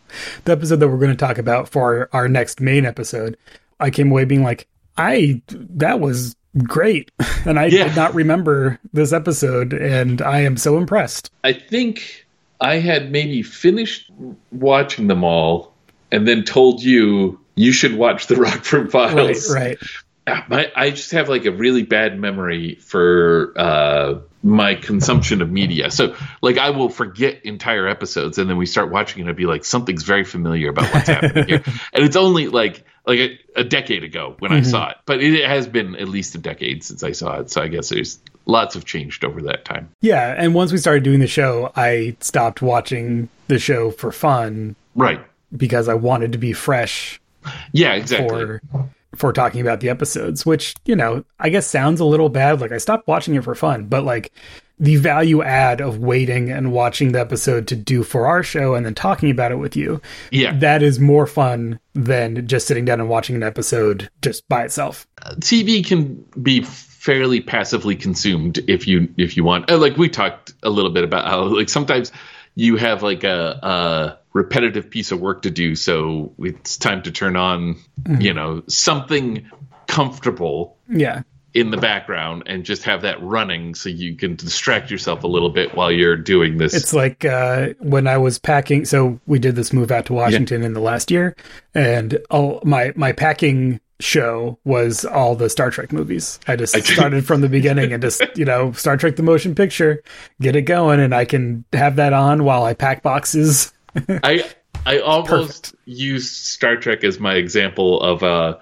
the 0.44 0.52
episode 0.52 0.76
that 0.80 0.88
we're 0.88 0.98
going 0.98 1.10
to 1.10 1.16
talk 1.16 1.38
about 1.38 1.68
for 1.68 2.08
our, 2.12 2.22
our 2.22 2.28
next 2.28 2.60
main 2.60 2.84
episode. 2.84 3.36
I 3.78 3.90
came 3.90 4.10
away 4.10 4.24
being 4.24 4.42
like 4.42 4.66
I 4.96 5.42
that 5.50 6.00
was 6.00 6.34
great 6.64 7.10
and 7.44 7.58
I 7.58 7.66
Yeah. 7.66 7.84
did 7.88 7.96
not 7.96 8.14
remember 8.14 8.78
this 8.92 9.12
episode 9.12 9.72
and 9.74 10.20
I 10.22 10.40
am 10.40 10.56
so 10.56 10.76
impressed. 10.78 11.30
I 11.44 11.52
think 11.52 12.26
I 12.60 12.76
had 12.78 13.12
maybe 13.12 13.42
finished 13.42 14.10
watching 14.50 15.06
them 15.08 15.22
all 15.22 15.74
and 16.10 16.26
then 16.26 16.42
told 16.44 16.82
you 16.82 17.38
you 17.56 17.72
should 17.72 17.94
watch 17.96 18.26
the 18.28 18.36
Rockford 18.36 18.92
Right, 18.94 19.12
Files. 19.12 19.52
right. 19.54 19.78
Ah, 19.82 19.86
My, 20.48 20.72
I 20.74 20.90
just 20.90 21.12
have 21.12 21.28
like 21.28 21.44
a 21.44 21.52
really 21.52 21.82
bad 21.84 22.18
memory 22.18 22.74
for 22.76 23.52
uh, 23.56 24.18
my 24.42 24.74
consumption 24.74 25.40
of 25.40 25.50
media. 25.50 25.90
So, 25.90 26.16
like, 26.42 26.58
I 26.58 26.70
will 26.70 26.88
forget 26.88 27.44
entire 27.44 27.86
episodes, 27.86 28.38
and 28.38 28.50
then 28.50 28.56
we 28.56 28.66
start 28.66 28.90
watching, 28.90 29.20
and 29.20 29.30
I'd 29.30 29.36
be 29.36 29.46
like, 29.46 29.64
something's 29.64 30.02
very 30.02 30.24
familiar 30.24 30.70
about 30.70 30.92
what's 30.92 31.06
happening 31.08 31.46
here. 31.48 31.62
And 31.92 32.04
it's 32.04 32.16
only 32.16 32.48
like 32.48 32.84
like 33.06 33.20
a, 33.20 33.38
a 33.54 33.62
decade 33.64 34.02
ago 34.02 34.34
when 34.40 34.52
I 34.52 34.62
saw 34.62 34.88
it, 34.90 34.96
but 35.06 35.22
it 35.22 35.48
has 35.48 35.68
been 35.68 35.94
at 35.94 36.08
least 36.08 36.34
a 36.34 36.38
decade 36.38 36.82
since 36.82 37.04
I 37.04 37.12
saw 37.12 37.38
it. 37.38 37.50
So 37.52 37.62
I 37.62 37.68
guess 37.68 37.90
there's 37.90 38.18
lots 38.46 38.74
have 38.74 38.84
changed 38.84 39.24
over 39.24 39.42
that 39.42 39.64
time. 39.64 39.90
Yeah, 40.00 40.34
and 40.36 40.54
once 40.54 40.72
we 40.72 40.78
started 40.78 41.04
doing 41.04 41.20
the 41.20 41.28
show, 41.28 41.70
I 41.76 42.16
stopped 42.18 42.62
watching 42.62 43.28
the 43.46 43.60
show 43.60 43.92
for 43.92 44.10
fun 44.10 44.74
Right. 44.96 45.24
because 45.56 45.88
I 45.88 45.94
wanted 45.94 46.32
to 46.32 46.38
be 46.38 46.52
fresh 46.52 47.20
Yeah. 47.72 47.92
Exactly. 47.94 48.28
for 48.28 48.60
for 49.16 49.32
talking 49.32 49.60
about 49.60 49.80
the 49.80 49.88
episodes, 49.88 50.44
which, 50.46 50.74
you 50.84 50.94
know, 50.96 51.24
I 51.38 51.48
guess 51.48 51.66
sounds 51.66 52.00
a 52.00 52.04
little 52.04 52.28
bad. 52.28 52.60
Like 52.60 52.72
I 52.72 52.78
stopped 52.78 53.08
watching 53.08 53.34
it 53.34 53.44
for 53.44 53.54
fun, 53.54 53.86
but 53.86 54.04
like 54.04 54.32
the 54.78 54.96
value 54.96 55.42
add 55.42 55.80
of 55.80 55.98
waiting 55.98 56.50
and 56.50 56.70
watching 56.70 57.12
the 57.12 57.20
episode 57.20 57.66
to 57.68 57.74
do 57.74 58.02
for 58.02 58.26
our 58.26 58.42
show 58.42 58.74
and 58.74 58.84
then 58.84 58.94
talking 58.94 59.30
about 59.30 59.50
it 59.50 59.56
with 59.56 59.74
you, 59.74 60.02
Yeah. 60.30 60.54
that 60.58 60.82
is 60.82 61.00
more 61.00 61.26
fun 61.26 61.80
than 61.94 62.46
just 62.46 62.66
sitting 62.66 62.84
down 62.84 63.00
and 63.00 63.08
watching 63.08 63.36
an 63.36 63.42
episode 63.42 64.10
just 64.20 64.46
by 64.50 64.64
itself. 64.64 65.06
TV 65.40 65.82
can 65.84 66.22
be 66.42 66.60
fairly 66.60 67.40
passively 67.40 67.96
consumed 67.96 68.58
if 68.68 68.86
you 68.86 69.08
if 69.16 69.34
you 69.36 69.44
want. 69.44 69.70
Uh, 69.70 69.78
Like 69.78 69.96
we 69.96 70.08
talked 70.10 70.52
a 70.62 70.68
little 70.68 70.90
bit 70.90 71.04
about 71.04 71.26
how 71.26 71.44
like 71.44 71.70
sometimes 71.70 72.12
you 72.54 72.76
have 72.76 73.02
like 73.02 73.24
a, 73.24 73.58
a 73.62 74.18
repetitive 74.36 74.90
piece 74.90 75.10
of 75.12 75.20
work 75.20 75.42
to 75.42 75.50
do, 75.50 75.74
so 75.74 76.32
it's 76.38 76.76
time 76.76 77.02
to 77.02 77.10
turn 77.10 77.36
on 77.36 77.76
you 78.20 78.32
know 78.34 78.62
something 78.68 79.48
comfortable 79.86 80.76
Yeah. 80.88 81.22
in 81.54 81.70
the 81.70 81.76
background 81.78 82.42
and 82.46 82.64
just 82.64 82.82
have 82.84 83.02
that 83.02 83.22
running 83.22 83.74
so 83.74 83.88
you 83.88 84.14
can 84.14 84.36
distract 84.36 84.90
yourself 84.90 85.24
a 85.24 85.26
little 85.26 85.48
bit 85.48 85.74
while 85.74 85.90
you're 85.90 86.16
doing 86.16 86.58
this. 86.58 86.74
It's 86.74 86.92
like 86.92 87.24
uh, 87.24 87.68
when 87.78 88.06
I 88.06 88.18
was 88.18 88.38
packing. 88.38 88.84
So 88.84 89.18
we 89.26 89.38
did 89.38 89.56
this 89.56 89.72
move 89.72 89.90
out 89.90 90.06
to 90.06 90.12
Washington 90.12 90.62
in 90.62 90.74
the 90.74 90.80
last 90.80 91.10
year, 91.10 91.34
and 91.74 92.18
all 92.30 92.60
my 92.64 92.92
my 92.94 93.12
packing 93.12 93.80
show 93.98 94.58
was 94.64 95.06
all 95.06 95.34
the 95.34 95.48
Star 95.48 95.70
Trek 95.70 95.90
movies. 95.92 96.38
I 96.46 96.56
just 96.56 96.76
started 96.84 97.24
from 97.24 97.40
the 97.40 97.48
beginning 97.48 97.94
and 97.94 98.02
just, 98.02 98.20
you 98.36 98.44
know, 98.44 98.72
Star 98.72 98.98
Trek 98.98 99.16
the 99.16 99.22
motion 99.22 99.54
picture, 99.54 100.02
get 100.38 100.54
it 100.54 100.62
going 100.62 101.00
and 101.00 101.14
I 101.14 101.24
can 101.24 101.64
have 101.72 101.96
that 101.96 102.12
on 102.12 102.44
while 102.44 102.64
I 102.64 102.74
pack 102.74 103.02
boxes. 103.02 103.72
I 104.08 104.44
I 104.84 104.98
almost 104.98 105.74
use 105.84 106.30
Star 106.30 106.76
Trek 106.76 107.04
as 107.04 107.18
my 107.18 107.34
example 107.34 108.00
of 108.00 108.22
uh 108.22 108.58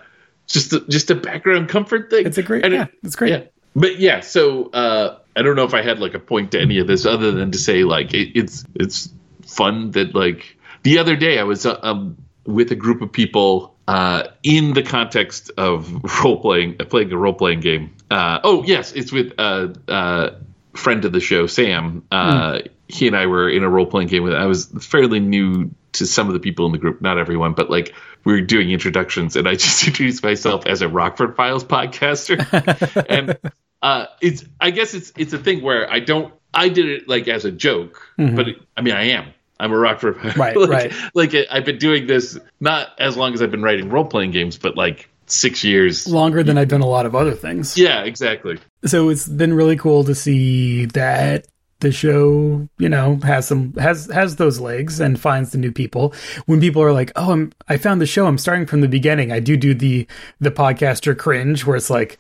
just 0.47 0.72
a, 0.72 0.80
just 0.89 1.11
a 1.11 1.14
background 1.14 1.68
comfort 1.68 2.11
thing. 2.11 2.26
It's 2.26 2.39
a 2.39 2.43
great 2.43 2.64
and 2.64 2.74
yeah, 2.74 2.82
it, 2.85 2.95
it's 3.03 3.16
great. 3.16 3.30
Yeah. 3.30 3.43
But 3.76 3.99
yeah, 3.99 4.20
so 4.20 4.70
uh 4.70 5.18
I 5.37 5.43
don't 5.43 5.57
know 5.57 5.64
if 5.64 5.74
I 5.74 5.82
had 5.82 5.99
like 5.99 6.14
a 6.14 6.20
point 6.20 6.53
to 6.53 6.61
any 6.61 6.78
of 6.78 6.87
this 6.87 7.07
other 7.07 7.32
than 7.32 7.51
to 7.53 7.59
say 7.59 7.85
like 7.85 8.14
it, 8.14 8.39
it's 8.39 8.64
it's 8.74 9.12
fun 9.47 9.91
that 9.93 10.14
like 10.14 10.57
the 10.82 10.99
other 10.99 11.16
day 11.16 11.39
I 11.39 11.45
was 11.45 11.66
uh, 11.66 11.78
um, 11.82 12.16
with 12.47 12.70
a 12.70 12.76
group 12.76 13.03
of 13.03 13.11
people 13.11 13.74
uh, 13.89 14.28
in 14.43 14.74
the 14.74 14.82
context 14.82 15.51
of 15.57 15.91
role 16.22 16.41
playing, 16.41 16.76
uh, 16.80 16.85
playing 16.85 17.12
a 17.12 17.16
role 17.16 17.35
playing 17.35 17.61
game. 17.61 17.95
Uh, 18.11 18.41
oh 18.45 18.62
yes, 18.64 18.93
it's 18.93 19.11
with 19.11 19.32
a 19.39 19.74
uh, 19.89 19.91
uh, 19.91 20.39
friend 20.74 21.05
of 21.05 21.12
the 21.12 21.20
show, 21.20 21.47
Sam. 21.47 22.05
Mm. 22.12 22.68
He 22.89 23.07
and 23.07 23.16
I 23.16 23.26
were 23.26 23.49
in 23.49 23.62
a 23.62 23.68
role 23.68 23.87
playing 23.87 24.09
game 24.09 24.22
with. 24.22 24.35
I 24.35 24.47
was 24.47 24.66
fairly 24.80 25.20
new 25.20 25.70
to 25.93 26.07
some 26.07 26.26
of 26.26 26.35
the 26.35 26.41
people 26.41 26.66
in 26.66 26.72
the 26.72 26.78
group, 26.78 27.01
not 27.01 27.18
everyone, 27.18 27.55
but 27.55 27.70
like 27.70 27.95
we 28.24 28.32
were 28.32 28.41
doing 28.41 28.70
introductions, 28.70 29.37
and 29.37 29.49
I 29.49 29.55
just 29.57 29.87
introduced 29.87 30.22
myself 30.22 30.66
as 30.66 30.82
a 30.82 30.89
Rockford 30.89 31.37
Files 31.37 31.64
podcaster, 31.64 33.07
and 33.09 33.39
uh, 33.82 34.07
it's 34.20 34.45
I 34.61 34.70
guess 34.70 34.95
it's 34.95 35.12
it's 35.16 35.32
a 35.32 35.39
thing 35.39 35.62
where 35.62 35.91
I 35.91 36.01
don't 36.01 36.32
I 36.53 36.68
did 36.68 36.87
it 36.87 37.09
like 37.09 37.28
as 37.28 37.45
a 37.45 37.51
joke, 37.51 38.01
mm-hmm. 38.18 38.37
but 38.37 38.49
it, 38.49 38.57
I 38.76 38.82
mean 38.82 38.95
I 38.95 39.11
am 39.11 39.32
I'm 39.59 39.72
a 39.72 39.78
Rockford. 39.78 40.16
Right, 40.37 40.57
like, 40.57 40.68
right. 40.68 40.93
Like 41.14 41.35
I've 41.51 41.64
been 41.64 41.78
doing 41.78 42.07
this 42.07 42.39
not 42.61 42.89
as 42.99 43.16
long 43.16 43.35
as 43.35 43.43
I've 43.43 43.51
been 43.51 43.62
writing 43.62 43.89
role 43.89 44.05
playing 44.05 44.32
games, 44.32 44.59
but 44.59 44.76
like 44.76 45.09
six 45.26 45.64
years 45.64 46.07
longer 46.07 46.43
than 46.43 46.59
I've 46.59 46.68
done 46.68 46.82
a 46.82 46.87
lot 46.87 47.07
of 47.07 47.14
other 47.14 47.32
things. 47.32 47.78
Yeah, 47.78 48.03
exactly. 48.03 48.59
So 48.85 49.09
it's 49.09 49.26
been 49.26 49.55
really 49.55 49.76
cool 49.76 50.05
to 50.05 50.14
see 50.14 50.87
that 50.87 51.47
the 51.85 51.93
show, 51.93 52.68
you 52.78 52.89
know, 52.89 53.20
has 53.22 53.47
some 53.47 53.72
has 53.74 54.07
has 54.07 54.37
those 54.37 54.59
legs 54.59 54.99
and 54.99 55.20
finds 55.20 55.53
the 55.53 55.59
new 55.59 55.70
people. 55.70 56.12
When 56.47 56.61
people 56.61 56.82
are 56.82 56.93
like, 56.93 57.12
"Oh, 57.14 57.30
I'm 57.30 57.53
I 57.68 57.76
found 57.76 58.01
the 58.01 58.07
show. 58.07 58.26
I'm 58.26 58.39
starting 58.39 58.66
from 58.66 58.80
the 58.80 58.89
beginning." 58.89 59.30
I 59.30 59.39
do 59.39 59.57
do 59.57 59.74
the 59.74 60.07
the 60.41 60.51
podcaster 60.51 61.16
cringe 61.16 61.64
where 61.64 61.76
it's 61.76 61.91
like, 61.91 62.18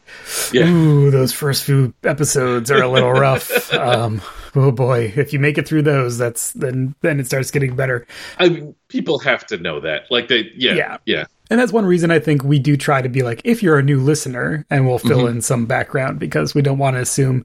yeah. 0.52 0.68
"Ooh, 0.68 1.10
those 1.10 1.32
first 1.32 1.64
few 1.64 1.92
episodes 2.04 2.70
are 2.70 2.82
a 2.82 2.88
little 2.88 3.12
rough." 3.12 3.74
um, 3.74 4.22
oh 4.56 4.70
boy, 4.70 5.12
if 5.16 5.32
you 5.32 5.38
make 5.38 5.58
it 5.58 5.66
through 5.66 5.82
those, 5.82 6.18
that's 6.18 6.52
then 6.52 6.94
then 7.00 7.20
it 7.20 7.26
starts 7.26 7.50
getting 7.50 7.74
better. 7.74 8.06
I 8.38 8.48
mean, 8.48 8.74
people 8.88 9.18
have 9.20 9.46
to 9.46 9.56
know 9.56 9.80
that. 9.80 10.10
Like 10.10 10.28
they, 10.28 10.50
yeah, 10.56 10.74
yeah, 10.74 10.96
yeah. 11.06 11.24
And 11.50 11.60
that's 11.60 11.72
one 11.72 11.84
reason 11.84 12.10
I 12.10 12.20
think 12.20 12.42
we 12.42 12.58
do 12.58 12.76
try 12.76 13.02
to 13.02 13.08
be 13.08 13.22
like, 13.22 13.42
if 13.44 13.62
you're 13.62 13.78
a 13.78 13.82
new 13.82 14.00
listener, 14.00 14.64
and 14.70 14.86
we'll 14.86 14.98
fill 14.98 15.18
mm-hmm. 15.20 15.36
in 15.36 15.42
some 15.42 15.66
background 15.66 16.18
because 16.18 16.54
we 16.54 16.62
don't 16.62 16.78
want 16.78 16.96
to 16.96 17.00
assume 17.00 17.44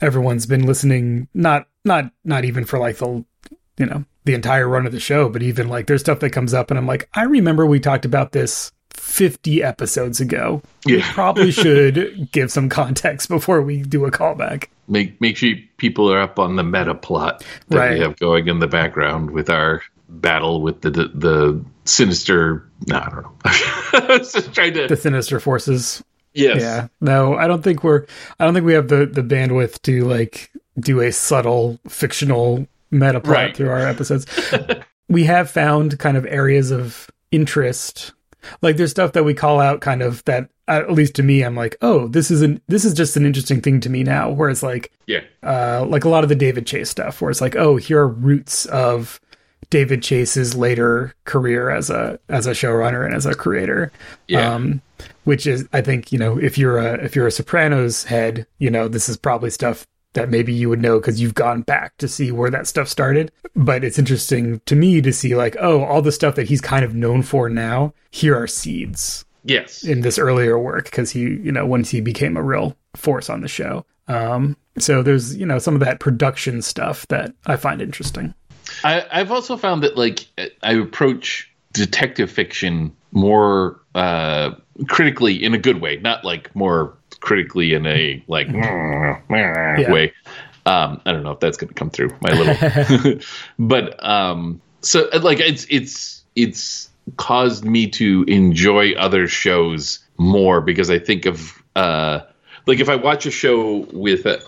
everyone's 0.00 0.46
been 0.46 0.66
listening. 0.66 1.28
Not 1.32 1.66
not 1.84 2.12
not 2.24 2.44
even 2.44 2.64
for 2.64 2.78
like 2.78 2.98
the 2.98 3.24
you 3.78 3.86
know 3.86 4.04
the 4.24 4.34
entire 4.34 4.68
run 4.68 4.86
of 4.86 4.92
the 4.92 5.00
show, 5.00 5.28
but 5.28 5.42
even 5.42 5.68
like 5.68 5.86
there's 5.86 6.02
stuff 6.02 6.20
that 6.20 6.30
comes 6.30 6.54
up, 6.54 6.70
and 6.70 6.78
I'm 6.78 6.86
like, 6.86 7.08
I 7.14 7.22
remember 7.22 7.66
we 7.66 7.80
talked 7.80 8.04
about 8.04 8.32
this 8.32 8.72
50 8.94 9.62
episodes 9.62 10.20
ago. 10.20 10.62
Yeah. 10.86 10.96
We 10.96 11.02
probably 11.02 11.50
should 11.52 12.30
give 12.32 12.50
some 12.50 12.68
context 12.68 13.28
before 13.28 13.62
we 13.62 13.82
do 13.82 14.04
a 14.04 14.10
callback. 14.10 14.68
Make 14.92 15.20
make 15.20 15.38
sure 15.38 15.54
people 15.78 16.12
are 16.12 16.20
up 16.20 16.38
on 16.38 16.56
the 16.56 16.62
meta 16.62 16.94
plot 16.94 17.44
that 17.68 17.78
right. 17.78 17.92
we 17.94 18.00
have 18.00 18.18
going 18.18 18.48
in 18.48 18.58
the 18.58 18.66
background 18.66 19.30
with 19.30 19.48
our 19.48 19.82
battle 20.08 20.60
with 20.60 20.82
the 20.82 20.90
the, 20.90 21.08
the 21.14 21.64
sinister. 21.84 22.68
No, 22.86 22.98
I 22.98 23.08
don't 23.08 23.22
know. 23.22 23.34
I 23.44 24.18
was 24.18 24.32
just 24.32 24.54
trying 24.54 24.74
to 24.74 24.88
the 24.88 24.96
sinister 24.96 25.40
forces. 25.40 26.04
Yes. 26.34 26.60
Yeah. 26.60 26.88
No, 27.00 27.36
I 27.36 27.46
don't 27.46 27.62
think 27.62 27.82
we're. 27.82 28.04
I 28.38 28.44
don't 28.44 28.52
think 28.52 28.66
we 28.66 28.74
have 28.74 28.88
the 28.88 29.06
the 29.06 29.22
bandwidth 29.22 29.80
to 29.82 30.04
like 30.04 30.50
do 30.78 31.00
a 31.00 31.10
subtle 31.10 31.80
fictional 31.88 32.66
meta 32.90 33.20
plot 33.20 33.34
right. 33.34 33.56
through 33.56 33.70
our 33.70 33.80
episodes. 33.80 34.26
we 35.08 35.24
have 35.24 35.50
found 35.50 35.98
kind 35.98 36.18
of 36.18 36.26
areas 36.26 36.70
of 36.70 37.10
interest 37.30 38.12
like 38.60 38.76
there's 38.76 38.90
stuff 38.90 39.12
that 39.12 39.24
we 39.24 39.34
call 39.34 39.60
out 39.60 39.80
kind 39.80 40.02
of 40.02 40.24
that 40.24 40.48
at 40.68 40.92
least 40.92 41.14
to 41.16 41.22
me 41.22 41.42
I'm 41.42 41.56
like, 41.56 41.76
"Oh, 41.82 42.08
this 42.08 42.30
is 42.30 42.42
an 42.42 42.60
this 42.68 42.84
is 42.84 42.94
just 42.94 43.16
an 43.16 43.26
interesting 43.26 43.60
thing 43.60 43.80
to 43.80 43.90
me 43.90 44.02
now." 44.02 44.30
Whereas 44.30 44.62
like 44.62 44.92
yeah. 45.06 45.20
Uh 45.42 45.84
like 45.88 46.04
a 46.04 46.08
lot 46.08 46.22
of 46.22 46.28
the 46.28 46.34
David 46.34 46.66
Chase 46.66 46.90
stuff 46.90 47.20
where 47.20 47.30
it's 47.30 47.40
like, 47.40 47.56
"Oh, 47.56 47.76
here 47.76 48.00
are 48.00 48.08
roots 48.08 48.66
of 48.66 49.20
David 49.70 50.02
Chase's 50.02 50.54
later 50.54 51.14
career 51.24 51.70
as 51.70 51.90
a 51.90 52.18
as 52.28 52.46
a 52.46 52.52
showrunner 52.52 53.04
and 53.04 53.14
as 53.14 53.26
a 53.26 53.34
creator." 53.34 53.92
Yeah. 54.28 54.54
Um 54.54 54.82
which 55.24 55.46
is 55.46 55.68
I 55.72 55.80
think, 55.80 56.12
you 56.12 56.18
know, 56.18 56.38
if 56.38 56.58
you're 56.58 56.78
a 56.78 56.94
if 57.04 57.16
you're 57.16 57.26
a 57.26 57.32
Sopranos 57.32 58.04
head, 58.04 58.46
you 58.58 58.70
know, 58.70 58.88
this 58.88 59.08
is 59.08 59.16
probably 59.16 59.50
stuff 59.50 59.86
that 60.14 60.28
maybe 60.28 60.52
you 60.52 60.68
would 60.68 60.82
know 60.82 60.98
because 60.98 61.20
you've 61.20 61.34
gone 61.34 61.62
back 61.62 61.96
to 61.98 62.08
see 62.08 62.30
where 62.30 62.50
that 62.50 62.66
stuff 62.66 62.88
started. 62.88 63.32
But 63.54 63.84
it's 63.84 63.98
interesting 63.98 64.60
to 64.66 64.76
me 64.76 65.00
to 65.02 65.12
see, 65.12 65.34
like, 65.34 65.56
oh, 65.60 65.84
all 65.84 66.02
the 66.02 66.12
stuff 66.12 66.34
that 66.36 66.48
he's 66.48 66.60
kind 66.60 66.84
of 66.84 66.94
known 66.94 67.22
for 67.22 67.48
now, 67.48 67.94
here 68.10 68.36
are 68.36 68.46
seeds. 68.46 69.24
Yes. 69.44 69.84
In 69.84 70.02
this 70.02 70.18
earlier 70.18 70.58
work, 70.58 70.84
because 70.84 71.10
he, 71.10 71.20
you 71.20 71.52
know, 71.52 71.66
once 71.66 71.90
he 71.90 72.00
became 72.00 72.36
a 72.36 72.42
real 72.42 72.76
force 72.94 73.28
on 73.28 73.40
the 73.40 73.48
show. 73.48 73.84
Um, 74.08 74.56
so 74.78 75.02
there's, 75.02 75.36
you 75.36 75.46
know, 75.46 75.58
some 75.58 75.74
of 75.74 75.80
that 75.80 76.00
production 76.00 76.62
stuff 76.62 77.06
that 77.08 77.32
I 77.46 77.56
find 77.56 77.82
interesting. 77.82 78.34
I, 78.84 79.04
I've 79.10 79.30
also 79.30 79.56
found 79.56 79.82
that, 79.82 79.96
like, 79.96 80.26
I 80.62 80.72
approach 80.74 81.50
detective 81.72 82.30
fiction 82.30 82.94
more 83.12 83.80
uh, 83.94 84.52
critically 84.88 85.42
in 85.42 85.54
a 85.54 85.58
good 85.58 85.80
way, 85.80 85.96
not 85.96 86.24
like 86.24 86.54
more 86.54 86.96
critically 87.20 87.74
in 87.74 87.86
a 87.86 88.22
like 88.26 88.48
yeah. 88.50 89.92
way. 89.92 90.12
Um, 90.64 91.00
I 91.04 91.12
don't 91.12 91.22
know 91.22 91.32
if 91.32 91.40
that's 91.40 91.56
going 91.56 91.68
to 91.68 91.74
come 91.74 91.90
through 91.90 92.10
my 92.20 92.32
little, 92.32 93.20
but 93.58 94.04
um, 94.04 94.60
so 94.80 95.08
like 95.20 95.40
it's 95.40 95.66
it's 95.68 96.24
it's 96.34 96.88
caused 97.16 97.64
me 97.64 97.88
to 97.88 98.24
enjoy 98.28 98.92
other 98.92 99.28
shows 99.28 99.98
more 100.18 100.60
because 100.60 100.90
I 100.90 100.98
think 100.98 101.26
of 101.26 101.62
uh, 101.74 102.20
like 102.66 102.80
if 102.80 102.88
I 102.88 102.96
watch 102.96 103.26
a 103.26 103.30
show 103.30 103.86
with 103.92 104.26
a, 104.26 104.40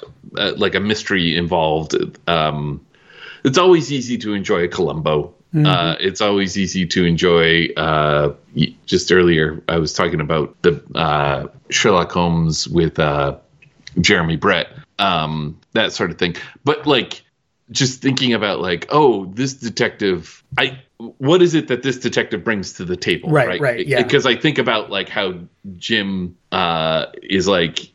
like 0.57 0.75
a 0.75 0.81
mystery 0.81 1.37
involved, 1.37 1.95
um, 2.29 2.85
it's 3.45 3.59
always 3.59 3.93
easy 3.93 4.19
to 4.19 4.35
enjoy 4.35 4.65
a 4.65 4.69
Columbo 4.69 5.35
Mm-hmm. 5.55 5.67
Uh, 5.67 5.95
it's 6.01 6.21
always 6.21 6.59
easy 6.59 6.85
to 6.87 7.05
enjoy. 7.05 7.69
Uh, 7.77 8.35
just 8.87 9.13
earlier, 9.13 9.63
I 9.69 9.79
was 9.79 9.93
talking 9.93 10.21
about 10.21 10.61
the 10.63 10.83
uh, 10.97 11.47
Sherlock 11.71 12.11
Holmes 12.11 12.67
with 12.67 12.99
uh, 12.99 13.37
Jeremy 14.01 14.37
Brett, 14.37 14.69
um, 14.99 15.61
that 15.73 15.93
sort 15.93 16.11
of 16.11 16.19
thing. 16.19 16.35
But 16.65 16.89
like, 16.89 17.23
just 17.71 18.03
thinking 18.03 18.35
about 18.35 18.61
like, 18.61 18.87
oh, 18.91 19.27
this 19.27 19.55
detective, 19.55 20.43
I 20.59 20.81
what 21.19 21.43
is 21.43 21.55
it 21.55 21.69
that 21.69 21.83
this 21.83 21.99
detective 21.99 22.45
brings 22.45 22.75
to 22.75 22.85
the 22.85 22.97
table? 22.97 23.31
Right, 23.31 23.49
right, 23.49 23.61
right 23.61 23.87
yeah. 23.87 24.03
Because 24.03 24.27
I 24.27 24.37
think 24.37 24.59
about 24.59 24.91
like 24.91 25.09
how 25.09 25.35
Jim 25.77 26.37
uh, 26.53 27.07
is 27.23 27.49
like 27.49 27.91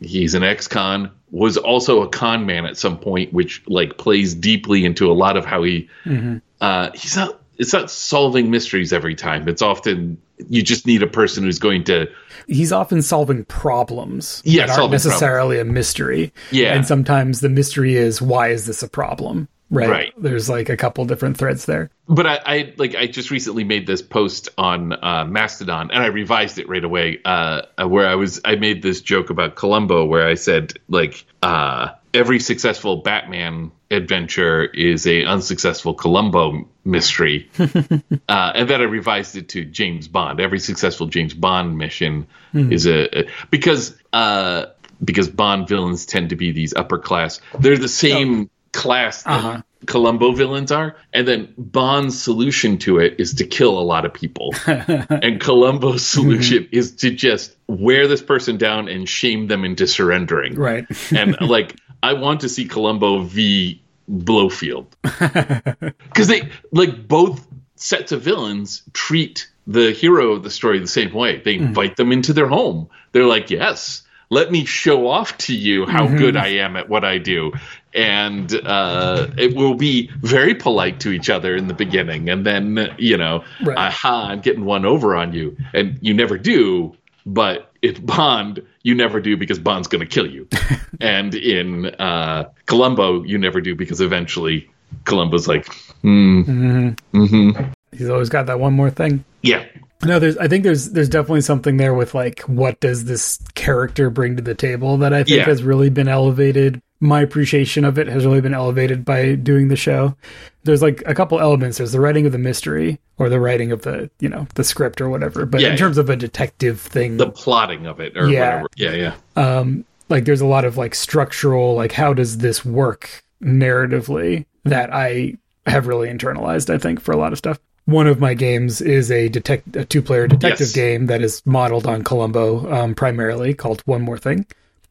he's 0.00 0.34
an 0.34 0.42
ex-con 0.42 1.10
was 1.30 1.56
also 1.56 2.02
a 2.02 2.08
con 2.08 2.46
man 2.46 2.66
at 2.66 2.76
some 2.76 2.98
point 2.98 3.32
which 3.32 3.62
like 3.66 3.96
plays 3.96 4.34
deeply 4.34 4.84
into 4.84 5.10
a 5.10 5.14
lot 5.14 5.36
of 5.36 5.44
how 5.44 5.62
he 5.62 5.88
mm-hmm 6.04 6.38
uh, 6.64 6.90
he's 6.94 7.14
not 7.14 7.40
it's 7.58 7.72
not 7.72 7.90
solving 7.90 8.50
mysteries 8.50 8.92
every 8.92 9.14
time. 9.14 9.46
It's 9.48 9.62
often 9.62 10.20
you 10.48 10.62
just 10.62 10.86
need 10.86 11.02
a 11.02 11.06
person 11.06 11.44
who's 11.44 11.58
going 11.58 11.84
to. 11.84 12.10
He's 12.48 12.72
often 12.72 13.02
solving 13.02 13.44
problems 13.44 14.42
yeah, 14.44 14.66
that 14.66 14.78
aren't 14.78 14.90
necessarily 14.90 15.56
problems. 15.56 15.70
a 15.70 15.72
mystery. 15.72 16.32
Yeah, 16.50 16.74
and 16.74 16.86
sometimes 16.86 17.40
the 17.40 17.50
mystery 17.50 17.96
is 17.96 18.20
why 18.20 18.48
is 18.48 18.66
this 18.66 18.82
a 18.82 18.88
problem? 18.88 19.48
Right. 19.70 19.88
right. 19.88 20.12
There's 20.16 20.48
like 20.48 20.68
a 20.68 20.76
couple 20.76 21.04
different 21.04 21.36
threads 21.36 21.64
there. 21.64 21.90
But 22.06 22.26
I, 22.26 22.40
I 22.44 22.74
like 22.76 22.94
I 22.94 23.06
just 23.06 23.30
recently 23.30 23.64
made 23.64 23.86
this 23.86 24.02
post 24.02 24.50
on 24.58 24.92
uh, 24.92 25.24
Mastodon 25.24 25.90
and 25.90 26.02
I 26.02 26.06
revised 26.06 26.58
it 26.58 26.68
right 26.68 26.84
away. 26.84 27.20
Uh, 27.24 27.62
where 27.86 28.06
I 28.06 28.14
was 28.14 28.40
I 28.44 28.56
made 28.56 28.82
this 28.82 29.00
joke 29.00 29.30
about 29.30 29.56
Columbo 29.56 30.04
where 30.04 30.28
I 30.28 30.34
said 30.34 30.74
like 30.88 31.24
uh, 31.42 31.90
every 32.12 32.40
successful 32.40 32.98
Batman 32.98 33.72
adventure 33.90 34.64
is 34.64 35.06
a 35.06 35.24
unsuccessful 35.24 35.94
Columbo 35.94 36.68
mystery, 36.84 37.50
uh, 37.58 38.52
and 38.54 38.68
then 38.68 38.80
I 38.80 38.84
revised 38.84 39.36
it 39.36 39.48
to 39.50 39.64
James 39.64 40.08
Bond. 40.08 40.40
Every 40.40 40.60
successful 40.60 41.06
James 41.06 41.34
Bond 41.34 41.76
mission 41.76 42.26
mm-hmm. 42.54 42.72
is 42.72 42.86
a, 42.86 43.20
a 43.20 43.28
because 43.50 43.96
uh, 44.12 44.66
because 45.02 45.28
Bond 45.28 45.68
villains 45.68 46.06
tend 46.06 46.30
to 46.30 46.36
be 46.36 46.52
these 46.52 46.74
upper 46.74 46.98
class. 46.98 47.40
They're 47.58 47.78
the 47.78 47.88
same 47.88 48.42
oh. 48.42 48.53
Class 48.74 49.22
that 49.22 49.30
uh-huh. 49.30 49.62
Columbo 49.86 50.32
villains 50.32 50.72
are, 50.72 50.96
and 51.12 51.26
then 51.26 51.52
Bond's 51.58 52.20
solution 52.20 52.78
to 52.78 52.98
it 52.98 53.16
is 53.18 53.34
to 53.34 53.46
kill 53.46 53.78
a 53.78 53.82
lot 53.82 54.04
of 54.04 54.12
people, 54.12 54.54
and 54.66 55.40
Columbo's 55.40 56.06
solution 56.06 56.64
mm-hmm. 56.64 56.74
is 56.74 56.94
to 56.96 57.10
just 57.10 57.56
wear 57.66 58.06
this 58.06 58.22
person 58.22 58.56
down 58.56 58.88
and 58.88 59.08
shame 59.08 59.46
them 59.46 59.64
into 59.64 59.86
surrendering. 59.86 60.54
Right, 60.54 60.86
and 61.14 61.40
like 61.40 61.76
I 62.02 62.14
want 62.14 62.40
to 62.40 62.48
see 62.48 62.66
Columbo 62.66 63.22
v 63.22 63.82
Blofeld 64.08 64.94
because 65.02 66.28
they 66.28 66.48
like 66.72 67.08
both 67.08 67.46
sets 67.76 68.12
of 68.12 68.22
villains 68.22 68.82
treat 68.92 69.48
the 69.66 69.92
hero 69.92 70.32
of 70.32 70.42
the 70.42 70.50
story 70.50 70.78
the 70.78 70.86
same 70.86 71.12
way. 71.14 71.40
They 71.40 71.54
invite 71.54 71.96
them 71.96 72.12
into 72.12 72.32
their 72.32 72.48
home. 72.48 72.88
They're 73.12 73.24
like, 73.24 73.50
"Yes, 73.50 74.02
let 74.30 74.52
me 74.52 74.64
show 74.64 75.08
off 75.08 75.36
to 75.38 75.54
you 75.54 75.86
how 75.86 76.06
good 76.06 76.36
I 76.36 76.48
am 76.48 76.76
at 76.76 76.88
what 76.88 77.04
I 77.04 77.18
do." 77.18 77.52
And 77.94 78.52
uh, 78.66 79.28
it 79.38 79.54
will 79.54 79.74
be 79.74 80.10
very 80.20 80.54
polite 80.54 80.98
to 81.00 81.10
each 81.12 81.30
other 81.30 81.54
in 81.54 81.68
the 81.68 81.74
beginning, 81.74 82.28
and 82.28 82.44
then 82.44 82.88
you 82.98 83.16
know, 83.16 83.44
Right. 83.62 83.78
aha, 83.78 84.28
I'm 84.30 84.40
getting 84.40 84.64
one 84.64 84.84
over 84.84 85.14
on 85.14 85.32
you, 85.32 85.56
and 85.72 85.98
you 86.00 86.12
never 86.12 86.36
do. 86.36 86.96
But 87.26 87.70
in 87.82 88.04
Bond, 88.04 88.62
you 88.82 88.94
never 88.94 89.20
do 89.20 89.36
because 89.36 89.58
Bond's 89.58 89.86
going 89.88 90.00
to 90.00 90.06
kill 90.12 90.26
you, 90.30 90.48
and 91.00 91.34
in 91.36 91.86
uh, 91.86 92.50
Columbo, 92.66 93.22
you 93.22 93.38
never 93.38 93.60
do 93.60 93.74
because 93.76 94.00
eventually 94.00 94.68
Columbo's 95.04 95.46
like, 95.48 95.72
hmm, 96.02 96.90
hmm 97.12 97.50
He's 97.92 98.10
always 98.10 98.28
got 98.28 98.46
that 98.46 98.58
one 98.58 98.72
more 98.72 98.90
thing. 98.90 99.24
yeah, 99.42 99.64
No, 100.04 100.18
there's. 100.18 100.36
I 100.38 100.48
think 100.48 100.64
there's 100.64 100.90
there's 100.90 101.08
definitely 101.08 101.42
something 101.42 101.76
there 101.76 101.94
with 101.94 102.12
like 102.12 102.40
what 102.40 102.80
does 102.80 103.04
this 103.04 103.38
character 103.54 104.10
bring 104.10 104.34
to 104.36 104.42
the 104.42 104.54
table 104.56 104.96
that 104.98 105.12
I 105.12 105.22
think 105.22 105.36
Yeah. 105.38 105.44
has 105.44 105.62
really 105.62 105.90
been 105.90 106.08
elevated. 106.08 106.82
My 107.04 107.20
appreciation 107.20 107.84
of 107.84 107.98
it 107.98 108.08
has 108.08 108.24
really 108.24 108.40
been 108.40 108.54
elevated 108.54 109.04
by 109.04 109.34
doing 109.34 109.68
the 109.68 109.76
show. 109.76 110.16
There's 110.64 110.80
like 110.82 111.02
a 111.06 111.14
couple 111.14 111.38
elements. 111.38 111.78
There's 111.78 111.92
the 111.92 112.00
writing 112.00 112.24
of 112.26 112.32
the 112.32 112.38
mystery 112.38 112.98
or 113.18 113.28
the 113.28 113.38
writing 113.38 113.70
of 113.72 113.82
the 113.82 114.10
you 114.20 114.28
know 114.28 114.46
the 114.54 114.64
script 114.64 115.00
or 115.00 115.08
whatever. 115.10 115.44
But 115.46 115.60
Yeah, 115.60 115.68
in 115.68 115.72
yeah. 115.74 115.78
term 115.78 115.98
of 115.98 116.08
a 116.10 116.16
detective 116.16 116.80
thing, 116.80 117.16
the 117.18 117.30
plotting 117.30 117.86
of 117.86 118.00
it 118.00 118.16
or 118.16 118.28
Yeah. 118.28 118.62
whatever. 118.62 118.68
Yeah, 118.76 118.92
yeah. 119.36 119.58
um 119.58 119.84
like 120.08 120.24
there's 120.24 120.40
a 120.40 120.46
lot 120.46 120.64
of 120.64 120.76
like 120.76 120.94
structural 120.94 121.74
like 121.74 121.92
how 121.92 122.12
does 122.14 122.38
this 122.38 122.64
work 122.64 123.22
narratively 123.42 124.44
that 124.64 124.92
i 124.92 125.34
have 125.66 125.86
really 125.86 126.08
internalized 126.08 126.72
i 126.72 126.78
think 126.78 127.00
for 127.00 127.12
a 127.12 127.16
lot 127.16 127.32
of 127.32 127.38
stuff 127.38 127.58
one 127.86 128.06
of 128.06 128.20
my 128.20 128.32
games 128.34 128.80
is 128.80 129.10
a 129.10 129.28
detect 129.28 129.76
a 129.76 129.84
two 129.84 130.02
player 130.02 130.26
detective 130.26 130.60
Yes. 130.68 130.72
game 130.72 131.06
that 131.06 131.22
is 131.22 131.42
modeled 131.46 131.86
on 131.86 132.02
columbo 132.04 132.70
um, 132.72 132.94
primarily 132.94 133.54
called 133.54 133.82
one 133.86 134.02
more 134.02 134.18
thing 134.18 134.46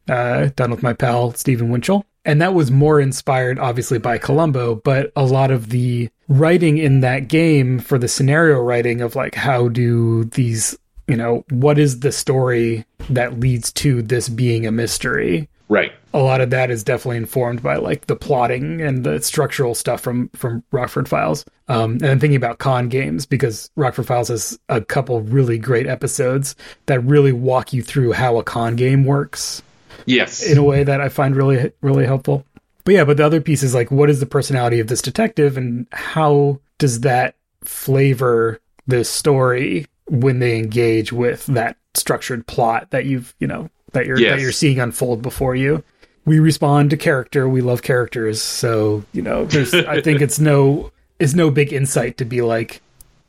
uh, 0.08 0.48
done 0.56 0.70
with 0.70 0.82
my 0.82 0.92
pal 0.92 1.32
stephen 1.34 1.70
winchell 1.70 2.04
and 2.24 2.40
that 2.40 2.54
was 2.54 2.70
more 2.70 3.00
inspired 3.00 3.58
obviously 3.58 3.98
by 3.98 4.18
columbo 4.18 4.74
but 4.76 5.12
a 5.16 5.24
lot 5.24 5.50
of 5.50 5.70
the 5.70 6.08
writing 6.28 6.78
in 6.78 7.00
that 7.00 7.28
game 7.28 7.78
for 7.78 7.98
the 7.98 8.08
scenario 8.08 8.60
writing 8.60 9.00
of 9.00 9.14
like 9.16 9.34
how 9.34 9.68
do 9.68 10.24
these 10.24 10.76
you 11.08 11.16
know 11.16 11.44
what 11.50 11.78
is 11.78 12.00
the 12.00 12.12
story 12.12 12.84
that 13.10 13.40
leads 13.40 13.72
to 13.72 14.02
this 14.02 14.28
being 14.28 14.66
a 14.66 14.72
mystery 14.72 15.48
Right. 15.68 15.92
a 16.12 16.18
lot 16.18 16.42
of 16.42 16.50
that 16.50 16.70
is 16.70 16.84
definitely 16.84 17.16
informed 17.16 17.62
by 17.62 17.76
like 17.76 18.06
the 18.06 18.16
plotting 18.16 18.82
and 18.82 19.02
the 19.02 19.20
structural 19.22 19.74
stuff 19.74 20.02
from 20.02 20.28
from 20.30 20.62
Rockford 20.70 21.08
Files. 21.08 21.44
Um, 21.68 21.92
and 21.94 22.06
I'm 22.06 22.20
thinking 22.20 22.36
about 22.36 22.58
con 22.58 22.90
games 22.90 23.24
because 23.24 23.70
Rockford 23.74 24.06
Files 24.06 24.28
has 24.28 24.58
a 24.68 24.82
couple 24.82 25.22
really 25.22 25.56
great 25.56 25.86
episodes 25.86 26.54
that 26.84 27.00
really 27.00 27.32
walk 27.32 27.72
you 27.72 27.82
through 27.82 28.12
how 28.12 28.36
a 28.36 28.44
con 28.44 28.76
game 28.76 29.06
works 29.06 29.62
Yes. 30.06 30.44
in 30.46 30.58
a 30.58 30.62
way 30.62 30.84
that 30.84 31.00
I 31.00 31.08
find 31.08 31.34
really 31.36 31.72
really 31.80 32.06
helpful. 32.06 32.44
But 32.84 32.94
yeah, 32.94 33.04
but 33.04 33.16
the 33.16 33.24
other 33.24 33.40
piece 33.40 33.62
is 33.62 33.74
like, 33.74 33.90
what 33.90 34.10
is 34.10 34.20
the 34.20 34.26
personality 34.26 34.78
of 34.80 34.88
this 34.88 35.00
detective, 35.00 35.56
and 35.56 35.86
how 35.92 36.60
does 36.78 37.00
that 37.00 37.34
flavor 37.62 38.60
the 38.86 39.04
story 39.04 39.86
when 40.08 40.38
they 40.38 40.58
engage 40.58 41.12
with 41.12 41.46
that 41.46 41.76
structured 41.94 42.46
plot 42.46 42.90
that 42.90 43.06
you've 43.06 43.34
you 43.38 43.46
know 43.46 43.70
that 43.92 44.04
you're 44.06 44.18
Yes. 44.18 44.36
that 44.36 44.42
you're 44.42 44.52
seeing 44.52 44.78
unfold 44.80 45.22
before 45.22 45.54
you. 45.54 45.82
We 46.26 46.38
respond 46.40 46.90
to 46.90 46.96
character. 46.96 47.48
We 47.48 47.60
love 47.60 47.82
characters, 47.82 48.40
so 48.42 49.04
you 49.12 49.22
know. 49.22 49.44
There's, 49.46 49.72
I 49.74 50.00
think 50.00 50.20
it's 50.20 50.38
no 50.38 50.90
it's 51.18 51.34
no 51.34 51.50
big 51.50 51.72
insight 51.72 52.18
to 52.18 52.24
be 52.24 52.42
like 52.42 52.80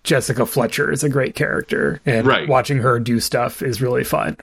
Jessica 0.04 0.46
Fletcher 0.46 0.92
is 0.92 1.04
a 1.04 1.10
great 1.10 1.36
character, 1.36 2.02
and 2.06 2.26
Right. 2.28 2.48
watching 2.48 2.78
her 2.80 3.00
do 3.00 3.20
stuff 3.20 3.62
is 3.62 3.82
really 3.82 4.04
fun. 4.04 4.38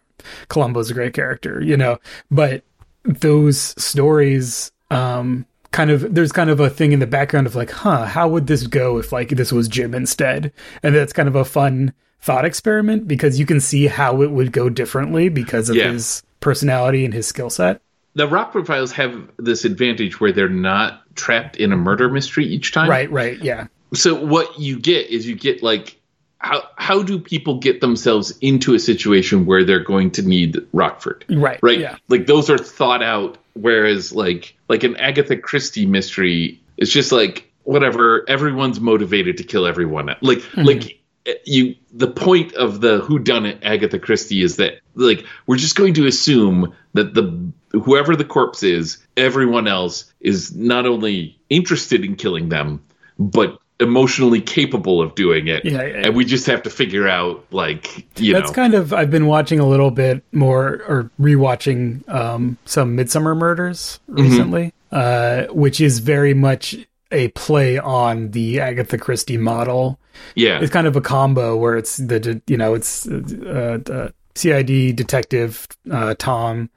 Columbo's 0.49 0.91
a 0.91 0.95
great 0.95 1.15
character, 1.15 1.61
you 1.63 1.77
know, 1.77 1.99
but 2.31 2.63
those 3.05 3.75
stories, 3.83 4.71
um, 4.91 5.47
kind 5.71 5.91
of, 5.91 6.15
there's 6.15 6.33
kind 6.33 6.51
of 6.51 6.61
a 6.61 6.71
thing 6.71 6.93
in 6.93 6.99
the 7.01 7.07
background 7.07 7.47
of 7.47 7.55
like, 7.55 7.71
huh, 7.71 8.05
how 8.07 8.29
would 8.29 8.47
this 8.47 8.67
go 8.67 8.99
if 8.99 9.13
like 9.13 9.31
this 9.31 9.53
was 9.53 9.69
Jim 9.69 9.95
instead? 9.95 10.53
And 10.83 10.95
that's 10.95 11.13
kind 11.13 11.29
of 11.29 11.35
a 11.37 11.45
fun 11.45 11.93
thought 12.21 12.45
experiment 12.45 13.09
because 13.09 13.39
you 13.41 13.47
can 13.47 13.59
see 13.61 13.87
how 13.87 14.23
it 14.23 14.31
would 14.31 14.53
go 14.53 14.69
differently 14.69 15.29
because 15.29 15.69
of 15.69 15.77
Yeah. 15.77 15.91
his 15.93 16.23
personality 16.41 17.05
and 17.05 17.13
his 17.15 17.27
skill 17.27 17.51
set. 17.51 17.81
the 18.15 18.29
Rockford 18.29 18.67
Files 18.67 18.93
have 18.93 19.27
this 19.39 19.65
advantage 19.65 20.21
where 20.21 20.33
they're 20.33 20.47
not 20.49 21.01
trapped 21.17 21.57
in 21.57 21.73
a 21.73 21.77
murder 21.79 22.11
mystery 22.11 22.45
each 22.45 22.71
time. 22.73 22.91
Right, 22.91 23.11
right, 23.11 23.39
yeah. 23.43 23.69
So 23.95 24.15
what 24.15 24.61
you 24.61 24.79
get 24.79 25.09
is 25.09 25.27
you 25.27 25.35
get 25.35 25.63
like 25.63 25.99
how 26.43 26.63
how 26.77 27.03
do 27.03 27.19
people 27.19 27.59
get 27.59 27.81
themselves 27.81 28.37
into 28.41 28.75
a 28.75 28.79
situation 28.79 29.47
where 29.47 29.65
they're 29.65 29.79
going 29.85 30.11
to 30.13 30.23
need 30.23 30.59
Rockford? 30.73 31.25
Right, 31.29 31.59
Right. 31.63 31.79
yeah. 31.79 31.97
Like 32.09 32.27
those 32.27 32.51
are 32.51 32.59
thought 32.59 33.03
out 33.03 33.39
whereas 33.55 34.13
like 34.13 34.57
like 34.69 34.83
an 34.83 34.97
Agatha 34.97 35.37
Christie 35.37 35.87
mystery 35.87 36.61
it's 36.77 36.91
just 36.91 37.13
like 37.13 37.51
whatever 37.65 38.25
everyone's 38.29 38.81
motivated 38.81 39.37
to 39.39 39.45
kill 39.45 39.67
everyone. 39.67 40.07
Like 40.21 40.39
Mm-hmm. 40.39 40.63
like 40.65 40.99
you 41.45 41.77
the 41.93 42.09
point 42.09 42.53
of 42.55 42.81
the 42.81 42.99
who 42.99 43.21
done 43.21 43.47
it 43.47 43.59
Agatha 43.63 44.01
Christie 44.01 44.43
is 44.43 44.57
that 44.57 44.81
like 44.97 45.25
we're 45.47 45.57
just 45.57 45.77
going 45.77 45.95
to 45.95 46.07
assume 46.07 46.75
that 46.95 47.15
the 47.15 47.53
whoever 47.71 48.17
the 48.17 48.25
corpse 48.25 48.65
is 48.65 48.99
everyone 49.17 49.69
else 49.69 50.13
is 50.21 50.55
not 50.57 50.85
only 50.87 51.39
interested 51.49 52.05
in 52.05 52.17
killing 52.17 52.49
them 52.49 52.83
but 53.19 53.59
emotionally 53.83 54.41
capable 54.41 55.03
of 55.03 55.15
doing 55.15 55.49
it. 55.49 55.65
Yeah, 55.65 55.83
yeah, 55.83 56.07
and 56.07 56.17
we 56.17 56.25
just 56.25 56.47
have 56.47 56.63
to 56.63 56.71
figure 56.71 57.07
out 57.09 57.45
like 57.51 58.07
you 58.21 58.33
know 58.33 58.39
That's 58.39 58.51
know. 58.51 58.55
kind 58.55 58.75
of 58.75 58.93
I've 58.95 59.11
been 59.11 59.27
watching 59.27 59.59
a 59.61 59.67
little 59.69 59.91
bit 59.91 60.23
more 60.33 60.83
or 60.89 61.11
rewatching 61.21 62.09
um, 62.09 62.57
some 62.65 62.97
Midsomer 62.97 63.37
Murders 63.37 64.01
Mm-hmm. 64.09 64.23
recently, 64.23 64.75
uh, 64.93 65.45
which 65.47 65.81
is 65.81 65.99
very 65.99 66.35
much 66.35 66.77
a 67.11 67.29
play 67.29 67.79
on 67.79 68.31
the 68.31 68.61
Agatha 68.61 68.97
Christie 68.97 69.37
model. 69.37 69.99
yeah. 70.35 70.61
It's 70.61 70.73
kind 70.73 70.87
of 70.87 70.97
a 70.97 71.01
combo 71.03 71.57
where 71.57 71.77
it's 71.77 71.99
the 71.99 72.41
you 72.47 72.57
know 72.57 72.75
it's 72.75 73.07
uh, 73.07 73.79
uh, 73.91 74.09
CID 74.35 74.97
detective 74.97 75.67
uh, 75.91 76.15
Tom 76.19 76.71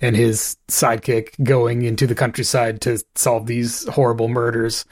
and 0.00 0.16
his 0.16 0.56
sidekick 0.68 1.30
going 1.44 1.82
into 1.82 2.06
the 2.06 2.14
countryside 2.14 2.80
to 2.82 2.98
solve 3.14 3.46
these 3.46 3.86
horrible 3.88 4.28
murders, 4.28 4.84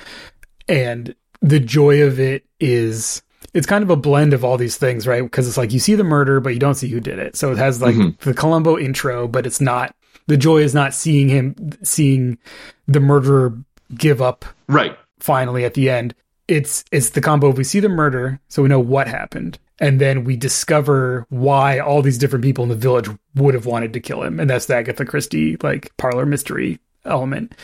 and 0.68 1.14
the 1.42 1.60
joy 1.60 2.02
of 2.02 2.20
it 2.20 2.44
is 2.58 3.22
it's 3.52 3.66
kind 3.66 3.82
of 3.82 3.90
a 3.90 3.96
blend 3.96 4.32
of 4.32 4.44
all 4.44 4.56
these 4.56 4.76
things, 4.76 5.06
right? 5.06 5.22
Because 5.22 5.48
it's 5.48 5.56
like 5.56 5.72
you 5.72 5.80
see 5.80 5.94
the 5.94 6.04
murder, 6.04 6.40
but 6.40 6.52
you 6.52 6.60
don't 6.60 6.74
see 6.74 6.88
who 6.88 7.00
did 7.00 7.18
it. 7.18 7.36
So 7.36 7.50
it 7.52 7.58
has 7.58 7.82
like 7.82 7.94
mm-hmm. 7.94 8.28
the 8.28 8.34
Columbo 8.34 8.78
intro, 8.78 9.26
but 9.26 9.46
it's 9.46 9.60
not 9.60 9.94
the 10.26 10.36
joy 10.36 10.58
is 10.58 10.74
not 10.74 10.94
seeing 10.94 11.28
him 11.28 11.54
seeing 11.82 12.38
the 12.86 13.00
murderer 13.00 13.58
give 13.96 14.22
up 14.22 14.44
right 14.68 14.96
finally 15.18 15.64
at 15.64 15.74
the 15.74 15.90
end. 15.90 16.14
It's 16.46 16.84
it's 16.92 17.10
the 17.10 17.20
combo 17.20 17.48
of 17.48 17.58
we 17.58 17.64
see 17.64 17.80
the 17.80 17.88
murder, 17.88 18.40
so 18.48 18.62
we 18.62 18.68
know 18.68 18.80
what 18.80 19.08
happened, 19.08 19.58
and 19.78 20.00
then 20.00 20.24
we 20.24 20.36
discover 20.36 21.26
why 21.28 21.78
all 21.78 22.02
these 22.02 22.18
different 22.18 22.44
people 22.44 22.64
in 22.64 22.70
the 22.70 22.76
village 22.76 23.08
would 23.34 23.54
have 23.54 23.66
wanted 23.66 23.92
to 23.92 24.00
kill 24.00 24.22
him, 24.22 24.38
and 24.40 24.50
that's 24.50 24.66
the 24.66 24.76
Agatha 24.76 25.04
Christie 25.04 25.56
like 25.62 25.96
parlor 25.96 26.26
mystery 26.26 26.78
element. 27.04 27.54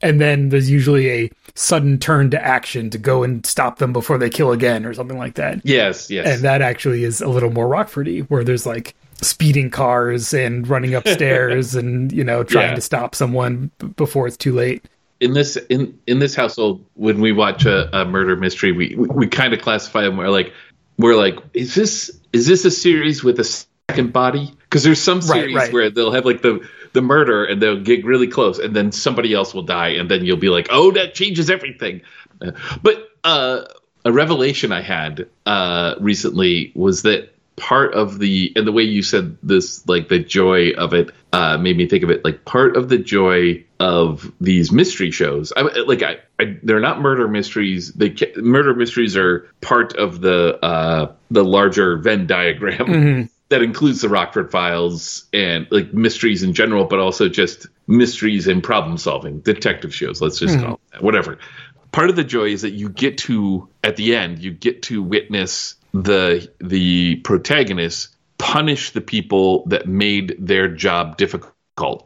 And 0.00 0.20
then 0.20 0.50
there's 0.50 0.70
usually 0.70 1.10
a 1.10 1.30
sudden 1.54 1.98
turn 1.98 2.30
to 2.30 2.40
action 2.44 2.88
to 2.90 2.98
go 2.98 3.24
and 3.24 3.44
stop 3.44 3.78
them 3.78 3.92
before 3.92 4.16
they 4.18 4.30
kill 4.30 4.52
again, 4.52 4.86
or 4.86 4.94
something 4.94 5.18
like 5.18 5.34
that. 5.34 5.60
yes 5.64 6.08
yes 6.10 6.26
And 6.26 6.42
that 6.44 6.62
actually 6.62 7.02
is 7.04 7.20
a 7.20 7.28
little 7.28 7.50
more 7.50 7.66
Rockfordy, 7.68 8.26
where 8.30 8.44
there's 8.44 8.64
like 8.66 8.94
speeding 9.22 9.68
cars 9.70 10.32
and 10.32 10.68
running 10.68 10.94
upstairs 10.94 11.74
and 11.80 12.12
you 12.12 12.22
know 12.22 12.44
trying 12.44 12.68
Yeah. 12.70 12.74
to 12.76 12.80
stop 12.80 13.14
someone 13.16 13.72
b- 13.78 13.88
before 13.96 14.28
it's 14.28 14.36
too 14.36 14.52
late. 14.54 14.84
in 15.20 15.32
this 15.32 15.56
in 15.68 15.98
in 16.06 16.20
this 16.20 16.36
household 16.36 16.84
when 16.94 17.20
we 17.20 17.32
watch 17.32 17.66
a, 17.66 17.88
a 17.98 18.04
murder 18.04 18.36
mystery 18.36 18.70
we 18.70 18.94
we, 18.96 19.08
we 19.08 19.26
kind 19.26 19.52
of 19.52 19.60
classify 19.60 20.02
them 20.02 20.16
we're 20.16 20.28
like 20.28 20.52
we're 20.98 21.16
like 21.16 21.36
is 21.54 21.74
this 21.74 22.16
is 22.32 22.46
this 22.46 22.64
a 22.64 22.70
series 22.70 23.24
with 23.24 23.40
a 23.40 23.66
second 23.90 24.12
body? 24.12 24.52
Because 24.60 24.82
there's 24.82 25.00
some 25.00 25.22
series 25.22 25.54
right. 25.54 25.72
where 25.72 25.90
they'll 25.90 26.12
have 26.12 26.24
like 26.24 26.42
the 26.42 26.66
the 26.92 27.02
murder 27.02 27.44
and 27.44 27.60
they'll 27.60 27.80
get 27.80 28.04
really 28.04 28.28
close 28.28 28.58
and 28.58 28.74
then 28.74 28.92
somebody 28.92 29.34
else 29.34 29.52
will 29.52 29.62
die 29.62 29.88
and 29.88 30.10
then 30.10 30.24
you'll 30.24 30.36
be 30.36 30.48
like 30.48 30.68
oh 30.70 30.90
that 30.92 31.14
changes 31.14 31.50
everything. 31.50 32.00
Uh, 32.40 32.52
but 32.82 33.10
uh 33.24 33.64
a 34.04 34.12
revelation 34.12 34.70
i 34.70 34.80
had 34.80 35.26
uh 35.44 35.96
recently 35.98 36.70
was 36.76 37.02
that 37.02 37.34
part 37.56 37.92
of 37.94 38.20
the 38.20 38.52
and 38.54 38.64
the 38.64 38.70
way 38.70 38.84
you 38.84 39.02
said 39.02 39.36
this 39.42 39.86
like 39.88 40.08
the 40.08 40.20
joy 40.20 40.70
of 40.70 40.94
it 40.94 41.10
uh 41.32 41.58
made 41.58 41.76
me 41.76 41.86
think 41.88 42.04
of 42.04 42.10
it 42.10 42.24
like 42.24 42.44
part 42.44 42.76
of 42.76 42.88
the 42.88 42.96
joy 42.96 43.62
of 43.80 44.32
these 44.40 44.70
mystery 44.70 45.10
shows 45.10 45.52
I 45.56 45.62
like 45.62 46.02
I, 46.02 46.18
I 46.38 46.56
they're 46.62 46.80
not 46.80 47.00
murder 47.00 47.28
mysteries. 47.28 47.92
They 47.92 48.14
murder 48.36 48.74
mysteries 48.74 49.16
are 49.16 49.48
part 49.60 49.96
of 49.96 50.20
the 50.20 50.58
uh 50.64 51.12
the 51.30 51.44
larger 51.44 51.96
Venn 51.96 52.26
diagram 52.26 53.28
that 53.50 53.62
includes 53.62 54.00
the 54.00 54.08
Rockford 54.08 54.50
Files 54.50 55.26
and 55.32 55.66
like 55.70 55.92
mysteries 55.92 56.42
in 56.42 56.52
general 56.54 56.84
but 56.84 56.98
also 56.98 57.28
just 57.28 57.66
mysteries 57.86 58.46
and 58.46 58.62
problem 58.62 58.98
solving 58.98 59.40
detective 59.40 59.94
shows 59.94 60.20
let's 60.20 60.38
just 60.38 60.58
call 60.58 60.74
it 60.74 60.80
that, 60.92 61.02
whatever 61.02 61.38
part 61.92 62.10
of 62.10 62.16
the 62.16 62.24
joy 62.24 62.44
is 62.44 62.62
that 62.62 62.72
you 62.72 62.88
get 62.88 63.18
to 63.18 63.68
at 63.82 63.96
the 63.96 64.14
end 64.14 64.38
you 64.38 64.52
get 64.52 64.82
to 64.82 65.02
witness 65.02 65.74
the 65.94 66.50
the 66.60 67.16
protagonists 67.16 68.08
punish 68.38 68.92
the 68.92 69.00
people 69.00 69.66
that 69.66 69.86
made 69.86 70.36
their 70.38 70.68
job 70.68 71.16
difficult 71.16 71.52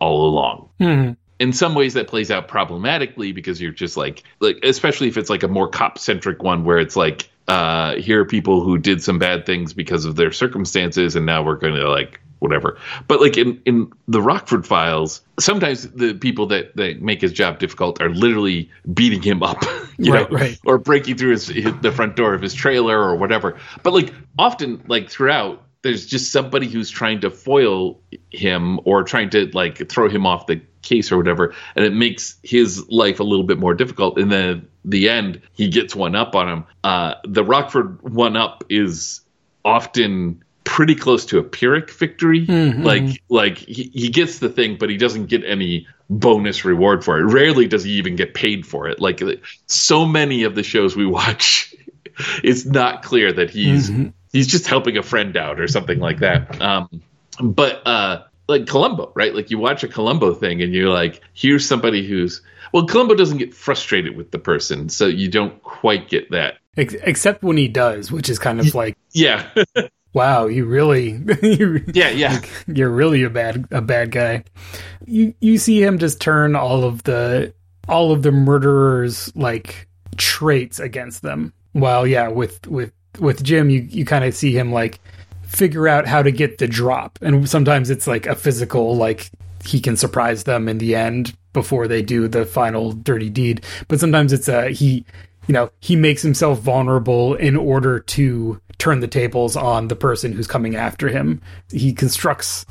all 0.01 0.27
along. 0.27 0.69
Mhm. 0.81 1.17
In 1.39 1.53
some 1.53 1.75
ways, 1.75 1.95
that 1.95 2.09
plays 2.09 2.31
out 2.31 2.49
problematically 2.49 3.33
because 3.33 3.61
you're 3.61 3.73
just 3.73 3.97
like, 3.97 4.23
like 4.41 4.59
especially 4.63 5.09
if 5.09 5.17
it's 5.17 5.31
like 5.31 5.43
a 5.43 5.49
more 5.49 5.69
cop 5.69 5.99
centric 5.99 6.43
one 6.43 6.65
where 6.65 6.79
it's 6.79 6.97
like, 6.97 7.29
uh, 7.49 7.97
here 7.97 8.21
are 8.21 8.25
people 8.25 8.63
who 8.63 8.79
did 8.79 9.03
some 9.03 9.19
bad 9.19 9.47
things 9.47 9.73
because 9.75 10.05
of 10.05 10.17
their 10.17 10.33
circumstances, 10.33 11.17
and 11.17 11.27
now 11.27 11.43
we're 11.43 11.57
going 11.57 11.75
to 11.75 11.89
like 11.91 12.21
whatever. 12.39 12.79
But 13.09 13.21
like 13.21 13.37
in 13.37 13.61
in 13.67 13.93
the 14.09 14.21
Rockford 14.23 14.67
Files, 14.67 15.21
sometimes 15.39 15.89
the 15.91 16.15
people 16.15 16.47
that 16.47 16.75
that 16.77 17.01
make 17.03 17.21
his 17.21 17.33
job 17.33 17.59
difficult 17.59 18.01
are 18.01 18.11
literally 18.11 18.71
beating 18.93 19.23
him 19.23 19.43
up, 19.43 19.63
you 19.99 20.13
Right, 20.13 20.31
know, 20.31 20.39
right. 20.39 20.59
or 20.65 20.79
breaking 20.79 21.17
through 21.17 21.33
his, 21.33 21.47
his 21.49 21.73
the 21.81 21.93
front 21.93 22.17
door 22.17 22.35
of 22.35 22.43
his 22.43 22.55
trailer 22.55 22.99
or 22.99 23.17
whatever. 23.17 23.59
But 23.83 23.93
like 23.93 24.13
often, 24.39 24.83
like 24.89 25.09
throughout, 25.11 25.63
there's 25.83 26.07
just 26.07 26.33
somebody 26.33 26.69
who's 26.69 26.91
trying 26.91 27.21
to 27.21 27.31
foil 27.31 28.01
him 28.31 28.81
or 28.85 29.03
trying 29.03 29.31
to 29.31 29.51
like 29.53 29.89
throw 29.91 30.09
him 30.09 30.27
off 30.27 30.47
the 30.47 30.61
case 30.83 31.13
or 31.13 31.17
whatever, 31.17 31.55
and 31.77 31.85
it 31.85 31.93
makes 31.93 32.37
his 32.43 32.89
life 32.89 33.21
a 33.21 33.25
little 33.25 33.45
bit 33.45 33.59
more 33.59 33.75
difficult. 33.75 34.19
And 34.19 34.31
then 34.31 34.69
the 34.85 35.09
end, 35.09 35.41
he 35.53 35.69
gets 35.69 35.95
one 35.95 36.15
up 36.15 36.35
on 36.35 36.49
him. 36.49 36.65
Uh, 36.85 37.15
the 37.25 37.45
Rockford 37.45 38.01
one 38.03 38.37
up 38.37 38.65
is 38.69 39.21
often 39.65 40.43
pretty 40.65 40.95
close 40.95 41.27
to 41.27 41.39
a 41.39 41.43
Pyrrhic 41.43 41.91
victory. 41.91 42.47
Like 42.85 43.23
like 43.29 43.59
he, 43.59 43.91
he 43.93 44.09
gets 44.09 44.39
the 44.39 44.49
thing, 44.49 44.77
but 44.79 44.89
he 44.89 44.97
doesn't 44.97 45.27
get 45.27 45.45
any 45.45 45.87
bonus 46.09 46.65
reward 46.65 47.05
for 47.05 47.19
it. 47.19 47.25
Rarely 47.25 47.67
does 47.67 47.85
he 47.85 47.93
even 47.93 48.17
get 48.17 48.35
paid 48.35 48.67
for 48.67 48.89
it. 48.89 49.01
Like 49.01 49.21
so 49.67 50.07
many 50.07 50.45
of 50.45 50.55
the 50.55 50.63
shows 50.63 50.95
we 50.95 51.07
watch, 51.21 51.75
it's 52.45 52.65
not 52.65 53.03
clear 53.03 53.33
that 53.33 53.51
he's 53.51 53.91
he's 54.33 54.47
just 54.47 54.67
helping 54.67 54.97
a 54.97 55.03
friend 55.03 55.37
out 55.37 55.61
or 55.61 55.69
something 55.69 55.99
like 55.99 56.19
that. 56.21 56.61
Um, 56.61 57.03
but 57.41 57.87
uh, 57.87 58.25
like 58.49 58.67
Columbo, 58.67 59.13
right? 59.15 59.35
Like 59.35 59.51
you 59.51 59.59
watch 59.59 59.85
a 59.85 59.89
Columbo 59.89 60.35
thing 60.35 60.63
and 60.63 60.73
you're 60.73 60.91
like, 60.91 61.21
here's 61.35 61.67
somebody 61.67 62.07
who's 62.07 62.43
well, 62.73 62.87
Columbo 62.87 63.15
doesn't 63.15 63.39
get 63.39 63.55
frustrated 63.55 64.17
with 64.17 64.31
the 64.31 64.39
person, 64.39 64.89
so 64.89 65.07
you 65.07 65.29
don't 65.29 65.63
quite 65.63 66.09
get 66.09 66.31
that. 66.31 66.55
Except 66.77 67.43
when 67.43 67.59
he 67.59 67.69
does, 67.69 68.11
which 68.11 68.31
is 68.31 68.39
kind 68.39 68.59
of 68.61 68.75
like, 68.75 68.97
Yeah, 69.13 69.47
wow, 70.15 70.47
you 70.47 70.65
really, 70.65 71.11
you, 71.43 71.85
yeah, 71.93 72.09
yeah. 72.09 72.41
you're 72.67 72.91
really 72.91 73.25
a 73.25 73.31
bad 73.31 73.67
a 73.71 73.83
bad 73.83 74.11
guy. 74.11 74.45
You 75.07 75.35
you 75.41 75.59
see 75.59 75.83
him 75.83 75.99
just 75.99 76.21
turn 76.21 76.57
all 76.57 76.85
of 76.85 77.03
the 77.03 77.53
all 77.89 78.13
of 78.13 78.23
the 78.23 78.33
murderers 78.33 79.35
like 79.37 79.87
traits 80.17 80.81
against 80.81 81.21
them. 81.21 81.53
Well, 81.75 82.07
yeah, 82.07 82.29
with 82.29 82.67
with 82.67 82.93
with 83.19 83.43
Jim, 83.43 83.71
you 83.71 83.81
you 83.83 84.05
kind 84.05 84.25
of 84.25 84.35
see 84.35 84.57
him 84.57 84.73
like 84.73 85.01
figure 85.43 85.87
out 85.87 86.07
how 86.07 86.23
to 86.23 86.31
get 86.31 86.59
the 86.59 86.67
drop, 86.67 87.19
and 87.23 87.49
sometimes 87.49 87.91
it's 87.91 88.07
like 88.07 88.27
a 88.27 88.35
physical 88.35 88.97
like 88.97 89.31
he 89.65 89.81
can 89.81 89.97
surprise 89.97 90.45
them 90.45 90.69
in 90.69 90.79
the 90.79 90.95
end 90.95 91.37
before 91.53 91.87
they 91.87 92.03
do 92.03 92.29
the 92.29 92.45
final 92.45 92.93
dirty 92.93 93.31
deed. 93.31 93.65
But 93.89 94.01
sometimes 94.01 94.33
it's 94.33 94.49
a 94.49 94.71
he 94.71 95.05
you 95.47 95.53
know 95.53 95.71
he 95.81 95.97
makes 95.97 96.23
himself 96.23 96.61
vulnerable 96.61 97.35
in 97.35 97.57
order 97.57 98.01
to 98.01 98.61
turn 98.79 99.01
the 99.01 99.09
tables 99.09 99.57
on 99.57 99.89
the 99.89 99.97
person 99.97 100.33
who's 100.33 100.47
coming 100.47 100.75
after 100.75 101.09
him. 101.09 101.41
He 101.71 101.93
constructs 101.93 102.67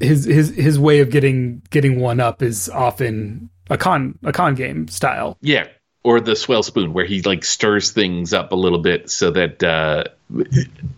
his 0.00 0.24
his 0.24 0.54
his 0.54 0.78
way 0.78 1.00
of 1.00 1.10
getting 1.10 1.62
getting 1.70 2.00
one 2.00 2.20
up 2.20 2.42
is 2.42 2.68
often 2.68 3.50
a 3.70 3.76
con 3.76 4.18
a 4.22 4.32
con 4.32 4.54
game 4.54 4.88
style. 4.88 5.36
Yeah. 5.40 5.66
Or 6.08 6.20
the 6.20 6.34
swell 6.34 6.62
spoon, 6.62 6.94
where 6.94 7.04
he 7.04 7.20
like 7.20 7.44
stirs 7.44 7.90
things 7.90 8.32
up 8.32 8.52
a 8.52 8.56
little 8.56 8.78
bit 8.78 9.10
so 9.10 9.30
that, 9.32 9.62
uh, 9.62 10.04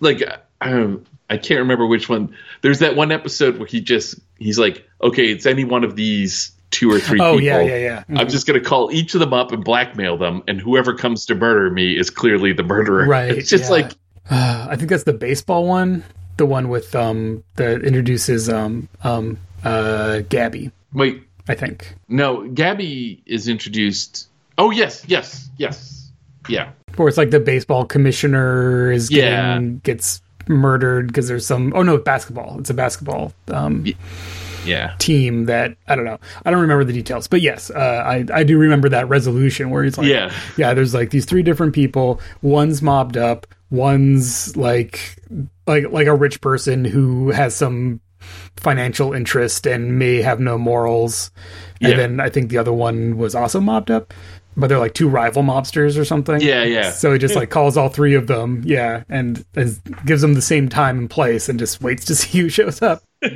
like, 0.01 0.23
um, 0.61 1.05
I 1.29 1.37
can't 1.37 1.61
remember 1.61 1.85
which 1.87 2.09
one. 2.09 2.37
There's 2.63 2.79
that 2.79 2.95
one 2.95 3.11
episode 3.11 3.59
where 3.59 3.67
he 3.67 3.81
just 3.81 4.21
he's 4.39 4.57
like, 4.59 4.89
okay, 5.03 5.27
it's 5.33 5.47
any 5.47 5.65
one 5.65 5.83
of 5.83 5.97
these 5.97 6.53
two 6.71 6.93
or 6.93 7.01
three 7.01 7.19
Oh 7.23 7.39
people. 7.39 7.41
yeah, 7.41 7.61
yeah, 7.63 7.77
yeah. 8.09 8.19
I'm 8.21 8.29
just 8.29 8.47
gonna 8.47 8.61
call 8.61 8.93
each 8.93 9.15
of 9.15 9.21
them 9.21 9.33
up 9.33 9.51
and 9.51 9.65
blackmail 9.65 10.17
them, 10.17 10.43
and 10.47 10.61
whoever 10.61 10.95
comes 10.95 11.27
to 11.27 11.35
murder 11.35 11.71
me 11.71 11.99
is 11.99 12.11
clearly 12.11 12.53
the 12.53 12.63
murderer. 12.63 13.07
Right, 13.07 13.33
It's 13.33 13.51
just 13.51 13.65
yeah. 13.65 13.71
like, 13.71 13.93
I 14.31 14.77
think 14.77 14.91
that's 14.91 15.05
the 15.05 15.13
baseball 15.13 15.67
one, 15.67 16.05
the 16.37 16.47
one 16.47 16.69
with 16.69 16.95
um 16.95 17.43
that 17.57 17.83
introduces 17.85 18.49
um 18.49 18.89
um 19.03 19.39
uh 19.65 20.21
Gabby. 20.29 20.71
wait, 20.93 21.25
I 21.49 21.55
think 21.57 21.97
no, 22.09 22.47
Gabby 22.49 23.23
is 23.27 23.49
introduced. 23.49 24.29
Oh 24.61 24.71
yes, 24.71 25.03
yes, 25.09 25.49
yes, 25.57 26.13
yeah, 26.49 26.71
where 26.97 27.09
it's 27.09 27.17
like 27.17 27.31
the 27.31 27.41
baseball 27.41 27.87
commissioner 27.87 28.93
is 28.93 29.09
getting 29.09 29.73
Yeah. 29.73 29.79
gets 29.83 30.21
murdered 30.49 31.07
because 31.07 31.29
there's 31.29 31.47
some 31.47 31.73
oh 31.75 31.83
no 31.83 31.97
basketball 31.97 32.59
it's 32.59 32.71
a 32.71 32.75
basketball 32.75 33.33
um 33.49 33.87
yeah. 34.67 34.95
team 34.99 35.47
that 35.47 35.77
I 35.89 35.97
don't 35.97 36.05
know. 36.05 36.19
I 36.45 36.51
don't 36.51 36.61
remember 36.61 36.85
the 36.85 36.93
details, 36.93 37.27
but 37.29 37.41
yes, 37.41 37.71
uh, 37.71 37.79
I 37.79 38.27
I 38.33 38.43
do 38.45 38.59
remember 38.59 38.91
that 38.91 39.09
resolution 39.09 39.71
where 39.71 39.85
it's 39.85 39.97
like, 39.97 40.09
Yeah. 40.09 40.31
yeah, 40.59 40.75
there's 40.75 40.93
like 40.93 41.09
these 41.11 41.25
three 41.25 41.43
different 41.43 41.75
people. 41.75 42.21
One's 42.43 42.83
mobbed 42.83 43.17
up. 43.17 43.47
One's 43.71 44.55
like 44.59 45.17
like 45.67 45.91
like 45.91 46.07
a 46.07 46.15
rich 46.15 46.41
person 46.43 46.85
who 46.85 47.31
has 47.31 47.55
some 47.57 48.01
financial 48.57 49.13
interest 49.13 49.67
and 49.67 49.99
may 49.99 50.23
have 50.23 50.41
no 50.41 50.59
morals. 50.59 51.31
And 51.81 51.91
Yeah. 51.91 51.97
then 51.97 52.21
I 52.21 52.29
think 52.29 52.51
the 52.51 52.59
other 52.59 52.73
one 52.73 53.17
was 53.17 53.35
also 53.35 53.61
mobbed 53.61 53.91
up. 53.91 54.13
But 54.57 54.67
they're 54.67 54.81
like 54.81 54.95
two 54.95 55.09
rival 55.09 55.43
mobsters 55.45 55.97
or 55.97 56.05
something. 56.05 56.41
Yeah, 56.41 56.65
yeah. 56.65 56.91
So 56.91 57.13
he 57.13 57.19
just 57.21 57.37
like 57.37 57.51
calls 57.51 57.77
all 57.77 57.89
three 57.89 58.15
of 58.15 58.27
them, 58.27 58.63
yeah, 58.67 59.05
and, 59.09 59.45
and 59.55 59.79
gives 60.05 60.23
them 60.23 60.35
the 60.35 60.43
same 60.43 60.69
time 60.69 60.99
and 60.99 61.09
place, 61.09 61.49
and 61.49 61.57
just 61.59 61.81
waits 61.81 62.05
to 62.07 62.15
see 62.17 62.41
who 62.41 62.49
shows 62.49 62.83
up. 62.83 63.03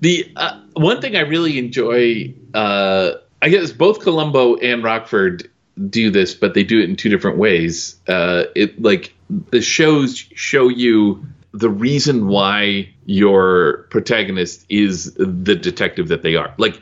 The 0.00 0.30
uh, 0.36 0.60
one 0.74 1.00
thing 1.00 1.16
I 1.16 1.22
really 1.22 1.58
enjoy, 1.58 2.32
uh, 2.54 3.14
I 3.42 3.48
guess 3.48 3.72
both 3.72 3.98
Columbo 4.00 4.54
and 4.58 4.84
Rockford 4.84 5.50
do 5.90 6.08
this, 6.10 6.34
but 6.34 6.54
they 6.54 6.62
do 6.62 6.78
it 6.80 6.88
in 6.88 6.94
two 6.94 7.08
different 7.08 7.36
ways. 7.36 7.96
Uh, 8.06 8.44
it 8.54 8.80
like 8.80 9.12
the 9.50 9.60
shows 9.60 10.16
show 10.36 10.68
you 10.68 11.26
the 11.52 11.70
reason 11.70 12.28
why 12.28 12.88
your 13.06 13.86
protagonist 13.90 14.66
is 14.68 15.14
the 15.14 15.54
detective 15.54 16.08
that 16.08 16.22
they 16.22 16.36
are. 16.36 16.54
Like 16.58 16.80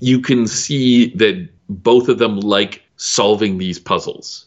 you 0.00 0.20
can 0.20 0.46
see 0.46 1.14
that 1.14 1.48
both 1.68 2.08
of 2.08 2.18
them 2.18 2.40
like 2.40 2.82
solving 2.96 3.58
these 3.58 3.78
puzzles. 3.78 4.46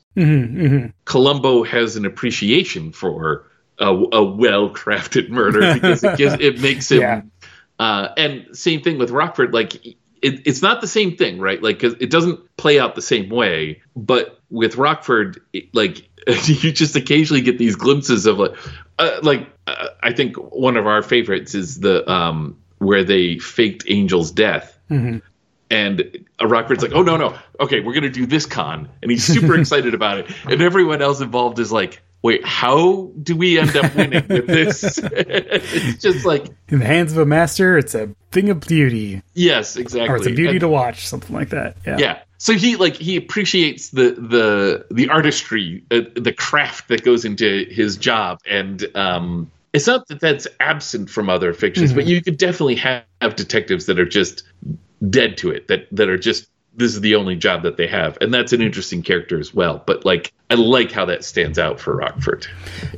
Columbo 1.05 1.63
has 1.63 1.95
an 1.95 2.05
appreciation 2.05 2.91
for 2.91 3.47
a, 3.79 3.93
a 3.93 4.23
well-crafted 4.23 5.29
murder 5.29 5.73
because 5.73 6.03
it 6.03 6.17
gives 6.17 6.33
it 6.39 6.59
makes 6.59 6.91
him. 6.91 6.99
Yeah. 7.01 7.21
Uh, 7.79 8.09
and 8.17 8.45
same 8.55 8.81
thing 8.81 8.97
with 8.97 9.09
Rockford. 9.09 9.53
Like 9.53 9.85
it, 9.85 9.95
it's 10.45 10.61
not 10.61 10.81
the 10.81 10.87
same 10.87 11.15
thing, 11.15 11.39
right? 11.39 11.61
Like 11.61 11.79
'cause 11.79 11.95
it 11.99 12.11
doesn't 12.11 12.39
play 12.57 12.79
out 12.79 12.95
the 12.95 13.01
same 13.01 13.29
way. 13.29 13.81
But 13.95 14.39
with 14.49 14.75
Rockford, 14.75 15.41
it, 15.53 15.73
like 15.73 16.09
you 16.45 16.71
just 16.71 16.95
occasionally 16.95 17.41
get 17.41 17.57
these 17.57 17.75
glimpses 17.75 18.25
of 18.25 18.37
like, 18.37 18.55
uh, 18.99 19.19
like 19.23 19.47
I 20.03 20.13
think 20.13 20.35
one 20.37 20.77
of 20.77 20.87
our 20.87 21.01
favorites 21.01 21.55
is 21.55 21.79
the 21.79 22.09
um 22.11 22.57
where 22.79 23.03
they 23.03 23.37
faked 23.37 23.87
Angel's 23.89 24.31
death. 24.31 24.77
And 25.69 26.25
a 26.39 26.47
Rockford's 26.47 26.83
like, 26.83 26.91
oh 26.91 27.01
no 27.01 27.15
no, 27.15 27.37
okay, 27.61 27.79
we're 27.79 27.93
gonna 27.93 28.09
do 28.09 28.25
this 28.25 28.45
con, 28.45 28.89
and 29.01 29.09
he's 29.09 29.23
super 29.23 29.55
excited 29.59 29.93
about 29.93 30.17
it, 30.17 30.29
and 30.45 30.61
everyone 30.61 31.01
else 31.01 31.21
involved 31.21 31.59
is 31.59 31.71
like, 31.71 32.01
wait, 32.23 32.45
how 32.45 33.09
do 33.23 33.37
we 33.37 33.57
end 33.57 33.73
up 33.77 33.95
winning 33.95 34.27
with 34.27 34.47
this? 34.47 34.97
it's 35.01 36.01
just 36.01 36.25
like, 36.25 36.47
In 36.67 36.79
the 36.79 36.85
hands 36.85 37.13
of 37.13 37.19
a 37.19 37.25
master, 37.25 37.77
it's 37.77 37.95
a 37.95 38.13
thing 38.33 38.49
of 38.49 38.59
beauty, 38.59 39.21
yes, 39.33 39.77
exactly, 39.77 40.09
or 40.09 40.17
it's 40.17 40.25
a 40.27 40.31
beauty 40.33 40.49
And- 40.49 40.59
to 40.59 40.67
watch, 40.67 41.07
something 41.07 41.33
like 41.33 41.49
that. 41.49 41.77
Yeah. 41.87 41.97
yeah. 41.97 42.19
So 42.37 42.51
he 42.53 42.75
like 42.75 42.95
he 42.97 43.15
appreciates 43.15 43.91
the 43.91 44.11
the 44.11 44.87
the 44.91 45.07
artistry, 45.09 45.85
uh, 45.89 46.01
the 46.15 46.33
craft 46.33 46.89
that 46.89 47.05
goes 47.05 47.23
into 47.23 47.65
his 47.69 47.95
job, 47.95 48.39
and 48.49 48.83
um, 48.93 49.49
it's 49.73 49.87
not 49.87 50.07
that 50.07 50.19
that's 50.19 50.47
absent 50.59 51.09
from 51.09 51.29
other 51.29 51.53
fictions, 51.53 51.93
but 51.93 52.05
mhm. 52.05 52.09
you 52.09 52.21
could 52.21 52.37
definitely 52.37 52.75
have, 52.75 53.03
have 53.21 53.35
detectives 53.35 53.85
that 53.85 53.99
are 53.99 54.05
just 54.05 54.43
dead 55.09 55.37
to 55.37 55.49
it, 55.51 55.67
that 55.67 55.87
that 55.91 56.09
are 56.09 56.17
just 56.17 56.47
this 56.73 56.93
is 56.93 57.01
the 57.01 57.15
only 57.15 57.35
job 57.35 57.63
that 57.63 57.77
they 57.77 57.87
have, 57.87 58.17
and 58.21 58.33
that's 58.33 58.53
an 58.53 58.61
interesting 58.61 59.01
character 59.01 59.39
as 59.39 59.53
well. 59.53 59.83
But 59.85 60.05
like, 60.05 60.33
I 60.49 60.55
like 60.55 60.91
how 60.91 61.05
that 61.05 61.23
stands 61.23 61.59
out 61.59 61.79
for 61.79 61.95
Rockford. 61.95 62.47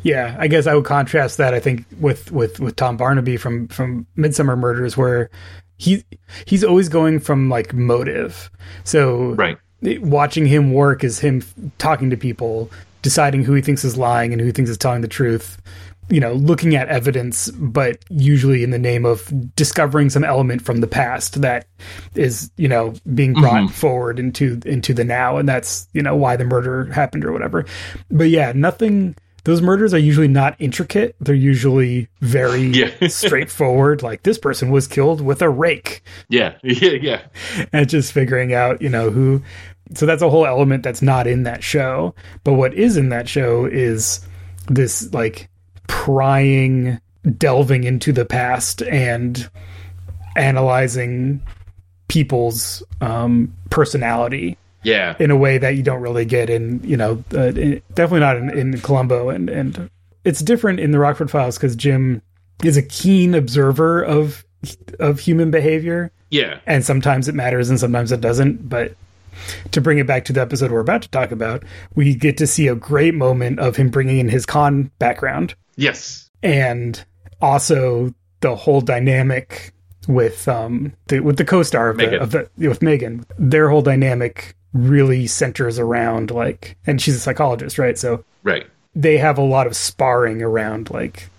Yeah, 0.03 0.36
I 0.39 0.47
guess 0.47 0.67
I 0.67 0.76
would 0.76 0.86
contrast 0.86 1.38
that. 1.38 1.53
I 1.53 1.59
think 1.59 1.86
with 1.99 2.32
with 2.32 2.59
with 2.59 2.76
Tom 2.76 2.97
Barnaby 2.97 3.38
from 3.38 3.67
from 3.67 4.05
Midsomer 4.17 4.57
Murders, 4.57 4.95
where 4.95 5.30
he 5.78 6.03
he's 6.45 6.63
always 6.63 6.89
going 6.89 7.19
from 7.19 7.49
like 7.49 7.74
motive. 7.74 8.51
So 8.84 9.34
Right. 9.34 9.57
watching 9.82 10.45
him 10.45 10.74
work 10.74 11.03
is 11.03 11.19
him 11.19 11.43
talking 11.78 12.09
to 12.09 12.17
people, 12.17 12.71
deciding 13.01 13.43
who 13.43 13.53
he 13.53 13.61
thinks 13.61 13.84
is 13.84 13.97
lying 13.97 14.34
and 14.34 14.39
who 14.39 14.47
he 14.47 14.53
thinks 14.53 14.69
is 14.69 14.78
telling 14.78 15.01
the 15.01 15.07
truth. 15.07 15.57
You 16.09 16.19
know, 16.19 16.33
looking 16.33 16.75
at 16.75 16.89
evidence, 16.89 17.49
but 17.51 18.03
usually 18.09 18.63
in 18.63 18.71
the 18.71 18.79
name 18.79 19.05
of 19.05 19.31
discovering 19.55 20.09
some 20.09 20.23
element 20.23 20.61
from 20.61 20.81
the 20.81 20.87
past 20.87 21.41
that 21.41 21.65
is, 22.13 22.51
you 22.57 22.67
know, 22.67 22.93
being 23.13 23.33
brought 23.33 23.63
mm-hmm. 23.63 23.73
forward 23.73 24.19
into 24.19 24.59
into 24.65 24.93
the 24.93 25.03
now, 25.03 25.37
and 25.37 25.47
that's 25.47 25.87
you 25.93 26.01
know 26.01 26.15
why 26.15 26.35
the 26.35 26.45
murder 26.45 26.85
happened 26.85 27.23
or 27.25 27.31
whatever. 27.31 27.65
But 28.11 28.29
yeah, 28.29 28.51
nothing 28.53 29.15
those 29.45 29.61
murders 29.61 29.93
are 29.93 29.99
usually 29.99 30.27
not 30.27 30.55
intricate. 30.59 31.15
They're 31.19 31.35
usually 31.35 32.07
very 32.21 32.61
Yeah. 32.67 33.07
straightforward. 33.07 34.01
Like 34.01 34.23
this 34.23 34.37
person 34.37 34.71
was 34.71 34.87
killed 34.87 35.21
with 35.21 35.41
a 35.41 35.49
rake, 35.49 36.03
Yeah, 36.29 36.55
yeah, 36.63 36.91
yeah. 37.01 37.21
and 37.71 37.89
just 37.89 38.13
figuring 38.13 38.53
out, 38.53 38.81
you 38.81 38.89
know, 38.89 39.09
who. 39.09 39.41
So 39.95 40.05
that's 40.05 40.21
a 40.21 40.29
whole 40.29 40.45
element 40.45 40.83
that's 40.83 41.01
not 41.01 41.27
in 41.27 41.43
that 41.43 41.63
show. 41.63 42.15
But 42.43 42.53
what 42.53 42.73
is 42.73 42.97
in 42.97 43.09
that 43.09 43.27
show 43.27 43.65
is 43.65 44.25
this 44.67 45.13
like 45.13 45.49
prying, 45.88 46.99
delving 47.38 47.84
into 47.84 48.11
the 48.11 48.25
past 48.25 48.81
and 48.84 49.49
analyzing 50.36 51.41
people's 52.07 52.84
um, 53.01 53.53
personality 53.69 54.57
Yeah. 54.84 55.15
in 55.19 55.31
a 55.31 55.36
way 55.36 55.57
that 55.57 55.75
you 55.75 55.84
don't 55.84 56.01
really 56.01 56.25
get 56.25 56.49
in, 56.49 56.81
you 56.84 56.97
know, 56.97 57.23
uh, 57.34 57.47
in, 57.53 57.81
definitely 57.93 58.19
not 58.19 58.38
in, 58.38 58.49
in 58.57 58.79
Columbo. 58.81 59.29
And, 59.29 59.49
and 59.49 59.89
it's 60.25 60.41
different 60.41 60.79
in 60.79 60.91
the 60.91 60.99
Rockford 60.99 61.31
Files 61.31 61.57
because 61.57 61.75
Jim 61.75 62.21
is 62.63 62.77
a 62.77 62.81
keen 62.84 63.36
observer 63.36 64.03
of 64.03 64.45
of 65.01 65.19
human 65.19 65.51
behavior, 65.51 66.09
Yeah. 66.29 66.59
and 66.65 66.86
sometimes 66.86 67.27
it 67.27 67.36
matters 67.36 67.69
and 67.69 67.77
sometimes 67.77 68.13
it 68.13 68.21
doesn't. 68.21 68.69
But 68.69 68.95
to 69.71 69.81
bring 69.81 69.97
it 69.97 70.07
back 70.07 70.23
to 70.25 70.34
the 70.34 70.39
episode 70.39 70.71
we're 70.71 70.79
about 70.79 71.01
to 71.01 71.09
talk 71.09 71.31
about, 71.31 71.63
we 71.95 72.15
get 72.15 72.38
to 72.38 72.47
see 72.47 72.67
a 72.69 72.75
great 72.75 73.13
moment 73.13 73.59
of 73.59 73.75
him 73.75 73.89
bringing 73.89 74.19
in 74.19 74.29
his 74.29 74.45
con 74.45 74.89
background 74.99 75.55
Yes. 75.76 76.30
and 76.41 77.03
also 77.41 78.13
the 78.41 78.55
whole 78.55 78.82
dynamic 78.82 79.74
with 80.07 80.47
um 80.47 80.93
the, 81.07 81.19
with 81.21 81.38
the 81.38 81.45
co-star 81.45 81.89
of 81.89 81.97
the, 81.97 82.19
of 82.19 82.32
the 82.32 82.49
with 82.57 82.82
Megan. 82.82 83.26
Their 83.39 83.69
whole 83.69 83.82
dynamic 83.82 84.55
really 84.74 85.28
centers 85.28 85.78
around 85.80 86.32
like, 86.32 86.78
and 86.88 87.01
she's 87.01 87.15
a 87.15 87.19
psychologist, 87.19 87.78
right? 87.78 87.97
So 87.97 88.24
Right. 88.43 88.65
they 88.95 89.17
have 89.17 89.38
a 89.38 89.41
lot 89.43 89.67
of 89.67 89.76
sparring 89.76 90.41
around 90.41 90.89
like 90.89 91.30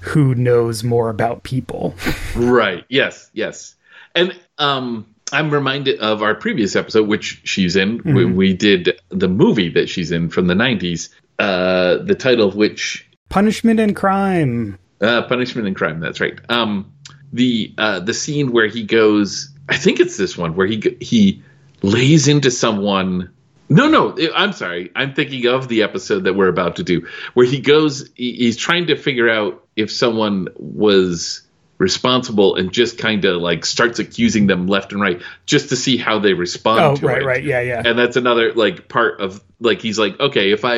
who 0.00 0.34
knows 0.34 0.82
more 0.84 1.08
about 1.10 1.42
people. 1.44 1.94
Right. 2.36 2.84
Yes. 2.88 3.30
Yes. 3.32 3.74
And 4.14 4.38
um, 4.58 5.06
I'm 5.32 5.50
reminded 5.50 5.98
of 6.00 6.22
our 6.22 6.34
previous 6.34 6.74
episode, 6.76 7.06
which 7.08 7.40
she's 7.44 7.76
in. 7.76 8.00
We, 8.04 8.24
we 8.24 8.52
did 8.54 9.00
the 9.10 9.28
movie 9.28 9.68
that 9.70 9.88
she's 9.88 10.10
in 10.12 10.28
from 10.30 10.46
the 10.48 10.54
'90s. 10.54 11.08
Uh, 11.38 11.98
the 12.02 12.14
title 12.14 12.48
of 12.48 12.54
which 12.56 13.06
Punishment 13.30 13.80
and 13.80 13.96
crime. 13.96 14.78
uh, 15.00 15.22
Punishment 15.22 15.66
and 15.66 15.74
Crime. 15.74 16.00
That's 16.00 16.20
right. 16.20 16.38
Um, 16.50 16.92
the 17.32 17.72
uh, 17.78 18.00
the 18.00 18.12
scene 18.12 18.52
where 18.52 18.66
he 18.66 18.82
goes. 18.82 19.50
I 19.68 19.76
think 19.76 20.00
it's 20.00 20.16
this 20.18 20.36
one 20.36 20.54
where 20.56 20.66
he 20.66 20.96
he 21.00 21.42
lays 21.82 22.28
into 22.28 22.50
someone. 22.50 23.30
No, 23.68 23.88
no. 23.88 24.16
I'm 24.34 24.52
sorry. 24.52 24.90
I'm 24.96 25.14
thinking 25.14 25.46
of 25.46 25.68
the 25.68 25.84
episode 25.84 26.24
that 26.24 26.34
we're 26.34 26.48
about 26.48 26.76
to 26.76 26.82
do, 26.82 27.06
where 27.34 27.46
he 27.46 27.60
goes. 27.60 28.10
he- 28.16 28.32
He's 28.34 28.56
trying 28.56 28.88
to 28.88 28.96
figure 28.96 29.30
out 29.30 29.64
if 29.76 29.90
someone 29.92 30.48
was 30.56 31.42
responsible, 31.78 32.56
and 32.56 32.72
just 32.72 32.98
kind 32.98 33.24
of 33.24 33.40
like 33.40 33.64
starts 33.64 34.00
accusing 34.00 34.48
them 34.48 34.66
left 34.66 34.92
and 34.92 35.00
right, 35.00 35.22
just 35.46 35.68
to 35.70 35.76
see 35.76 35.96
how 35.96 36.18
they 36.18 36.34
respond. 36.34 36.80
Oh, 36.80 36.96
to 36.96 37.06
right, 37.06 37.22
it 37.22 37.24
right, 37.24 37.44
yeah, 37.44 37.60
yeah. 37.60 37.82
and 37.86 37.96
that's 37.98 38.16
another 38.16 38.52
like 38.54 38.88
part 38.88 39.20
of 39.20 39.40
like 39.60 39.80
he's 39.80 39.98
like 39.98 40.18
okay 40.20 40.50
if 40.52 40.64
i 40.64 40.76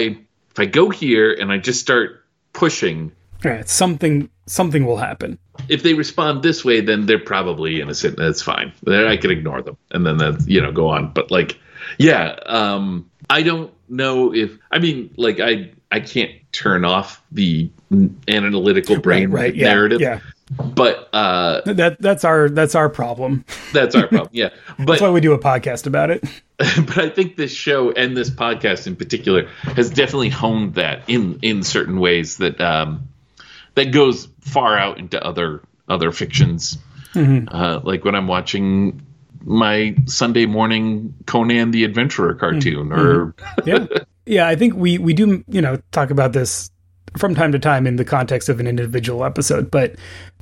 if 0.51 0.59
i 0.59 0.67
go 0.67 0.91
here 0.91 1.33
and 1.33 1.51
i 1.51 1.57
just 1.59 1.81
start 1.81 2.22
pushing 2.53 3.13
Right, 3.45 3.69
something 3.69 4.29
something 4.47 4.87
will 4.87 4.99
happen. 4.99 5.37
if 5.69 5.83
they 5.83 5.95
respond 5.95 6.43
this 6.43 6.65
way 6.65 6.81
then 6.81 7.07
they're 7.07 7.19
probably 7.19 7.81
innocent 7.81 8.17
that's 8.17 8.41
fine 8.43 8.73
then 8.85 9.07
i 9.07 9.17
can 9.17 9.31
ignore 9.31 9.63
them 9.63 9.77
and 9.91 10.05
then 10.07 10.17
that's 10.17 10.47
you 10.47 10.61
know 10.61 10.71
go 10.73 10.89
on 10.89 11.13
but 11.13 11.31
like 11.31 11.59
yeah 11.99 12.37
um 12.47 13.09
i 13.31 13.43
don't 13.43 13.73
know 13.89 14.33
if 14.35 14.59
i 14.71 14.79
mean 14.79 15.13
like 15.17 15.41
i 15.41 15.71
i 15.91 16.01
can't 16.01 16.31
turn 16.53 16.85
off 16.85 17.23
the 17.33 17.71
analytical 18.29 18.99
brain 19.01 19.31
right, 19.31 19.43
right, 19.43 19.55
yeah, 19.55 19.67
narrative 19.69 20.01
yeah. 20.01 20.21
But 20.75 21.09
uh 21.13 21.61
That 21.65 21.97
that's 22.01 22.25
our 22.25 22.49
that's 22.49 22.75
our 22.75 22.89
problem. 22.89 23.45
that's 23.73 23.95
our 23.95 24.07
problem 24.07 24.31
yeah 24.33 24.51
but 24.79 24.87
That's 24.87 25.01
why 25.01 25.11
we 25.11 25.21
do 25.21 25.33
a 25.33 25.39
podcast 25.39 25.87
about 25.87 26.11
it. 26.11 26.23
but 26.59 26.99
I 26.99 27.09
think 27.09 27.37
this 27.37 27.53
show 27.53 27.91
and 27.91 28.17
this 28.17 28.31
podcast 28.31 28.87
in 28.87 28.97
particular 28.97 29.47
has 29.63 29.91
definitely 29.91 30.29
honed 30.31 30.75
that 30.75 31.09
in 31.09 31.39
in 31.43 31.63
certain 31.63 31.99
ways 31.99 32.37
that 32.39 32.61
um, 32.61 33.09
that 33.75 33.87
goes 33.93 34.29
far 34.41 34.79
out 34.79 34.99
into 34.99 35.23
other 35.23 35.63
other 35.89 36.13
fictions. 36.13 36.79
Uh, 37.15 37.81
like 37.83 38.05
when 38.05 38.15
I'm 38.15 38.27
watching 38.29 39.03
my 39.45 39.95
Sunday 40.07 40.47
morning 40.47 41.15
Conan 41.27 41.73
the 41.73 41.85
Adventurer 41.85 42.35
cartoon, 42.35 42.93
or 42.93 43.35
yeah 43.67 43.87
yeah 44.27 44.47
i 44.47 44.55
think 44.55 44.75
we 44.75 44.99
we 44.99 45.13
do 45.15 45.45
you 45.49 45.61
know 45.61 45.79
talk 45.91 46.11
about 46.11 46.33
this 46.33 46.71
from 47.17 47.35
time 47.35 47.53
to 47.53 47.59
time 47.59 47.87
in 47.87 47.97
the 47.97 48.05
context 48.05 48.49
of 48.49 48.59
an 48.61 48.67
individual 48.67 49.25
episode 49.25 49.71
but 49.71 49.95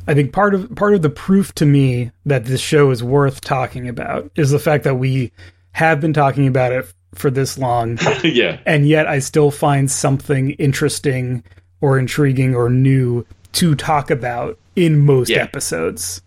i 0.06 0.14
think 0.14 0.32
part 0.32 0.54
of 0.54 0.72
part 0.76 0.94
of 0.94 1.02
the 1.02 1.10
proof 1.10 1.52
to 1.54 1.66
me 1.66 2.10
that 2.26 2.44
this 2.44 2.60
show 2.60 2.90
is 2.90 3.02
worth 3.02 3.40
talking 3.40 3.88
about 3.88 4.30
is 4.36 4.50
the 4.50 4.58
fact 4.58 4.84
that 4.84 4.94
we 4.96 5.32
have 5.72 6.00
been 6.00 6.12
talking 6.12 6.46
about 6.46 6.72
it 6.72 6.92
for 7.14 7.30
this 7.30 7.58
long 7.58 7.98
yeah, 8.24 8.58
and 8.66 8.88
yet 8.88 9.06
i 9.06 9.18
still 9.18 9.50
find 9.50 9.90
something 9.90 10.50
interesting 10.52 11.42
or 11.80 11.98
intriguing 11.98 12.54
or 12.54 12.68
new 12.70 13.24
to 13.52 13.74
talk 13.74 14.10
about 14.10 14.58
in 14.76 14.98
most 14.98 15.28
Yeah. 15.28 15.42
episodes 15.42 16.22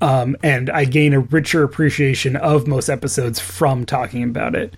um, 0.00 0.36
and 0.42 0.68
I 0.68 0.84
gain 0.84 1.14
a 1.14 1.20
richer 1.20 1.62
appreciation 1.62 2.36
of 2.36 2.66
most 2.66 2.90
episodes 2.90 3.40
from 3.40 3.86
talking 3.86 4.22
about 4.22 4.54
it. 4.54 4.74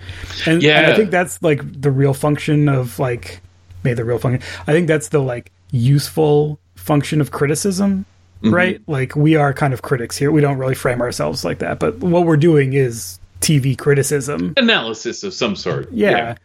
And, 0.47 0.63
and 0.63 0.87
I 0.87 0.95
think 0.95 1.11
that's 1.11 1.43
like 1.43 1.63
the 1.81 1.91
real 1.91 2.15
function 2.15 2.69
of 2.69 3.01
like, 3.01 3.41
maybe 3.87 3.95
the 3.95 4.05
real 4.05 4.19
function. 4.19 4.47
I 4.67 4.73
think 4.73 4.89
that's 4.89 5.09
the 5.09 5.21
like 5.21 5.51
useful 5.71 6.59
function 6.75 7.21
of 7.21 7.31
criticism, 7.31 8.05
right? 8.43 8.81
Like 8.87 9.17
we 9.17 9.37
are 9.37 9.53
kind 9.53 9.73
of 9.73 9.83
critics 9.83 10.17
here. 10.17 10.31
We 10.31 10.41
don't 10.41 10.59
really 10.59 10.75
frame 10.75 11.01
ourselves 11.01 11.45
like 11.45 11.59
that, 11.61 11.79
but 11.79 11.99
what 11.99 12.27
we're 12.27 12.37
doing 12.37 12.75
is 12.75 13.19
TV 13.41 13.77
criticism. 13.77 14.55
analysis 14.57 15.23
of 15.23 15.33
some 15.33 15.57
sort. 15.57 15.91
Yeah. 15.93 16.37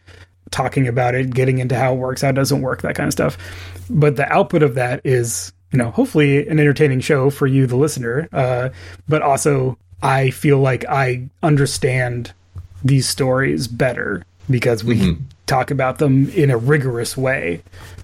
Talking 0.50 0.86
about 0.86 1.14
it, 1.14 1.34
getting 1.34 1.58
into 1.58 1.76
how 1.76 1.94
it 1.94 1.96
works, 1.96 2.22
how 2.22 2.28
it 2.28 2.34
doesn't 2.34 2.60
work, 2.60 2.82
that 2.82 2.94
kind 2.94 3.06
of 3.06 3.12
stuff. 3.12 3.38
But 3.88 4.16
the 4.16 4.30
output 4.30 4.62
of 4.62 4.74
that 4.74 5.00
is, 5.04 5.52
you 5.72 5.78
know, 5.78 5.90
hopefully 5.90 6.46
an 6.46 6.60
entertaining 6.60 7.00
show 7.00 7.30
for 7.30 7.46
you, 7.46 7.66
the 7.66 7.76
listener. 7.76 8.28
Uh, 8.32 8.68
but 9.08 9.22
also, 9.22 9.78
I 10.02 10.30
feel 10.30 10.58
like 10.58 10.84
I 10.88 11.28
understand 11.42 12.32
these 12.84 13.08
stories 13.08 13.68
better 13.68 14.24
because 14.50 14.84
we 14.84 15.16
talk 15.46 15.70
about 15.70 15.98
them 15.98 16.28
in 16.30 16.50
a 16.50 16.56
rigorous 16.56 17.16
way. 17.16 17.62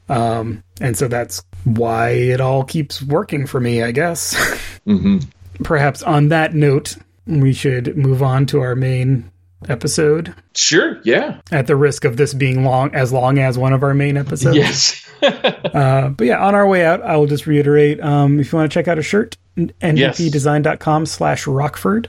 Um, 0.08 0.62
and 0.80 0.96
so 0.96 1.08
that's 1.08 1.42
why 1.64 2.10
it 2.10 2.40
all 2.40 2.64
keeps 2.64 3.02
working 3.02 3.46
for 3.46 3.60
me, 3.60 3.82
I 3.82 3.92
guess. 3.92 4.34
hmm 4.84 5.18
Perhaps 5.64 6.02
on 6.04 6.28
that 6.28 6.54
note, 6.54 6.96
we 7.26 7.52
should 7.52 7.96
move 7.96 8.22
on 8.22 8.46
to 8.46 8.60
our 8.60 8.76
main 8.76 9.30
episode 9.68 10.32
Sure. 10.54 11.00
Yeah. 11.02 11.40
at 11.50 11.66
the 11.66 11.74
risk 11.74 12.04
of 12.04 12.16
this 12.16 12.32
being 12.32 12.62
long 12.64 12.94
as 12.94 13.12
long 13.12 13.40
as 13.40 13.58
one 13.58 13.72
of 13.72 13.82
our 13.82 13.92
main 13.94 14.16
episodes. 14.16 14.56
Yes. 14.56 15.04
Uh, 15.20 16.10
but 16.10 16.28
yeah, 16.28 16.38
on 16.38 16.54
our 16.54 16.66
way 16.66 16.84
out, 16.84 17.02
I 17.02 17.16
will 17.16 17.26
just 17.26 17.48
reiterate 17.48 18.00
um, 18.00 18.38
if 18.38 18.52
you 18.52 18.56
want 18.58 18.70
to 18.70 18.74
check 18.74 18.86
out 18.86 19.00
a 19.00 19.02
shirt, 19.02 19.36
ndpdesign.com 19.58 21.06
slash 21.06 21.46
rockford. 21.46 22.08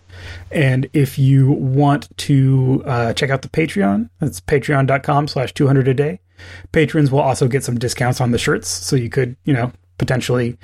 And 0.52 0.90
if 0.94 1.20
you 1.20 1.52
want 1.52 2.16
to 2.18 2.84
uh, 2.86 3.14
check 3.14 3.30
out 3.30 3.42
the 3.42 3.50
Patreon, 3.50 4.10
that's 4.20 4.40
patreon.com 4.42 5.28
slash 5.28 5.54
200 5.54 5.88
a 5.88 5.94
day. 5.94 6.20
Patrons 6.72 7.12
will 7.12 7.20
also 7.20 7.48
get 7.48 7.64
some 7.64 7.78
discounts 7.78 8.22
on 8.22 8.32
the 8.32 8.38
shirts. 8.38 8.68
So 8.68 8.96
you 8.96 9.10
could, 9.10 9.36
you 9.44 9.54
know, 9.54 9.72
potentially 9.98 10.58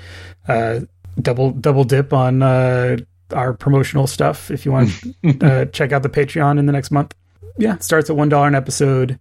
uh, 0.48 0.80
double 1.20 1.50
double 1.50 1.84
dip 1.84 2.12
on 2.12 2.42
uh, 2.42 2.96
our 3.32 3.52
promotional 3.52 4.06
stuff 4.06 4.50
if 4.50 4.64
you 4.64 4.72
want 4.72 4.90
to 5.22 5.38
uh, 5.42 5.64
check 5.66 5.92
out 5.92 6.02
the 6.02 6.08
Patreon 6.08 6.58
in 6.58 6.66
the 6.66 6.72
next 6.72 6.90
month. 6.90 7.14
Yeah, 7.58 7.78
starts 7.78 8.10
at 8.10 8.16
$1 8.16 8.46
an 8.46 8.54
episode 8.54 9.18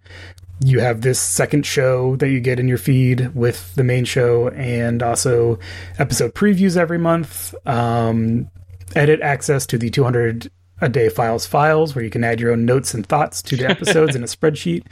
you 0.60 0.80
have 0.80 1.02
this 1.02 1.20
second 1.20 1.66
show 1.66 2.16
that 2.18 2.30
you 2.30 2.40
get 2.40 2.60
in 2.60 2.68
your 2.68 2.78
feed 2.78 3.34
with 3.36 3.74
the 3.76 3.84
main 3.84 4.06
show 4.06 4.50
and 4.50 5.04
also 5.04 5.60
episode 6.00 6.34
previews 6.34 6.78
every 6.78 6.98
month. 6.98 7.54
Um, 7.68 8.50
edit 8.96 9.22
access 9.22 9.66
to 9.68 9.78
the 9.78 9.90
200 9.90 10.50
a 10.82 10.90
day 10.90 11.10
files 11.10 11.46
files 11.46 11.96
where 11.96 12.04
you 12.04 12.10
can 12.10 12.24
add 12.24 12.40
your 12.40 12.52
own 12.52 12.66
notes 12.66 12.94
and 12.94 13.06
thoughts 13.06 13.42
to 13.42 13.56
the 13.56 13.66
episodes 13.70 14.16
in 14.16 14.24
a 14.24 14.28
spreadsheet 14.28 14.86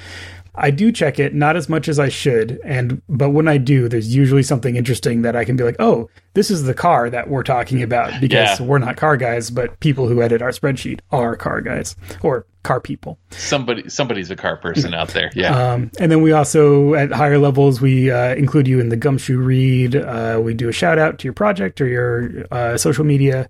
i 0.56 0.70
do 0.72 0.91
check 0.91 1.20
it 1.20 1.34
not 1.34 1.56
as 1.56 1.68
much 1.70 1.88
as 1.88 1.97
i 1.99 2.10
should 2.10 2.60
and 2.64 3.01
but 3.10 3.30
when 3.32 3.47
i 3.47 3.58
do 3.58 3.89
there's 3.89 4.16
usually 4.16 4.43
something 4.43 4.76
interesting 4.76 5.22
that 5.24 5.36
i 5.36 5.43
can 5.45 5.56
be 5.56 5.64
like 5.64 5.76
oh 5.80 6.10
this 6.36 6.49
is 6.51 6.64
the 6.64 6.74
car 6.74 7.10
that 7.10 7.30
we're 7.30 7.43
talking 7.43 7.82
about 7.82 8.20
because 8.22 8.60
Yeah. 8.60 8.66
we're 8.66 8.80
not 8.80 8.95
car 8.97 9.18
guys 9.18 9.49
but 9.49 9.80
people 9.80 10.08
who 10.08 10.22
edit 10.22 10.41
our 10.41 10.49
spreadsheet 10.51 10.99
are 11.12 11.36
car 11.36 11.62
guys 11.62 11.95
or 12.22 12.45
car 12.64 12.80
people 12.80 13.18
Somebody, 13.32 13.89
somebody's 13.89 14.32
a 14.32 14.36
car 14.38 14.56
person 14.56 14.93
out 14.93 15.10
there. 15.10 15.30
Yeah. 15.36 15.74
um, 15.74 15.91
and 15.99 16.10
then 16.10 16.22
we 16.22 16.32
also, 16.32 16.93
at 16.93 17.12
higher 17.12 17.38
levels, 17.38 17.82
we 17.82 18.10
uh, 18.10 18.36
include 18.36 18.68
you 18.70 18.80
in 18.80 18.88
the 18.88 18.95
Gumshoe 18.95 19.38
read. 19.38 19.97
Uh, 19.97 20.39
we 20.41 20.54
do 20.54 20.70
a 20.70 20.72
shout 20.72 20.97
out 20.97 21.20
to 21.20 21.24
your 21.26 21.34
project 21.34 21.82
or 21.82 21.88
your 21.88 22.45
uh, 22.51 22.78
social 22.78 23.04
media. 23.04 23.49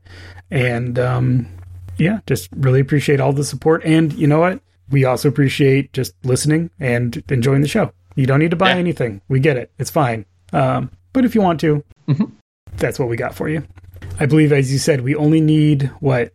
And 0.49 0.97
um, 0.97 1.47
yeah, 1.99 2.21
just 2.25 2.49
really 2.55 2.79
appreciate 2.79 3.19
all 3.19 3.33
the 3.33 3.43
support. 3.43 3.83
And 3.85 4.11
you 4.13 4.25
know 4.25 4.39
what? 4.39 4.61
We 4.89 5.05
also 5.05 5.29
appreciate 5.29 5.93
just 5.93 6.13
listening 6.23 6.69
and 6.79 7.23
enjoying 7.29 7.61
the 7.61 7.67
show. 7.67 7.91
You 8.15 8.25
don't 8.25 8.39
need 8.39 8.51
to 8.51 8.57
buy 8.57 8.69
Yeah. 8.71 8.77
anything. 8.77 9.21
We 9.27 9.39
get 9.39 9.57
it. 9.57 9.71
It's 9.79 9.89
fine. 9.89 10.25
Um, 10.51 10.91
but 11.13 11.25
if 11.25 11.33
you 11.35 11.41
want 11.41 11.59
to, 11.61 11.83
Mhm. 12.07 12.31
that's 12.77 12.99
what 12.99 13.09
we 13.09 13.17
got 13.17 13.33
for 13.33 13.49
you. 13.49 13.63
I 14.19 14.25
believe, 14.27 14.51
as 14.51 14.71
you 14.71 14.77
said, 14.77 15.01
we 15.01 15.15
only 15.15 15.41
need 15.41 15.89
what 15.99 16.31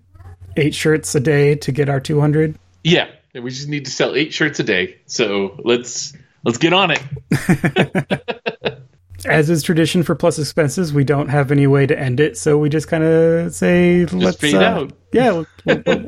eight 0.57 0.75
shirts 0.75 1.15
a 1.15 1.21
day 1.21 1.55
to 1.57 1.71
get 1.71 1.89
our 1.89 2.01
200. 2.01 2.57
Yeah, 2.83 3.07
we 3.41 3.51
just 3.51 3.69
need 3.69 3.85
to 3.85 3.91
sell 3.91 4.15
eight 4.17 4.33
shirts 4.33 4.59
a 4.59 4.65
day. 4.65 4.97
So 5.07 5.61
let's 5.65 6.13
let's 6.45 6.59
get 6.59 6.73
on 6.73 6.91
it. 6.93 7.03
As 9.27 9.51
is 9.51 9.65
tradition 9.65 10.05
for 10.05 10.15
plus 10.15 10.39
expenses, 10.39 10.93
we 10.93 11.03
don't 11.03 11.29
have 11.29 11.51
any 11.51 11.67
way 11.67 11.87
to 11.87 11.99
end 11.99 12.21
it, 12.21 12.37
so 12.39 12.57
we 12.57 12.69
just 12.69 12.87
kind 12.87 13.03
of 13.03 13.53
say, 13.53 14.07
"Let's 14.07 14.37
fade 14.37 14.55
uh, 14.55 14.61
out. 14.61 14.93
Yeah, 15.13 15.43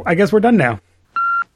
I 0.07 0.15
guess 0.15 0.33
we're 0.33 0.39
done 0.41 0.57
now. 0.57 0.79